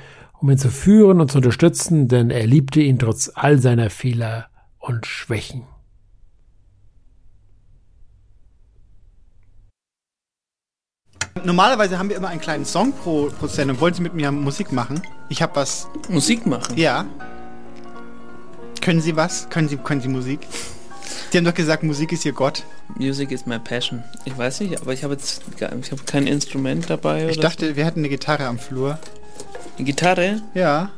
[0.41, 4.47] um ihn zu führen und zu unterstützen, denn er liebte ihn trotz all seiner Fehler
[4.79, 5.65] und Schwächen.
[11.45, 13.81] Normalerweise haben wir immer einen kleinen Song pro, pro Sendung.
[13.81, 15.03] Wollen Sie mit mir Musik machen?
[15.29, 15.89] Ich habe was.
[16.09, 16.77] Musik machen?
[16.77, 17.07] Ja.
[18.81, 19.49] Können Sie was?
[19.51, 20.41] Können Sie, können Sie Musik?
[21.31, 22.65] Sie haben doch gesagt, Musik ist Ihr Gott.
[22.97, 24.03] Music is my passion.
[24.25, 27.29] Ich weiß nicht, aber ich habe jetzt ich habe kein Instrument dabei.
[27.29, 27.77] Ich dachte, so.
[27.77, 28.99] wir hätten eine Gitarre am Flur.
[29.77, 30.43] Eine Gitarre?
[30.55, 30.91] Ja.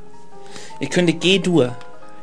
[0.80, 1.76] Ich könnte G-Dur.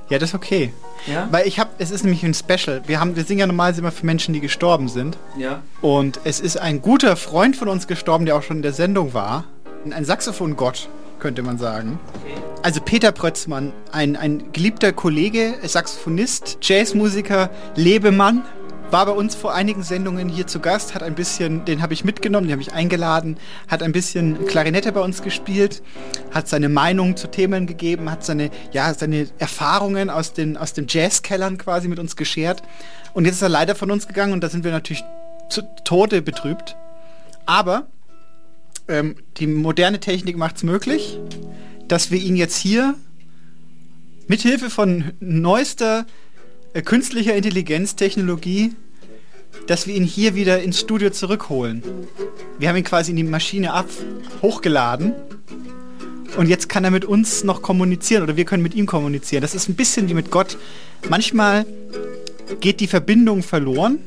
[0.10, 0.74] Ja, das ist okay.
[1.08, 1.28] Ja?
[1.32, 2.82] Weil ich habe, es ist nämlich ein Special.
[2.86, 5.18] Wir haben, wir singen ja normalerweise immer für Menschen, die gestorben sind.
[5.38, 5.62] Ja.
[5.82, 9.14] Und es ist ein guter Freund von uns gestorben, der auch schon in der Sendung
[9.14, 9.46] war.
[9.90, 10.90] Ein Saxophon-Gott,
[11.20, 12.00] könnte man sagen.
[12.16, 12.42] Okay.
[12.62, 18.44] Also Peter Prötzmann, ein, ein geliebter Kollege, Saxophonist, Jazzmusiker, Lebemann
[18.92, 22.04] war bei uns vor einigen Sendungen hier zu Gast, hat ein bisschen, den habe ich
[22.04, 23.38] mitgenommen, den habe ich eingeladen,
[23.68, 25.84] hat ein bisschen Klarinette bei uns gespielt,
[26.32, 30.88] hat seine Meinung zu Themen gegeben, hat seine, ja, seine Erfahrungen aus den, aus den
[30.88, 32.64] Jazzkellern quasi mit uns geschert.
[33.14, 35.04] Und jetzt ist er leider von uns gegangen und da sind wir natürlich
[35.50, 36.76] zu Tode betrübt.
[37.46, 37.88] Aber
[38.88, 41.20] ähm, die moderne Technik macht es möglich,
[41.88, 42.96] dass wir ihn jetzt hier
[44.28, 46.06] mithilfe von neuester
[46.86, 48.74] künstlicher Intelligenztechnologie,
[49.68, 51.84] dass wir ihn hier wieder ins Studio zurückholen.
[52.58, 53.88] Wir haben ihn quasi in die Maschine ab
[54.42, 55.14] hochgeladen
[56.38, 59.42] und jetzt kann er mit uns noch kommunizieren oder wir können mit ihm kommunizieren.
[59.42, 60.58] Das ist ein bisschen wie mit Gott.
[61.10, 61.66] Manchmal
[62.60, 64.00] geht die Verbindung verloren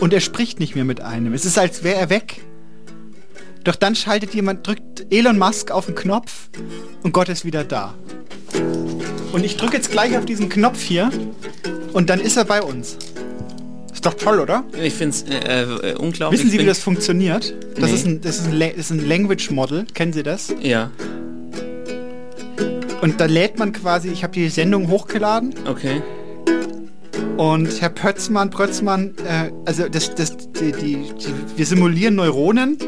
[0.00, 1.32] und er spricht nicht mehr mit einem.
[1.32, 2.40] Es ist, als wäre er weg.
[3.64, 6.48] Doch dann schaltet jemand, drückt Elon Musk auf den Knopf
[7.02, 7.94] und Gott ist wieder da.
[9.32, 11.10] Und ich drücke jetzt gleich auf diesen Knopf hier
[11.92, 12.96] und dann ist er bei uns.
[13.92, 14.64] Ist doch toll, oder?
[14.82, 16.40] Ich finde es äh, äh, unglaublich.
[16.40, 17.54] Wissen Sie, wie das funktioniert?
[17.74, 17.94] Das, nee.
[17.94, 19.84] ist ein, das, ist ein, das ist ein Language Model.
[19.92, 20.54] Kennen Sie das?
[20.62, 20.90] Ja.
[23.02, 25.54] Und da lädt man quasi, ich habe die Sendung hochgeladen.
[25.66, 26.02] Okay.
[27.36, 32.78] Und Herr Pötzmann, Prötzmann, äh, also das, das, die, die, die, wir simulieren Neuronen.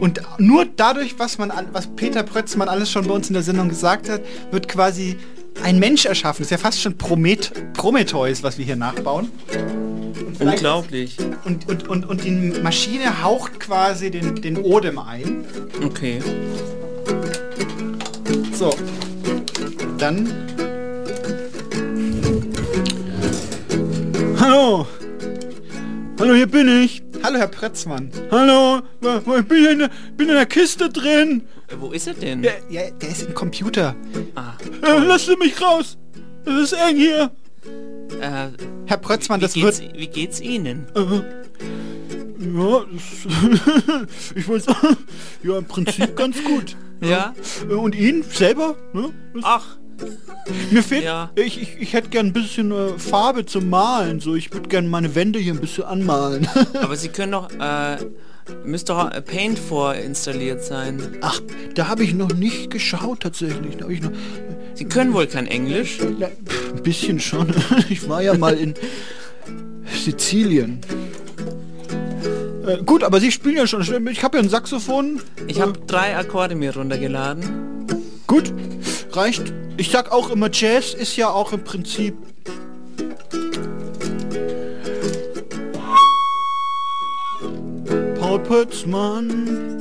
[0.00, 3.68] Und nur dadurch, was, man, was Peter Prötzmann alles schon bei uns in der Sendung
[3.68, 5.16] gesagt hat, wird quasi
[5.62, 6.42] ein Mensch erschaffen.
[6.42, 9.30] Das ist ja fast schon Promet Prometheus, was wir hier nachbauen.
[10.38, 11.16] Unglaublich.
[11.44, 12.30] Und, und, und, und die
[12.62, 15.44] Maschine haucht quasi den, den Odem ein.
[15.82, 16.20] Okay.
[18.52, 18.70] So.
[19.98, 20.28] Dann.
[24.38, 24.86] Hallo!
[26.18, 27.05] Hallo, hier bin ich!
[27.22, 28.10] Hallo, Herr Pretzmann.
[28.30, 31.42] Hallo, ich bin in, der, bin in der Kiste drin.
[31.68, 32.42] Äh, wo ist er denn?
[32.42, 33.94] Ja, ja der ist im Computer.
[34.34, 34.54] Ah.
[34.82, 35.98] Äh, lass mich raus.
[36.44, 37.30] Es ist eng hier.
[38.20, 38.48] Äh,
[38.86, 39.96] Herr Prötzmann, das geht's, wird...
[39.96, 40.86] Wie geht's Ihnen?
[40.94, 41.00] Äh,
[42.38, 44.66] ja, das, ich weiß,
[45.42, 46.76] ja, im Prinzip ganz gut.
[47.00, 47.34] Ja.
[47.68, 48.76] Und Ihnen selber?
[48.92, 49.12] Ne?
[49.42, 49.78] Ach,
[50.70, 51.30] mir fehlt, ja.
[51.34, 54.20] ich, ich, ich hätte gern ein bisschen äh, Farbe zum Malen.
[54.20, 56.48] So, ich würde gerne meine Wände hier ein bisschen anmalen.
[56.82, 57.96] Aber Sie können doch, äh,
[58.64, 61.18] müsste doch Paint vorinstalliert sein.
[61.20, 61.40] Ach,
[61.74, 63.76] da habe ich noch nicht geschaut tatsächlich.
[63.76, 64.12] Da ich noch,
[64.74, 65.98] Sie können wohl kein Englisch?
[66.18, 67.52] Ja, ein bisschen schon.
[67.88, 68.74] Ich war ja mal in
[70.04, 70.80] Sizilien.
[72.66, 74.08] Äh, gut, aber Sie spielen ja schon.
[74.08, 75.20] Ich habe ja ein Saxophon.
[75.46, 77.75] Ich habe äh, drei Akkorde mir runtergeladen.
[78.26, 78.52] Gut,
[79.12, 79.52] reicht.
[79.76, 82.14] Ich sag auch immer, Jazz ist ja auch im Prinzip
[88.18, 89.76] Paul Pötzmann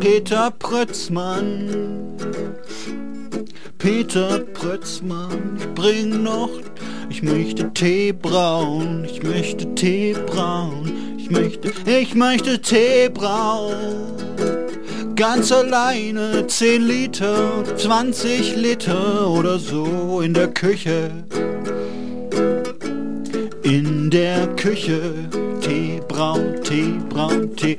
[0.00, 2.16] Peter Prötzmann.
[3.78, 6.50] Peter Prötzmann, ich bring noch,
[7.08, 14.23] ich möchte Tee braun, ich möchte Tee braun, ich möchte, ich möchte Tee braun.
[15.16, 21.10] Ganz alleine 10 Liter, 20 Liter oder so in der Küche.
[23.62, 25.00] In der Küche,
[25.60, 27.78] Tee braun, Tee braun, Tee.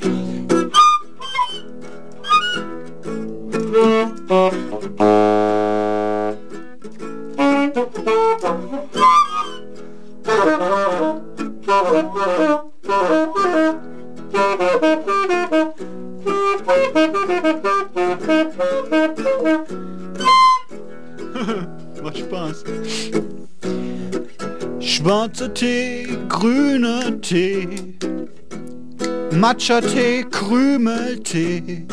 [29.35, 31.85] Matcha-Tee, Krümeltee,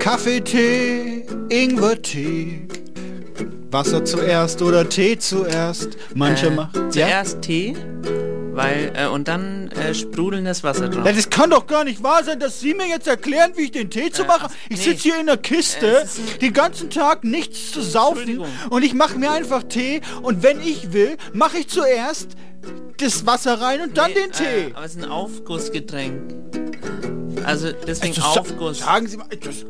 [0.00, 2.66] Kaffeetee, Ingwertee.
[3.70, 5.96] Wasser zuerst oder Tee zuerst?
[6.14, 6.90] Manche äh, machen.
[6.90, 7.76] Zuerst Tee,
[8.52, 11.06] weil, äh, und dann äh, sprudelndes Wasser drauf.
[11.06, 13.70] Ja, das kann doch gar nicht wahr sein, dass Sie mir jetzt erklären, wie ich
[13.70, 14.52] den Tee zu machen.
[14.68, 16.04] Ich sitze hier in der Kiste,
[16.40, 20.92] den ganzen Tag nichts zu saufen und ich mache mir einfach Tee und wenn ich
[20.92, 22.30] will, mache ich zuerst
[22.98, 24.44] das Wasser rein und dann den Tee.
[24.44, 26.34] Äh, aber es ist ein Aufgussgetränk.
[27.44, 28.78] Also deswegen Also Aufguss.
[28.80, 29.64] Sagen Sie mal, das,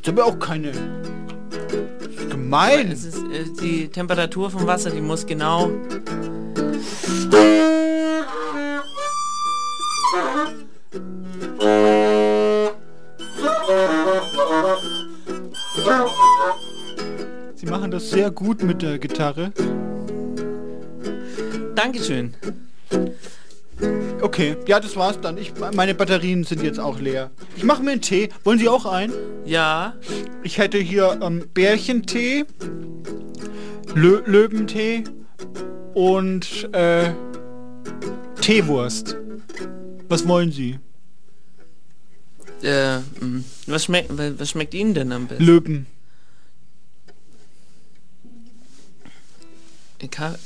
[0.00, 0.72] ich habe ja auch keine.
[0.72, 2.90] Das ist gemein.
[2.90, 5.70] Es ist, äh, die Temperatur vom Wasser, die muss genau.
[17.54, 19.52] Sie machen das sehr gut mit der Gitarre.
[21.82, 22.34] Dankeschön.
[24.20, 25.36] Okay, ja, das war's dann.
[25.36, 27.32] Ich, meine Batterien sind jetzt auch leer.
[27.56, 28.28] Ich mache mir einen Tee.
[28.44, 29.12] Wollen Sie auch einen?
[29.44, 29.94] Ja.
[30.44, 32.44] Ich hätte hier ähm, Bärchentee,
[33.96, 35.02] Lö Löwentee
[35.94, 37.12] und äh,
[38.40, 39.16] Teewurst.
[40.08, 40.78] Was wollen Sie?
[42.62, 45.44] Äh, mh, was, schmeckt, was schmeckt Ihnen denn am besten?
[45.44, 45.86] Löwen.
[49.98, 50.36] Äh, ka-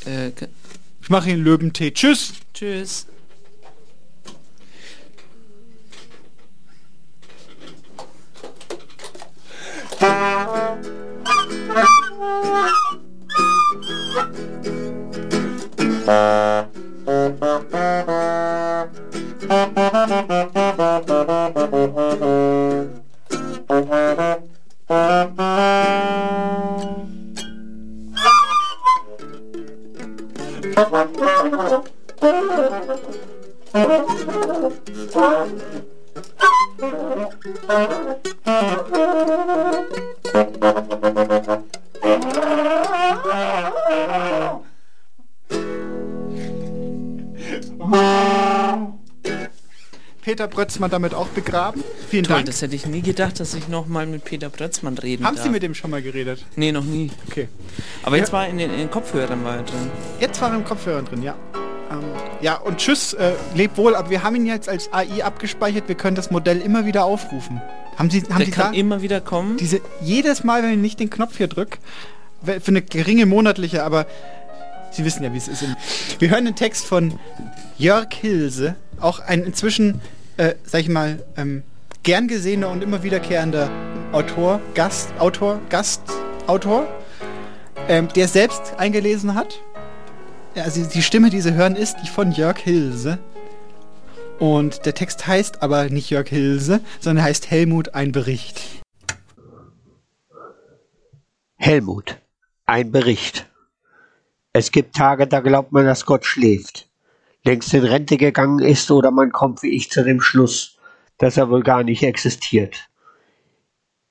[1.07, 1.93] Ich mache Ihnen Löwentee.
[1.93, 2.33] Tschüss.
[2.53, 3.07] Tschüss.
[30.77, 32.67] Ha ha ha ha!
[50.27, 51.85] Peter Brötzmann damit auch begraben.
[52.11, 52.47] Vielen Toll, Dank.
[52.47, 55.45] das hätte ich nie gedacht, dass ich noch mal mit Peter Brötzmann reden Haben darf.
[55.45, 56.45] Sie mit dem schon mal geredet?
[56.57, 57.13] Nee, noch nie.
[57.29, 57.47] Okay.
[58.03, 58.33] Aber jetzt Ja.
[58.33, 59.89] war in den, in den Kopfhörern war er drin.
[60.19, 61.37] Jetzt war er im Kopfhörer drin, ja.
[61.93, 62.01] Ähm,
[62.41, 65.95] ja, und tschüss, äh, leb wohl, aber wir haben ihn jetzt als AI abgespeichert, wir
[65.95, 67.63] können das Modell immer wieder aufrufen.
[67.97, 69.59] Haben Sie, haben Der Sie kann da, immer wieder kommen.
[69.59, 71.79] diese, jedes Mal, wenn ich nicht den Knopf hier drücke,
[72.45, 74.07] für eine geringe monatliche, aber
[74.91, 75.63] Sie wissen ja, wie es ist.
[76.19, 77.17] Wir hören den Text von
[77.79, 80.01] Jörg Hilse, auch ein inzwischen,
[80.37, 81.63] äh, sag ich mal, ähm,
[82.03, 83.71] gern gesehener und immer wiederkehrender
[84.13, 86.87] Autor, Gast, Autor, Gastautor,
[87.89, 89.61] ähm, der selbst eingelesen hat.
[90.55, 93.19] Also die Stimme, die Sie hören, ist die von Jörg Hilse.
[94.39, 98.63] Und der Text heißt aber nicht Jörg Hilse, sondern heißt Helmut ein Bericht.
[101.57, 102.19] Helmut,
[102.67, 103.47] ein Bericht.
[104.53, 106.89] Es gibt Tage, da glaubt man, dass Gott schläft,
[107.47, 110.79] längst in Rente gegangen ist oder man kommt wie ich zu dem Schluss,
[111.19, 112.91] dass er wohl gar nicht existiert.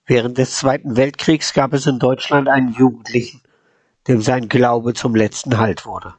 [0.05, 3.41] Während des Zweiten Weltkriegs gab es in Deutschland einen Jugendlichen,
[4.07, 6.15] dem sein Glaube zum letzten Halt wurde.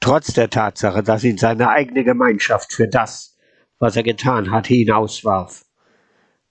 [0.00, 3.36] Trotz der Tatsache, dass ihn seine eigene Gemeinschaft für das,
[3.78, 5.64] was er getan hatte, hinauswarf.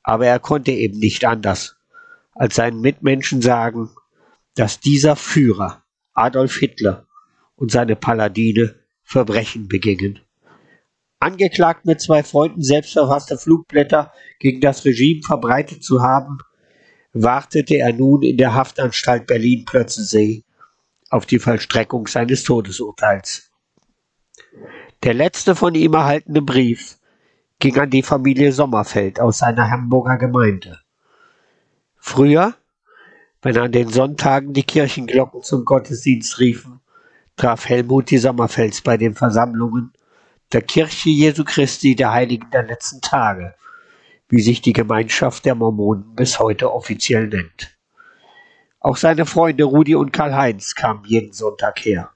[0.04, 1.78] Aber er konnte eben nicht anders,
[2.34, 3.92] als seinen Mitmenschen sagen,
[4.56, 7.08] dass dieser Führer, Adolf Hitler
[7.56, 10.20] und seine Paladine Verbrechen begingen.
[11.20, 16.40] Angeklagt mit zwei Freunden selbstverfasste Flugblätter gegen das Regime verbreitet zu haben,
[17.14, 20.44] wartete er nun in der Haftanstalt Berlin-Plötzensee
[21.10, 23.52] auf die Vollstreckung seines Todesurteils.
[25.04, 26.98] Der letzte von ihm erhaltene Brief
[27.60, 30.80] ging an die Familie Sommerfeld aus seiner Hamburger Gemeinde.
[31.96, 32.56] Früher,
[33.42, 36.82] wenn an den Sonntagen die Kirchenglocken zum Gottesdienst riefen,
[37.36, 39.94] traf Helmut die Sommerfels bei den Versammlungen
[40.52, 43.56] der Kirche Jesu Christi der Heiligen der letzten Tage,
[44.30, 47.78] wie sich die Gemeinschaft der Mormonen bis heute offiziell nennt.
[48.80, 52.12] Auch seine Freunde Rudi und Karl-Heinz kamen jeden Sonntag her.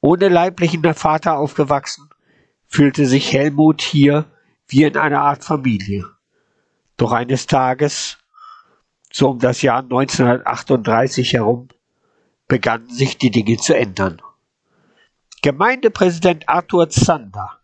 [0.00, 2.08] Ohne leiblichen Vater aufgewachsen,
[2.66, 4.26] fühlte sich Helmut hier
[4.66, 6.04] wie in einer Art Familie.
[6.96, 8.18] Doch eines Tages,
[9.12, 11.68] so um das Jahr 1938 herum,
[12.50, 14.20] begannen sich die Dinge zu ändern.
[15.40, 17.60] Gemeindepräsident Arthur Zander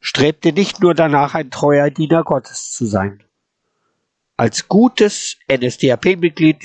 [0.00, 3.22] strebte nicht nur danach, ein treuer Diener Gottes zu sein.
[4.38, 6.64] Als gutes NSDAP-Mitglied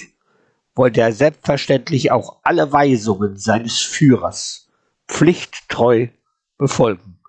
[0.76, 4.70] wollte er selbstverständlich auch alle Weisungen seines Führers
[5.10, 6.08] pflichttreu
[6.58, 7.20] befolgen.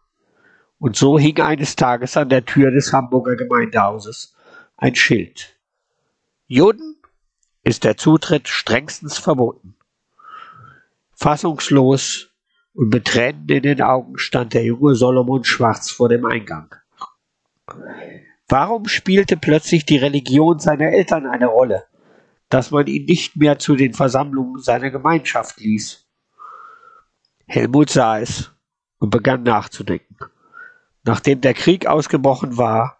[0.78, 4.36] Und so hing eines Tages an der Tür des Hamburger Gemeindehauses
[4.76, 5.56] ein Schild.
[6.46, 6.96] Juden
[7.64, 9.74] ist der Zutritt strengstens verboten.
[11.22, 12.30] Fassungslos
[12.74, 16.74] und mit Tränen in den Augen stand der junge Solomon Schwarz vor dem Eingang.
[18.48, 21.84] Warum spielte plötzlich die Religion seiner Eltern eine Rolle,
[22.48, 26.08] dass man ihn nicht mehr zu den Versammlungen seiner Gemeinschaft ließ?
[27.46, 28.50] Helmut sah es
[28.98, 30.16] und begann nachzudenken.
[31.04, 32.98] Nachdem der Krieg ausgebrochen war,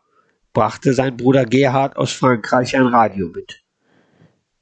[0.53, 3.65] brachte sein Bruder Gerhard aus Frankreich ein Radio mit.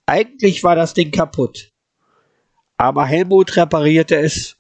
[0.06, 1.69] Eigentlich war das Ding kaputt,
[2.80, 4.56] aber Helmut reparierte es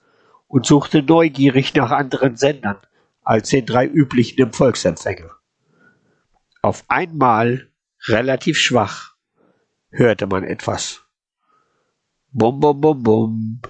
[0.46, 2.76] und suchte neugierig nach anderen Sendern
[3.22, 5.30] als den drei üblichen im Volksempfänger.
[6.60, 7.70] Auf einmal,
[8.08, 9.14] relativ schwach,
[9.88, 11.00] hörte man etwas.
[12.30, 13.62] Bum, bum, bum, bum.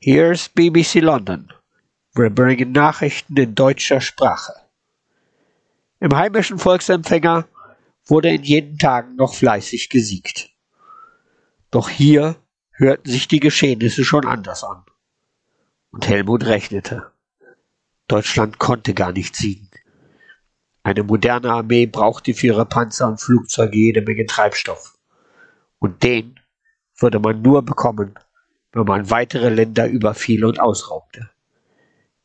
[0.00, 1.52] Here's BBC London.
[2.14, 4.52] Wir bringen Nachrichten in deutscher Sprache.
[6.00, 7.46] Im heimischen Volksempfänger
[8.04, 10.50] wurde in jeden Tagen noch fleißig gesiegt.
[11.70, 12.34] Doch hier
[12.80, 14.82] hörten sich die Geschehnisse schon anders an.
[15.90, 17.12] Und Helmut rechnete.
[18.08, 19.68] Deutschland konnte gar nicht siegen.
[20.82, 24.96] Eine moderne Armee brauchte für ihre Panzer und Flugzeuge jede Menge Treibstoff.
[25.78, 26.40] Und den
[26.96, 28.18] würde man nur bekommen,
[28.72, 31.30] wenn man weitere Länder überfiel und ausraubte.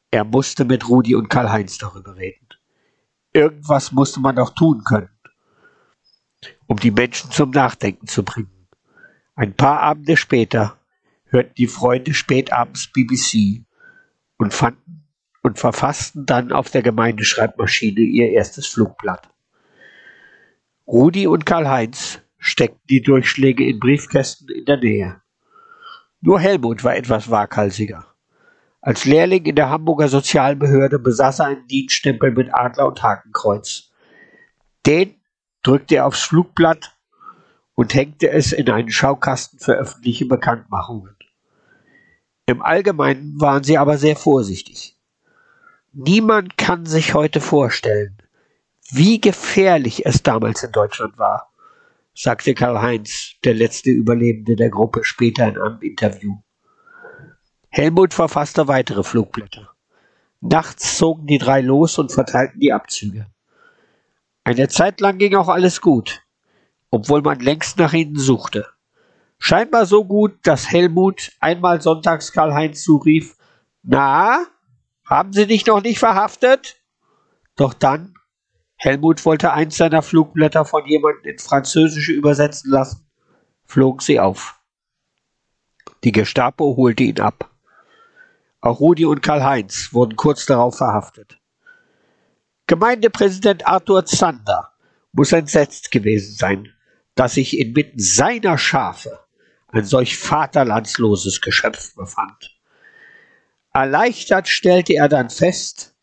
[0.10, 2.48] Er musste mit Rudi und Karl-Heinz darüber reden.
[3.34, 5.10] Irgendwas musste man doch tun können,
[6.68, 8.55] um die Menschen zum Nachdenken zu bringen.
[9.36, 10.80] Ein paar Abende später
[11.26, 13.66] hörten die Freunde spätabends BBC
[14.38, 15.10] und fanden
[15.44, 19.30] und verfassten dann auf der Gemeindeschreibmaschine ihr erstes Flugblatt.
[20.88, 25.22] Rudi und Karl-Heinz steckten die Durchschläge in Briefkästen in der Nähe.
[26.22, 28.06] Nur Helmut war etwas waghalsiger.
[28.82, 33.92] Als Lehrling in der Hamburger Sozialbehörde besaß er einen Dienststempel mit Adler und Hakenkreuz.
[34.86, 35.20] Den
[35.64, 36.95] drückte er aufs Flugblatt
[37.76, 41.16] und hängte es in einen Schaukasten für öffentliche Bekanntmachungen.
[42.48, 44.98] Im Allgemeinen waren sie aber sehr vorsichtig.
[45.92, 48.18] Niemand kann sich heute vorstellen,
[48.92, 51.52] wie gefährlich es damals in Deutschland war,
[52.14, 56.38] sagte Karl-Heinz, der letzte Überlebende der Gruppe, später in einem Interview.
[57.70, 59.70] Helmut verfasste weitere Flugblätter.
[60.40, 63.26] Nachts zogen die drei los und verteilten die Abzüge.
[64.44, 66.22] Eine Zeit lang ging auch alles gut,
[66.90, 68.68] obwohl man längst nach ihnen suchte.
[69.38, 73.36] Scheinbar so gut, dass Helmut einmal sonntags Karl-Heinz zurief,
[73.84, 74.46] na,
[75.06, 76.78] haben Sie dich noch nicht verhaftet?
[77.56, 78.16] Doch dann,
[78.78, 83.08] Helmut wollte eins seiner Flugblätter von jemandem ins Französische übersetzen lassen,
[83.64, 84.60] flogen sie auf.
[86.04, 87.50] Die Gestapo holte ihn ab.
[88.62, 91.40] Auch Rudi und Karl-Heinz wurden kurz darauf verhaftet.
[92.68, 94.74] Gemeindepräsident Arthur Zander
[95.12, 96.75] muss entsetzt gewesen sein,
[97.16, 99.20] dass sich inmitten seiner Schafe
[99.70, 102.58] ein solch vaterlandsloses Geschöpf befand.
[103.74, 105.96] Erleichtert stellte er dann fest,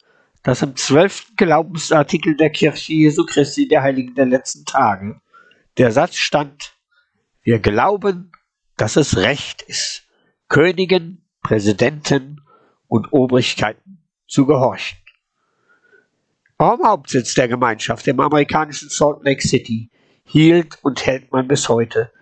[0.43, 5.20] dass im zwölften Glaubensartikel der Kirche Jesu Christi der Heiligen der letzten Tage
[5.78, 6.74] der Satz stand,
[7.43, 8.32] wir glauben,
[8.76, 10.05] dass es recht ist,
[10.48, 12.43] Königen, Präsidenten
[12.89, 14.98] und Obrigkeiten zu gehorchen.
[16.59, 19.90] Am Hauptsitz der Gemeinschaft im amerikanischen Salt Lake City
[20.24, 22.12] hielt und hält man bis heute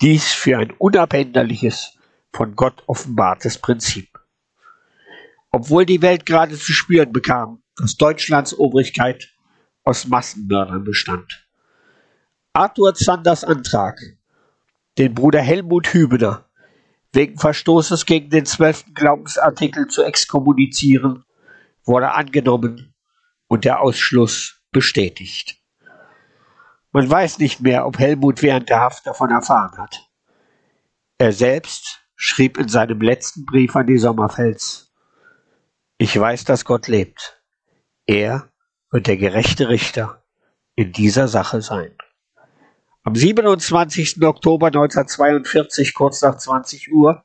[0.00, 1.96] dies für ein unabänderliches,
[2.32, 4.08] von Gott offenbartes Prinzip.
[5.50, 9.32] Obwohl die Welt gerade zu spüren bekam, dass Deutschlands Obrigkeit
[9.84, 11.48] aus Massenmördern bestand.
[12.52, 13.98] Arthur Zanders Antrag,
[14.98, 16.46] den Bruder Helmut Hübener
[17.12, 21.24] wegen Verstoßes gegen den zwölften Glaubensartikel zu exkommunizieren,
[21.84, 22.94] wurde angenommen
[23.48, 25.56] und der Ausschluss bestätigt.
[26.92, 30.08] Man weiß nicht mehr, ob Helmut während der Haft davon erfahren hat.
[31.18, 34.86] Er selbst schrieb in seinem letzten Brief an die Sommerfels,
[35.98, 37.42] ich weiß, dass Gott lebt.
[38.06, 38.50] Er
[38.90, 40.22] wird der gerechte Richter
[40.74, 41.96] in dieser Sache sein.
[43.02, 44.22] Am 27.
[44.22, 47.24] Oktober 1942, kurz nach 20 Uhr,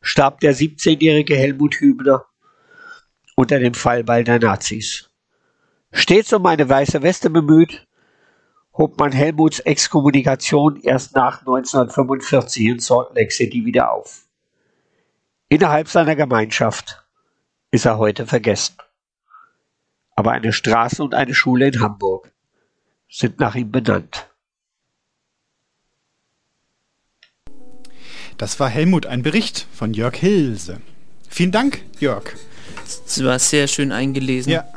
[0.00, 2.24] starb der 17-jährige Helmut Hübner
[3.34, 5.10] unter dem Fallbeil der Nazis.
[5.92, 7.83] Stets um eine weiße Weste bemüht,
[8.76, 14.26] hob man Helmuts Exkommunikation erst nach 1945 in Salt Lake City wieder auf.
[15.48, 17.04] Innerhalb seiner Gemeinschaft
[17.70, 18.76] ist er heute vergessen.
[20.16, 22.32] Aber eine Straße und eine Schule in Hamburg
[23.08, 24.28] sind nach ihm benannt.
[28.38, 30.80] Das war Helmut, ein Bericht von Jörg Hilse.
[31.28, 32.24] Vielen Dank, Jörg.
[32.84, 34.52] Es war sehr schön eingelesen.
[34.52, 34.68] Ja.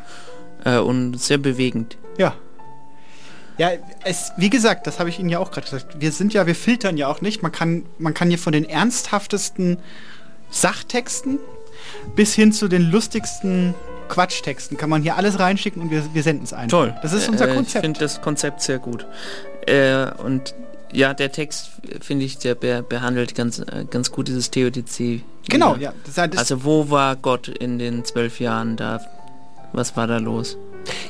[0.64, 1.98] Äh, und sehr bewegend.
[2.18, 2.36] Ja.
[3.58, 3.72] Ja,
[4.04, 6.00] es, wie gesagt, das habe ich Ihnen ja auch gerade gesagt.
[6.00, 7.42] Wir sind ja, wir filtern ja auch nicht.
[7.42, 9.78] Man kann, man kann hier von den ernsthaftesten
[10.52, 11.40] Sachtexten
[12.16, 13.74] bis hin zu den lustigsten
[14.10, 16.78] Quatschtexten kann man hier alles reinschicken und wir, wir senden es einfach.
[16.80, 16.96] Toll.
[17.02, 17.76] Das ist unser Äh, Konzept.
[17.76, 19.06] Ich finde das Konzept sehr gut.
[19.66, 20.56] Äh, und
[20.94, 25.24] ja, der Text, finde ich, der be behandelt ganz, äh, ganz gut dieses Theodizee.
[25.50, 25.88] Genau, wieder.
[25.88, 25.94] ja.
[26.06, 29.02] Das, das, Also wo war Gott in den zwölf Jahren da?
[29.74, 30.56] Was war da los?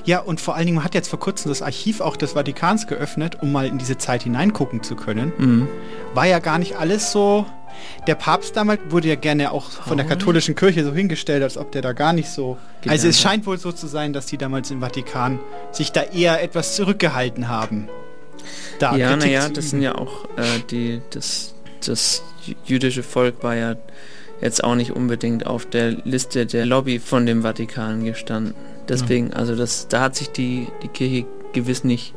[0.05, 2.87] Ja, und vor allen Dingen, man hat jetzt vor kurzem das Archiv auch des Vatikans
[2.87, 5.31] geöffnet, um mal in diese Zeit hineingucken zu können.
[5.37, 5.67] Mhm.
[6.13, 7.45] War ja gar nicht alles so.
[8.07, 10.09] Der Papst damals wurde ja gerne auch von der Oh.
[10.09, 12.57] katholischen Kirche so hingestellt, als ob der da gar nicht so.
[12.81, 12.91] Genau.
[12.93, 15.39] Also es scheint wohl so zu sein, dass die damals im Vatikan
[15.71, 17.87] sich da eher etwas zurückgehalten haben.
[18.79, 21.53] Da ja, naja, das sind ja auch äh, die, das,
[21.85, 23.75] das jü- jüdische Volk war ja
[24.41, 28.55] jetzt auch nicht unbedingt auf der Liste der Lobby von dem Vatikan gestanden.
[28.89, 32.13] Deswegen, also das, da hat sich die, die Kirche gewiss nicht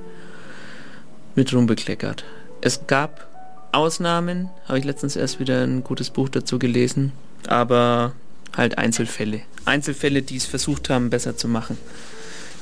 [1.34, 2.24] mit rumbekleckert.
[2.60, 3.28] Es gab
[3.72, 7.12] Ausnahmen, habe ich letztens erst wieder ein gutes Buch dazu gelesen,
[7.46, 8.12] aber
[8.56, 9.42] halt Einzelfälle.
[9.64, 11.78] Einzelfälle, die es versucht haben, besser zu machen.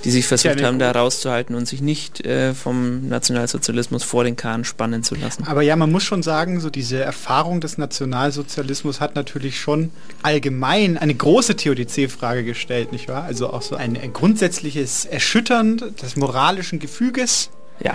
[0.05, 4.37] Die sich versucht eine haben, da rauszuhalten und sich nicht äh, vom Nationalsozialismus vor den
[4.37, 5.45] Kahn spannen zu lassen.
[5.45, 9.91] Aber ja, man muss schon sagen, so diese Erfahrung des Nationalsozialismus hat natürlich schon
[10.23, 13.25] allgemein eine große Theodizee-Frage gestellt, nicht wahr?
[13.25, 17.51] Also auch so ein, ein grundsätzliches Erschüttern des moralischen Gefüges.
[17.81, 17.95] Ja.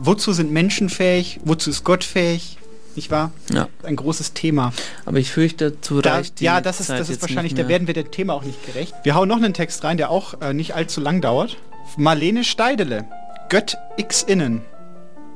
[0.00, 1.38] Wozu sind Menschen fähig?
[1.44, 2.58] Wozu ist Gott fähig?
[2.96, 3.32] Nicht wahr?
[3.52, 3.68] Ja.
[3.82, 4.72] Ein großes Thema.
[5.04, 7.68] Aber ich fürchte, dazu Da, reicht die ja, das ist, Zeit das ist wahrscheinlich, da
[7.68, 8.94] werden wir dem Thema auch nicht gerecht.
[9.04, 11.56] Wir hauen noch einen Text rein, der auch äh, nicht allzu lang dauert.
[11.96, 13.06] Marlene Steidele,
[13.48, 14.62] Gött X innen.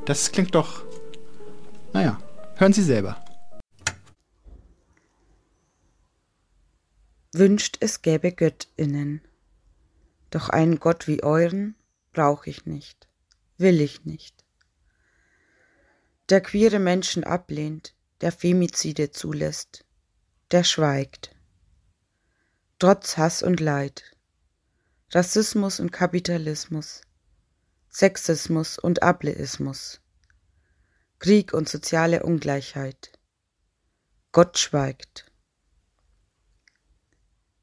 [0.04, 0.82] Das klingt doch.
[1.92, 2.18] Naja,
[2.56, 3.16] hören Sie selber.
[7.32, 9.20] Wünscht es gäbe Göttinnen.
[10.30, 11.74] Doch einen Gott wie euren
[12.12, 13.08] brauch ich nicht,
[13.58, 14.43] will ich nicht.
[16.30, 19.84] Der queere Menschen ablehnt, der Femizide zulässt,
[20.52, 21.36] der schweigt.
[22.78, 24.16] Trotz Hass und Leid,
[25.10, 27.02] Rassismus und Kapitalismus,
[27.90, 30.00] Sexismus und Ableismus,
[31.18, 33.12] Krieg und soziale Ungleichheit.
[34.32, 35.30] Gott schweigt.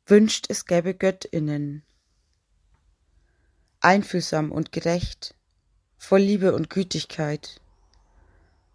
[0.06, 1.84] Wünscht es gäbe Göttinnen.
[3.80, 5.36] Einfühlsam und gerecht,
[5.98, 7.60] voll Liebe und Gütigkeit,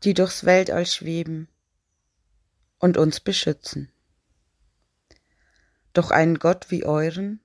[0.04, 1.48] die durchs Weltall schweben
[2.78, 3.90] und uns beschützen.
[5.92, 7.40] Doch einen Gott wie euren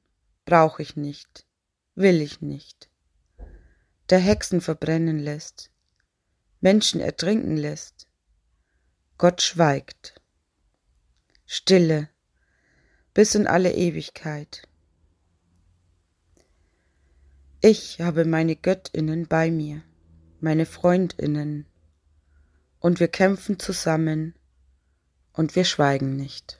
[0.45, 1.45] brauch ich nicht,
[1.95, 2.89] will ich nicht,
[4.09, 5.71] der Hexen verbrennen lässt,
[6.59, 8.07] Menschen ertrinken lässt.
[9.17, 10.15] Gott schweigt.
[11.45, 12.09] Stille
[13.13, 14.67] bis in alle Ewigkeit.
[17.61, 19.83] Ich habe meine Göttinnen bei mir,
[20.39, 21.65] meine Freundinnen,
[22.81, 24.35] und wir kämpfen zusammen
[25.31, 26.57] und wir schweigen nicht.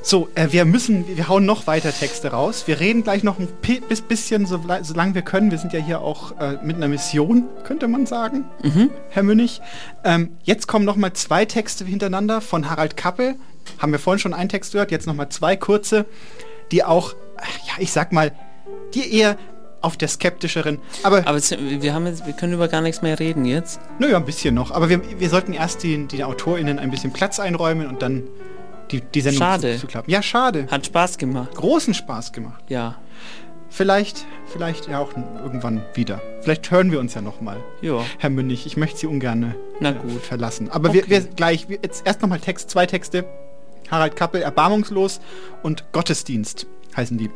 [0.00, 2.66] So, äh, wir müssen, wir hauen noch weiter Texte raus.
[2.66, 3.48] Wir reden gleich noch ein
[4.08, 5.50] bisschen, so, solange wir können.
[5.50, 8.44] Wir sind ja hier auch äh, mit einer Mission, könnte man sagen,
[9.10, 9.60] Herr Münnig.
[10.02, 13.36] Ähm, jetzt kommen noch mal zwei Texte hintereinander von Harald Kappel.
[13.78, 16.06] Haben wir vorhin schon einen Text gehört, jetzt noch mal zwei kurze,
[16.72, 18.32] die auch, äh, ja, ich sag mal,
[18.94, 19.36] die eher
[19.82, 21.26] auf der skeptischeren, aber...
[21.26, 23.80] Aber wir, haben jetzt, wir können über gar nichts mehr reden jetzt.
[23.98, 24.70] Naja, ein bisschen noch.
[24.70, 28.22] Aber wir, wir sollten erst den, den AutorInnen ein bisschen Platz einräumen und dann
[28.90, 29.74] die, die Sendung Schade.
[29.74, 30.10] Zu, zu klappen.
[30.10, 30.66] Ja, schade.
[30.70, 31.54] Hat Spaß gemacht.
[31.54, 32.62] Großen Spaß gemacht.
[32.68, 32.96] Ja.
[33.70, 35.10] Vielleicht, vielleicht ja auch
[35.42, 36.20] irgendwann wieder.
[36.42, 37.56] Vielleicht hören wir uns ja noch mal.
[37.80, 38.04] Ja.
[38.18, 40.22] Herr Münnig, ich möchte Sie ungern Na äh, gut.
[40.22, 40.70] verlassen.
[40.70, 41.10] Aber wir, Okay.
[41.10, 43.24] wir gleich, wir, jetzt erst noch mal Text, zwei Texte.
[43.90, 45.20] Harald Kappel, Erbarmungslos
[45.62, 47.30] und Gottesdienst heißen die.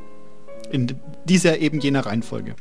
[0.70, 0.94] In
[1.28, 2.56] dieser eben jener Reihenfolge.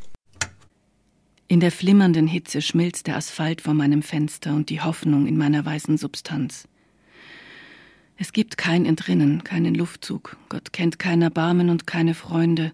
[1.47, 5.63] In der flimmernden Hitze schmilzt der Asphalt vor meinem Fenster und die Hoffnung in meiner
[5.63, 6.67] weißen Substanz.
[8.17, 10.37] Es gibt kein Entrinnen, keinen Luftzug.
[10.49, 12.71] Gott kennt kein Erbarmen und keine Freunde.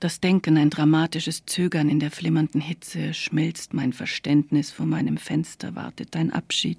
[0.00, 5.74] Das Denken, ein dramatisches Zögern in der flimmernden Hitze, schmilzt mein Verständnis vor meinem Fenster,
[5.74, 6.78] wartet dein Abschied.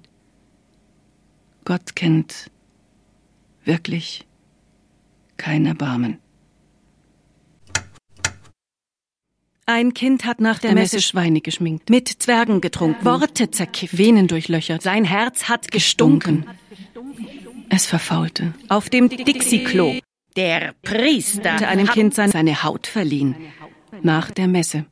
[1.64, 2.50] Gott kennt
[3.64, 4.26] wirklich
[5.36, 6.18] kein Erbarmen.
[9.68, 14.80] Ein Kind hat nach der, Messe Schweine geschminkt, mit Zwergen getrunken, Worte zerkifft, Venen durchlöchert.
[14.80, 16.46] Sein Herz hat gestunken.
[17.68, 18.54] Es verfaulte.
[18.68, 19.98] Auf dem Dixie-Klo.
[20.36, 23.34] Der Priester hatte einem Kind seine Haut verliehen.
[24.02, 24.86] Nach der Messe.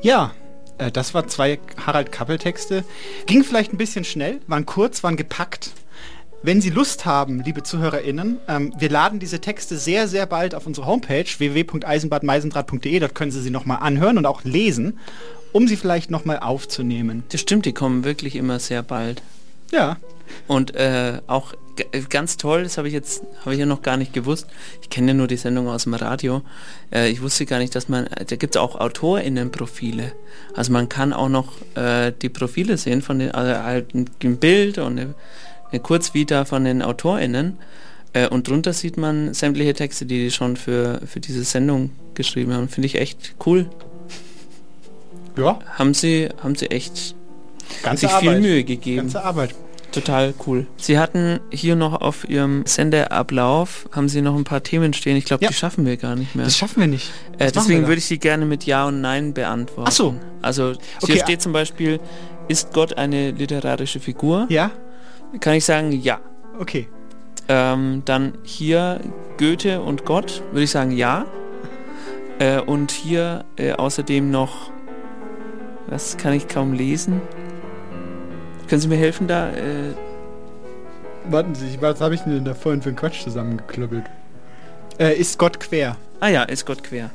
[0.00, 0.32] Ja,
[0.78, 2.84] äh, das war zwei Harald Kappel-Texte.
[3.26, 5.72] Ging vielleicht ein bisschen schnell, waren kurz, waren gepackt.
[6.46, 10.64] Wenn Sie Lust haben, liebe ZuhörerInnen, ähm, wir laden diese Texte sehr, sehr bald auf
[10.64, 13.00] unsere Homepage www.eisenbadmeisendraht.de.
[13.00, 15.00] Dort können Sie sie nochmal anhören und auch lesen,
[15.50, 17.24] um sie vielleicht nochmal aufzunehmen.
[17.30, 19.22] Das stimmt, die kommen wirklich immer sehr bald.
[19.72, 19.96] Ja.
[20.46, 21.54] Und äh, auch
[22.10, 24.46] ganz toll, das habe ich jetzt habe ich ja noch gar nicht gewusst.
[24.82, 26.42] Ich kenne ja nur die Sendung aus dem Radio.
[26.92, 30.12] Äh, ich wusste gar nicht, dass man da gibt es auch AutorInnenprofile.
[30.54, 34.78] Also man kann auch noch äh, die Profile sehen von den also halt ein, Bild
[34.78, 35.14] und eine
[35.82, 37.58] Kurzvita von den AutorInnen.
[38.12, 42.54] Äh, und drunter sieht man sämtliche Texte, die die schon für, für diese Sendung geschrieben
[42.54, 42.68] haben.
[42.68, 43.68] Finde ich echt cool.
[45.36, 45.58] Ja.
[45.74, 47.14] Haben sie, haben sie echt
[47.82, 48.42] Ganze sich viel Arbeit.
[48.42, 48.98] Mühe gegeben.
[48.98, 49.54] Ganze Arbeit.
[49.92, 50.66] Total cool.
[50.76, 55.16] Sie hatten hier noch auf Ihrem Sendeablauf, haben Sie noch ein paar Themen stehen.
[55.16, 56.44] Ich glaube, die schaffen wir gar nicht mehr.
[56.44, 57.10] Das schaffen wir nicht.
[57.38, 57.88] Äh, wir deswegen da?
[57.88, 59.88] würde ich Sie gerne mit Ja und Nein beantworten.
[59.88, 60.14] Ach so.
[60.42, 61.98] Also hier Okay, steht zum Beispiel,
[62.48, 64.46] ist Gott eine literarische Figur?
[64.50, 64.70] Ja.
[65.40, 66.20] Kann ich sagen, ja.
[66.58, 66.88] Okay.
[67.48, 69.00] Ähm, dann hier
[69.38, 71.26] Goethe und Gott, würde ich sagen, ja.
[72.38, 74.70] Äh, und hier äh, außerdem noch,
[75.86, 77.20] was kann ich kaum lesen?
[78.68, 79.50] Können Sie mir helfen da?
[79.50, 79.94] Äh,
[81.28, 84.04] Warten Sie, was habe ich denn da vorhin für einen Quatsch zusammengeklöppelt?
[84.98, 85.96] Äh, ist Gott quer?
[86.20, 87.10] Ah ja, ist Gott quer.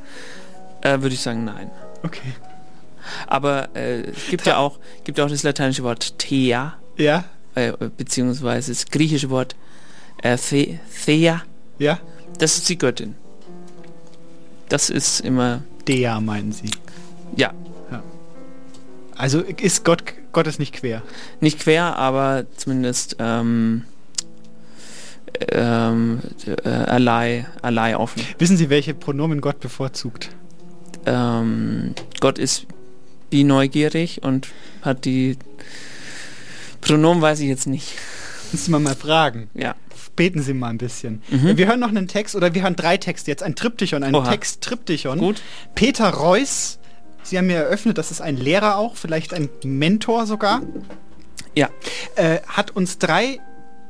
[0.81, 1.71] Äh, Würde ich sagen, nein.
[2.03, 2.33] Okay.
[3.27, 6.73] Aber äh, es gibt ja auch, gibt auch das lateinische Wort Thea.
[6.97, 7.25] Ja.
[7.55, 9.55] Äh, beziehungsweise das griechische Wort
[10.21, 11.43] äh, The Thea.
[11.79, 11.99] Ja.
[12.39, 13.15] Das ist die Göttin.
[14.69, 15.63] Das ist immer.
[15.87, 16.71] Dea meinen Sie.
[17.35, 17.53] Ja.
[17.91, 18.03] ja.
[19.15, 21.01] Also ist Gott, Gott ist nicht quer.
[21.39, 23.83] Nicht quer, aber zumindest ähm,
[25.51, 26.21] ähm,
[26.63, 28.23] äh, allein, allein offen.
[28.37, 30.29] Wissen Sie, welche Pronomen Gott bevorzugt?
[31.05, 32.67] Ähm, Gott ist
[33.31, 34.47] wie neugierig und
[34.81, 35.37] hat die
[36.91, 37.93] Pronomen weiß ich jetzt nicht.
[38.51, 39.49] Müssen wir mal fragen.
[39.53, 39.75] Ja.
[40.17, 41.21] Beten Sie mal ein bisschen.
[41.29, 41.55] Mhm.
[41.55, 43.43] Wir hören noch einen Text oder wir hören drei Texte jetzt.
[43.43, 44.13] Ein Triptychon, ein.
[44.13, 45.19] Text-Triptychon.
[45.19, 45.41] Gut.
[45.73, 46.79] Peter Reuss,
[47.23, 50.63] Sie haben mir eröffnet, das ist ein Lehrer auch, vielleicht ein Mentor sogar.
[51.55, 51.69] Ja.
[52.15, 53.39] Äh, hat uns drei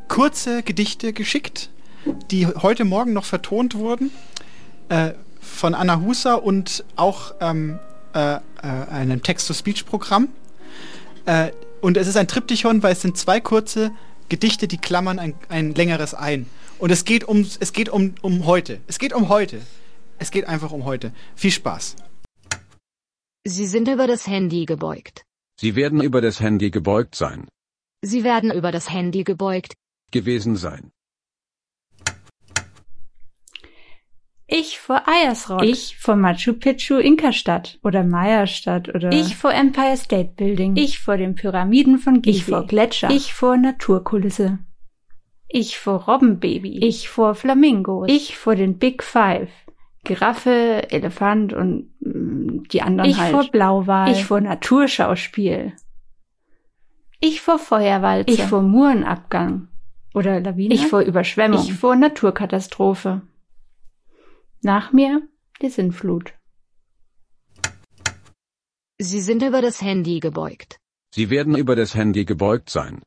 [0.08, 1.70] kurze Gedichte geschickt,
[2.30, 4.12] die heute Morgen noch vertont wurden.
[4.90, 7.80] Äh, von Anna Huser und auch ähm,
[8.14, 10.28] äh, äh, einem Text-to-Speech-Programm.
[11.82, 13.92] Und es ist ein Triptychon, weil es sind zwei kurze
[14.30, 16.46] Gedichte, die klammern ein, ein längeres ein.
[16.80, 18.80] Und es geht um es geht um, um heute.
[18.88, 19.62] Es geht um heute.
[20.20, 21.12] Es geht einfach um heute.
[21.36, 21.96] Viel Spaß.
[23.46, 25.26] Sie sind über das Handy gebeugt.
[25.60, 27.48] Sie werden über das Handy gebeugt sein,
[28.04, 29.74] Sie werden über das Handy gebeugt.
[30.12, 30.92] gewesen sein.
[34.54, 35.64] Ich vor Eiersrock.
[35.64, 40.76] Ich vor Machu Picchu Inka-Stadt oder Maya-Stadt oder Ich vor Empire State Building.
[40.76, 42.38] Ich vor den Pyramiden von Gizeh.
[42.38, 43.10] Ich vor Gletscher.
[43.12, 44.60] Ich vor Naturkulisse.
[45.48, 46.80] Ich vor Robbenbaby.
[46.80, 48.10] Ich vor Flamingos.
[48.12, 49.50] Ich vor den Big Five.
[50.04, 53.32] Giraffe, Elefant und mm, die anderen Ich halt.
[53.32, 54.12] vor Blauwal.
[54.12, 55.72] Ich vor Naturschauspiel.
[57.22, 58.34] Ich vor Feuerwalze.
[58.34, 59.70] Ich vor Murenabgang.
[60.14, 60.74] Oder Lawine.
[60.74, 61.62] Ich vor Überschwemmung.
[61.62, 63.22] Ich vor Naturkatastrophe.
[64.62, 65.22] Nach mir
[65.62, 66.34] die Sintflut.
[69.00, 70.78] Sie sind über das Handy gebeugt.
[71.14, 73.02] Sie werden über das Handy gebeugt sein,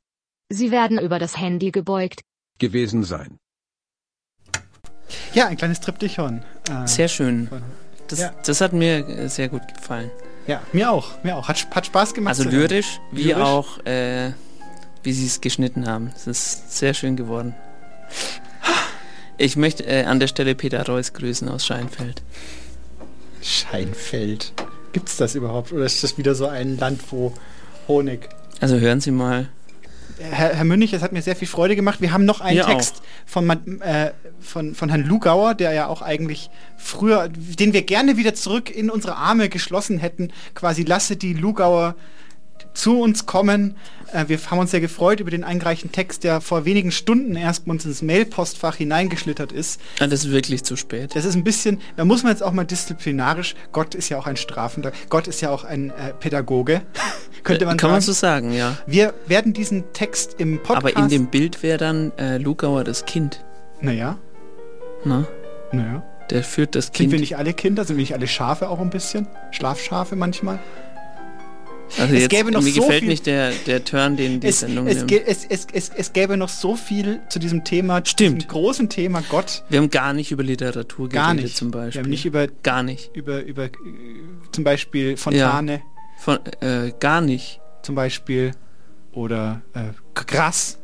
[0.51, 2.21] Sie werden über das Handy gebeugt.
[2.59, 3.39] gewesen sein.
[5.33, 6.45] Ja, ein kleines Triptychon.
[6.69, 7.49] Äh, Sehr schön.
[8.09, 8.35] Das, Ja.
[8.45, 10.11] das hat mir äh, sehr gut gefallen.
[10.47, 11.23] Ja, mir auch.
[11.25, 11.49] Mir auch.
[11.49, 12.37] Hat, hat Spaß gemacht.
[12.39, 13.43] Also lyrisch, wie Lyrisch.
[13.43, 14.33] auch, äh,
[15.03, 16.13] wie sie es geschnitten haben.
[16.15, 17.55] Es ist sehr schön geworden.
[19.37, 22.23] Ich möchte äh, an der Stelle Peter Reuss grüßen aus Scheinfeld.
[23.43, 24.53] Scheinfeld.
[24.93, 25.73] Gibt's das überhaupt?
[25.73, 27.33] Oder ist das wieder so ein Land, wo
[27.89, 28.29] Honig.
[28.61, 29.49] Also hören Sie mal.
[30.19, 32.01] Herr, Herr Münnig, es hat mir sehr viel Freude gemacht.
[32.01, 33.51] Wir haben noch einen Mir Text von,
[33.81, 38.71] äh, von, von Herrn Lugauer, der ja auch eigentlich früher, den wir gerne wieder zurück
[38.71, 40.33] in unsere Arme geschlossen hätten.
[40.55, 41.97] Quasi lasse die Lugauer
[42.75, 43.77] zu uns kommen.
[44.13, 47.67] Äh, wir haben uns sehr gefreut über den eingereichten Text, der vor wenigen Stunden erst
[47.67, 49.81] uns ins Mailpostfach hineingeschlittert ist.
[49.99, 51.15] Ja, das ist wirklich zu spät.
[51.15, 54.27] Das ist ein bisschen, da muss man jetzt auch mal disziplinarisch, Gott ist ja auch
[54.27, 56.83] ein Strafender, Gott ist ja auch ein äh, Pädagoge,
[57.45, 57.93] könnte man Kann sagen.
[57.93, 58.77] man so sagen, ja.
[58.87, 60.97] Wir werden diesen Text im Podcast...
[60.97, 63.45] Aber in dem Bild wäre dann äh, Lugauer das Kind.
[63.81, 64.19] Naja.
[65.05, 65.27] Na?
[65.73, 66.03] Naja.
[66.31, 67.13] Der führt das Sind Kind.
[67.13, 67.85] wir nicht alle Kinder?
[67.85, 69.27] Sind wir nicht alle Schafe auch ein bisschen?
[69.51, 70.59] Schlafschafe manchmal?
[71.99, 74.49] Also Es jetzt, gäbe noch mir so gefällt viel- nicht der, der Turn, den die
[74.49, 78.43] Es, Sendung es, es, es, es, es gäbe noch so viel zu diesem Thema, Stimmt.
[78.43, 79.63] diesem großen Thema Gott.
[79.69, 81.57] Wir haben gar nicht über Literatur Gar geredet nicht.
[81.57, 81.95] zum Beispiel.
[81.95, 83.11] Wir haben nicht über gar nicht.
[83.15, 83.71] über über äh,
[84.53, 85.83] zum Beispiel Fontane.
[86.19, 87.61] Von, äh, gar nicht.
[87.83, 88.53] Zum Beispiel
[89.13, 90.79] oder äh, Gras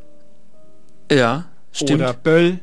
[1.11, 2.03] Ja, stimmt.
[2.03, 2.61] oder Böll.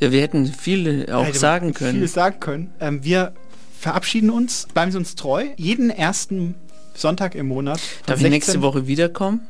[0.00, 1.98] ja, wir hätten viele auch man sagen können.
[1.98, 2.72] Viel sagen können.
[2.80, 3.32] Ähm, wir
[3.78, 5.46] verabschieden uns, bleiben Sie uns treu.
[5.56, 6.54] Jeden ersten
[6.94, 7.80] Sonntag im Monat.
[8.06, 9.40] Darf ich 16 nächste Woche wiederkommen?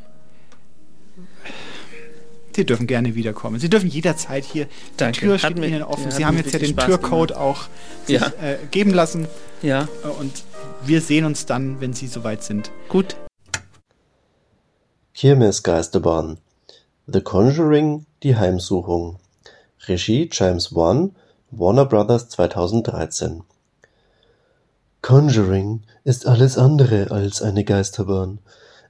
[2.57, 3.59] Sie dürfen gerne wiederkommen.
[3.59, 4.69] Sie dürfen jederzeit hier.
[4.97, 5.19] Danke.
[5.21, 6.05] Die Tür steht mir- Ihnen offen.
[6.05, 7.43] ja, Sie haben jetzt ja den Spaß Türcode gemacht.
[7.43, 7.63] auch
[8.07, 8.29] sich, Ja.
[8.41, 9.27] äh, geben lassen.
[9.61, 9.89] Ja.
[10.05, 10.45] Äh, Und
[10.85, 12.71] wir sehen uns dann, wenn Sie soweit sind.
[12.89, 13.17] Gut.
[15.15, 16.39] Kirmesgeisterbahn.
[17.07, 19.19] The Conjuring, die Heimsuchung.
[19.87, 21.15] Regie James Wan,
[21.51, 23.43] Warner Brothers 2013.
[25.03, 28.39] Conjuring ist alles andere als eine Geisterbahn.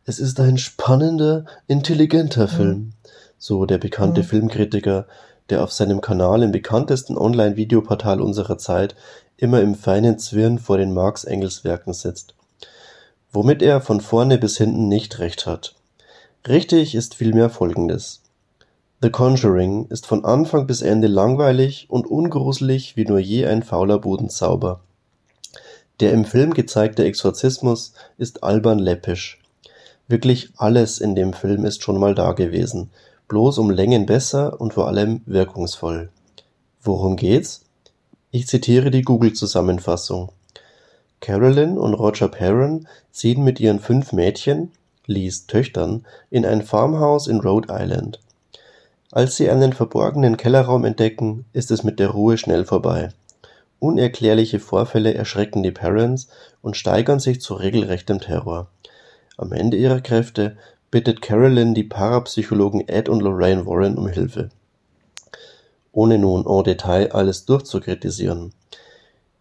[0.05, 2.93] Es ist ein spannender, intelligenter Film,
[3.39, 4.27] so der bekannte Mhm.
[4.27, 5.07] Filmkritiker,
[5.49, 8.97] der auf seinem Kanal im bekanntesten Online-Videoportal unserer Zeit
[9.36, 12.35] immer im feinen Zwirn vor den Marx Engels Werken sitzt.
[13.32, 15.74] Womit er von vorne bis hinten nicht recht hat.
[16.47, 18.23] Richtig ist vielmehr folgendes.
[19.03, 23.99] The Conjuring ist von Anfang bis Ende langweilig und ungruselig wie nur je ein fauler
[23.99, 24.81] Bodenzauber.
[26.01, 29.41] Der im Film gezeigte Exorzismus ist albern läppisch.
[30.09, 32.91] Wirklich alles in dem Film ist schon mal da gewesen,
[33.29, 36.11] bloß um Längen besser und vor allem wirkungsvoll.
[36.83, 37.62] Worum geht's?
[38.31, 40.33] Ich zitiere die Google-Zusammenfassung.
[41.21, 44.73] Carolyn und Roger Perron ziehen mit ihren fünf Mädchen,
[45.07, 48.19] Lees Töchtern, in ein Farmhaus in Rhode Island.
[49.12, 53.11] Als sie einen verborgenen Kellerraum entdecken, ist es mit der Ruhe schnell vorbei.
[53.85, 56.28] Unerklärliche Vorfälle erschrecken die Parents
[56.62, 58.69] und steigern sich zu regelrechtem Terror.
[59.36, 60.56] Am Ende ihrer Kräfte
[60.90, 64.48] bittet Carolyn die Parapsychologen Ed und Lorraine Warren um Hilfe.
[65.93, 68.55] Ohne nun en Detail alles durchzukritisieren.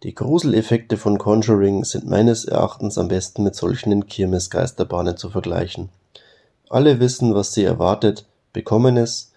[0.02, 5.88] Die Gruseleffekte von Conjuring sind meines Erachtens am besten mit solchen in Kirmesgeisterbahnen zu vergleichen.
[6.68, 9.32] Alle wissen, was sie erwartet, bekommen es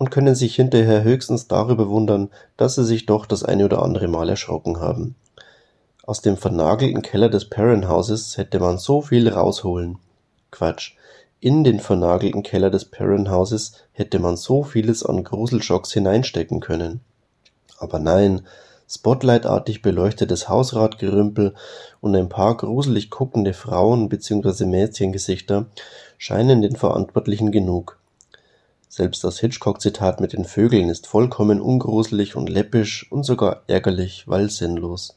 [0.00, 4.08] und können sich hinterher höchstens darüber wundern, dass sie sich doch das eine oder andere
[4.08, 5.14] Mal erschrocken haben.
[6.06, 9.98] Aus dem vernagelten Keller des Perron-Hauses hätte man so viel rausholen.
[10.50, 10.94] Quatsch.
[11.38, 17.00] In den vernagelten Keller des Perron-Hauses hätte man so vieles an Gruselschocks hineinstecken können.
[17.76, 18.46] Aber nein,
[18.88, 21.54] spotlightartig beleuchtetes Hausratgerümpel
[22.00, 24.64] und ein paar gruselig guckende Frauen bzw.
[24.64, 25.66] Mädchengesichter
[26.16, 27.99] scheinen den Verantwortlichen genug.
[28.92, 34.50] Selbst das Hitchcock-Zitat mit den Vögeln ist vollkommen ungruselig und läppisch und sogar ärgerlich, weil
[34.50, 35.16] sinnlos.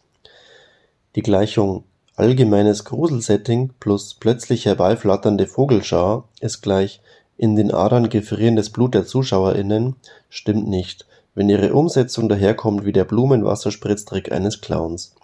[1.15, 1.83] Die Gleichung
[2.15, 7.01] allgemeines Gruselsetting plus plötzlich herbeiflatternde Vogelschar ist gleich
[7.35, 9.95] in den Adern gefrierendes Blut der ZuschauerInnen
[10.29, 15.15] stimmt nicht, wenn ihre Umsetzung daherkommt wie der Blumenwasserspritztrick eines Clowns.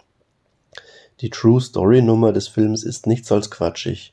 [1.20, 4.12] Die True Story Nummer des Films ist nichts als quatschig.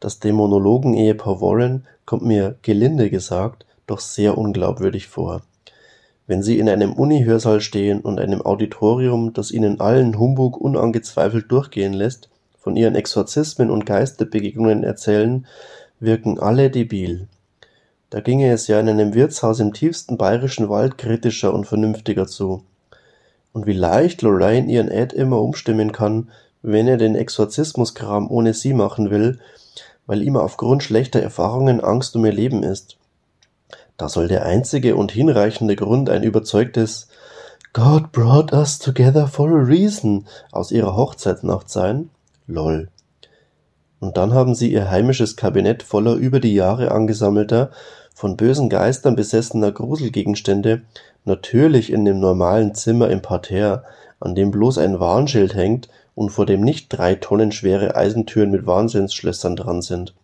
[0.00, 5.42] Das Dämonologen-Ehepaar Warren kommt mir, gelinde gesagt, doch sehr unglaubwürdig vor.
[6.28, 11.94] Wenn sie in einem Uni-Hörsaal stehen und einem Auditorium, das ihnen allen Humbug unangezweifelt durchgehen
[11.94, 15.46] lässt, von ihren Exorzismen und Geisterbegegnungen erzählen,
[16.00, 17.26] wirken alle debil.
[18.10, 22.62] Da ginge es ja in einem Wirtshaus im tiefsten bayerischen Wald kritischer und vernünftiger zu.
[23.52, 26.28] Und wie leicht Lorraine ihren Ed immer umstimmen kann,
[26.62, 29.38] wenn er den Exorzismuskram ohne sie machen will,
[30.08, 32.96] weil ihm aufgrund schlechter Erfahrungen Angst um ihr Leben ist.
[33.98, 37.08] Da soll der einzige und hinreichende Grund ein überzeugtes
[37.74, 42.08] God brought us together for a reason aus ihrer Hochzeitsnacht sein?
[42.46, 42.88] Lol.
[44.00, 47.70] Und dann haben sie ihr heimisches Kabinett voller über die Jahre angesammelter,
[48.14, 50.82] von bösen Geistern besessener Gruselgegenstände
[51.24, 53.84] natürlich in dem normalen Zimmer im Parterre,
[54.20, 55.88] an dem bloß ein Warnschild hängt
[56.18, 60.14] und vor dem nicht drei Tonnen schwere Eisentüren mit Wahnsinnsschlössern dran sind.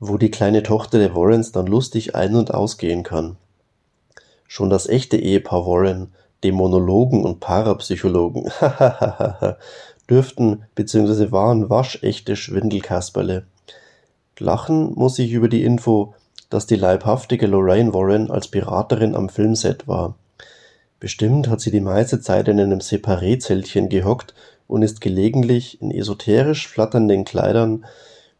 [0.00, 3.36] wo die kleine Tochter der Warrens dann lustig ein- und ausgehen kann.
[4.48, 6.12] Schon das echte Ehepaar Warren,
[6.42, 8.50] Dämonologen und Parapsychologen,
[10.10, 11.30] dürften bzw.
[11.30, 13.44] waren waschechte Schwindelkasperle.
[14.38, 16.14] Lachen muss ich über die Info,
[16.50, 20.16] dass die leibhaftige Lorraine Warren als Piraterin am Filmset war.
[21.00, 24.34] Bestimmt hat sie die meiste Zeit in einem Separé-Zeltchen gehockt
[24.66, 27.84] und ist gelegentlich in esoterisch flatternden Kleidern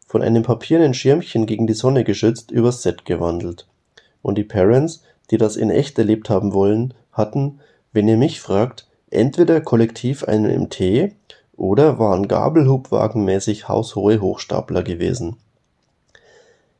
[0.07, 3.67] von einem papiernen Schirmchen gegen die Sonne geschützt übers Set gewandelt.
[4.21, 7.59] Und die Parents, die das in echt erlebt haben wollen, hatten,
[7.93, 11.13] wenn ihr mich fragt, entweder kollektiv einen Tee
[11.55, 15.37] oder waren gabelhubwagenmäßig haushohe Hochstapler gewesen.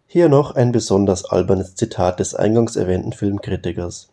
[0.07, 4.09] Hier noch ein besonders albernes Zitat des eingangs erwähnten Filmkritikers.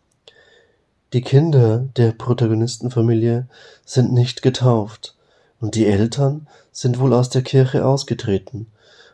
[1.12, 3.46] Die Kinder der Protagonistenfamilie
[3.84, 5.14] sind nicht getauft
[5.62, 8.66] und die Eltern sind wohl aus der Kirche ausgetreten.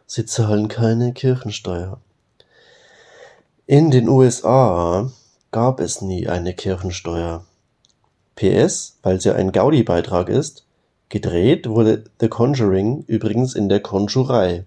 [0.06, 2.00] Sie zahlen keine Kirchensteuer.
[3.66, 5.12] In den USA
[5.50, 7.44] gab es nie eine Kirchensteuer.
[8.34, 10.64] PS, weil es ja ein Gaudi-Beitrag ist,
[11.10, 14.64] gedreht wurde The Conjuring übrigens in der Konjurei.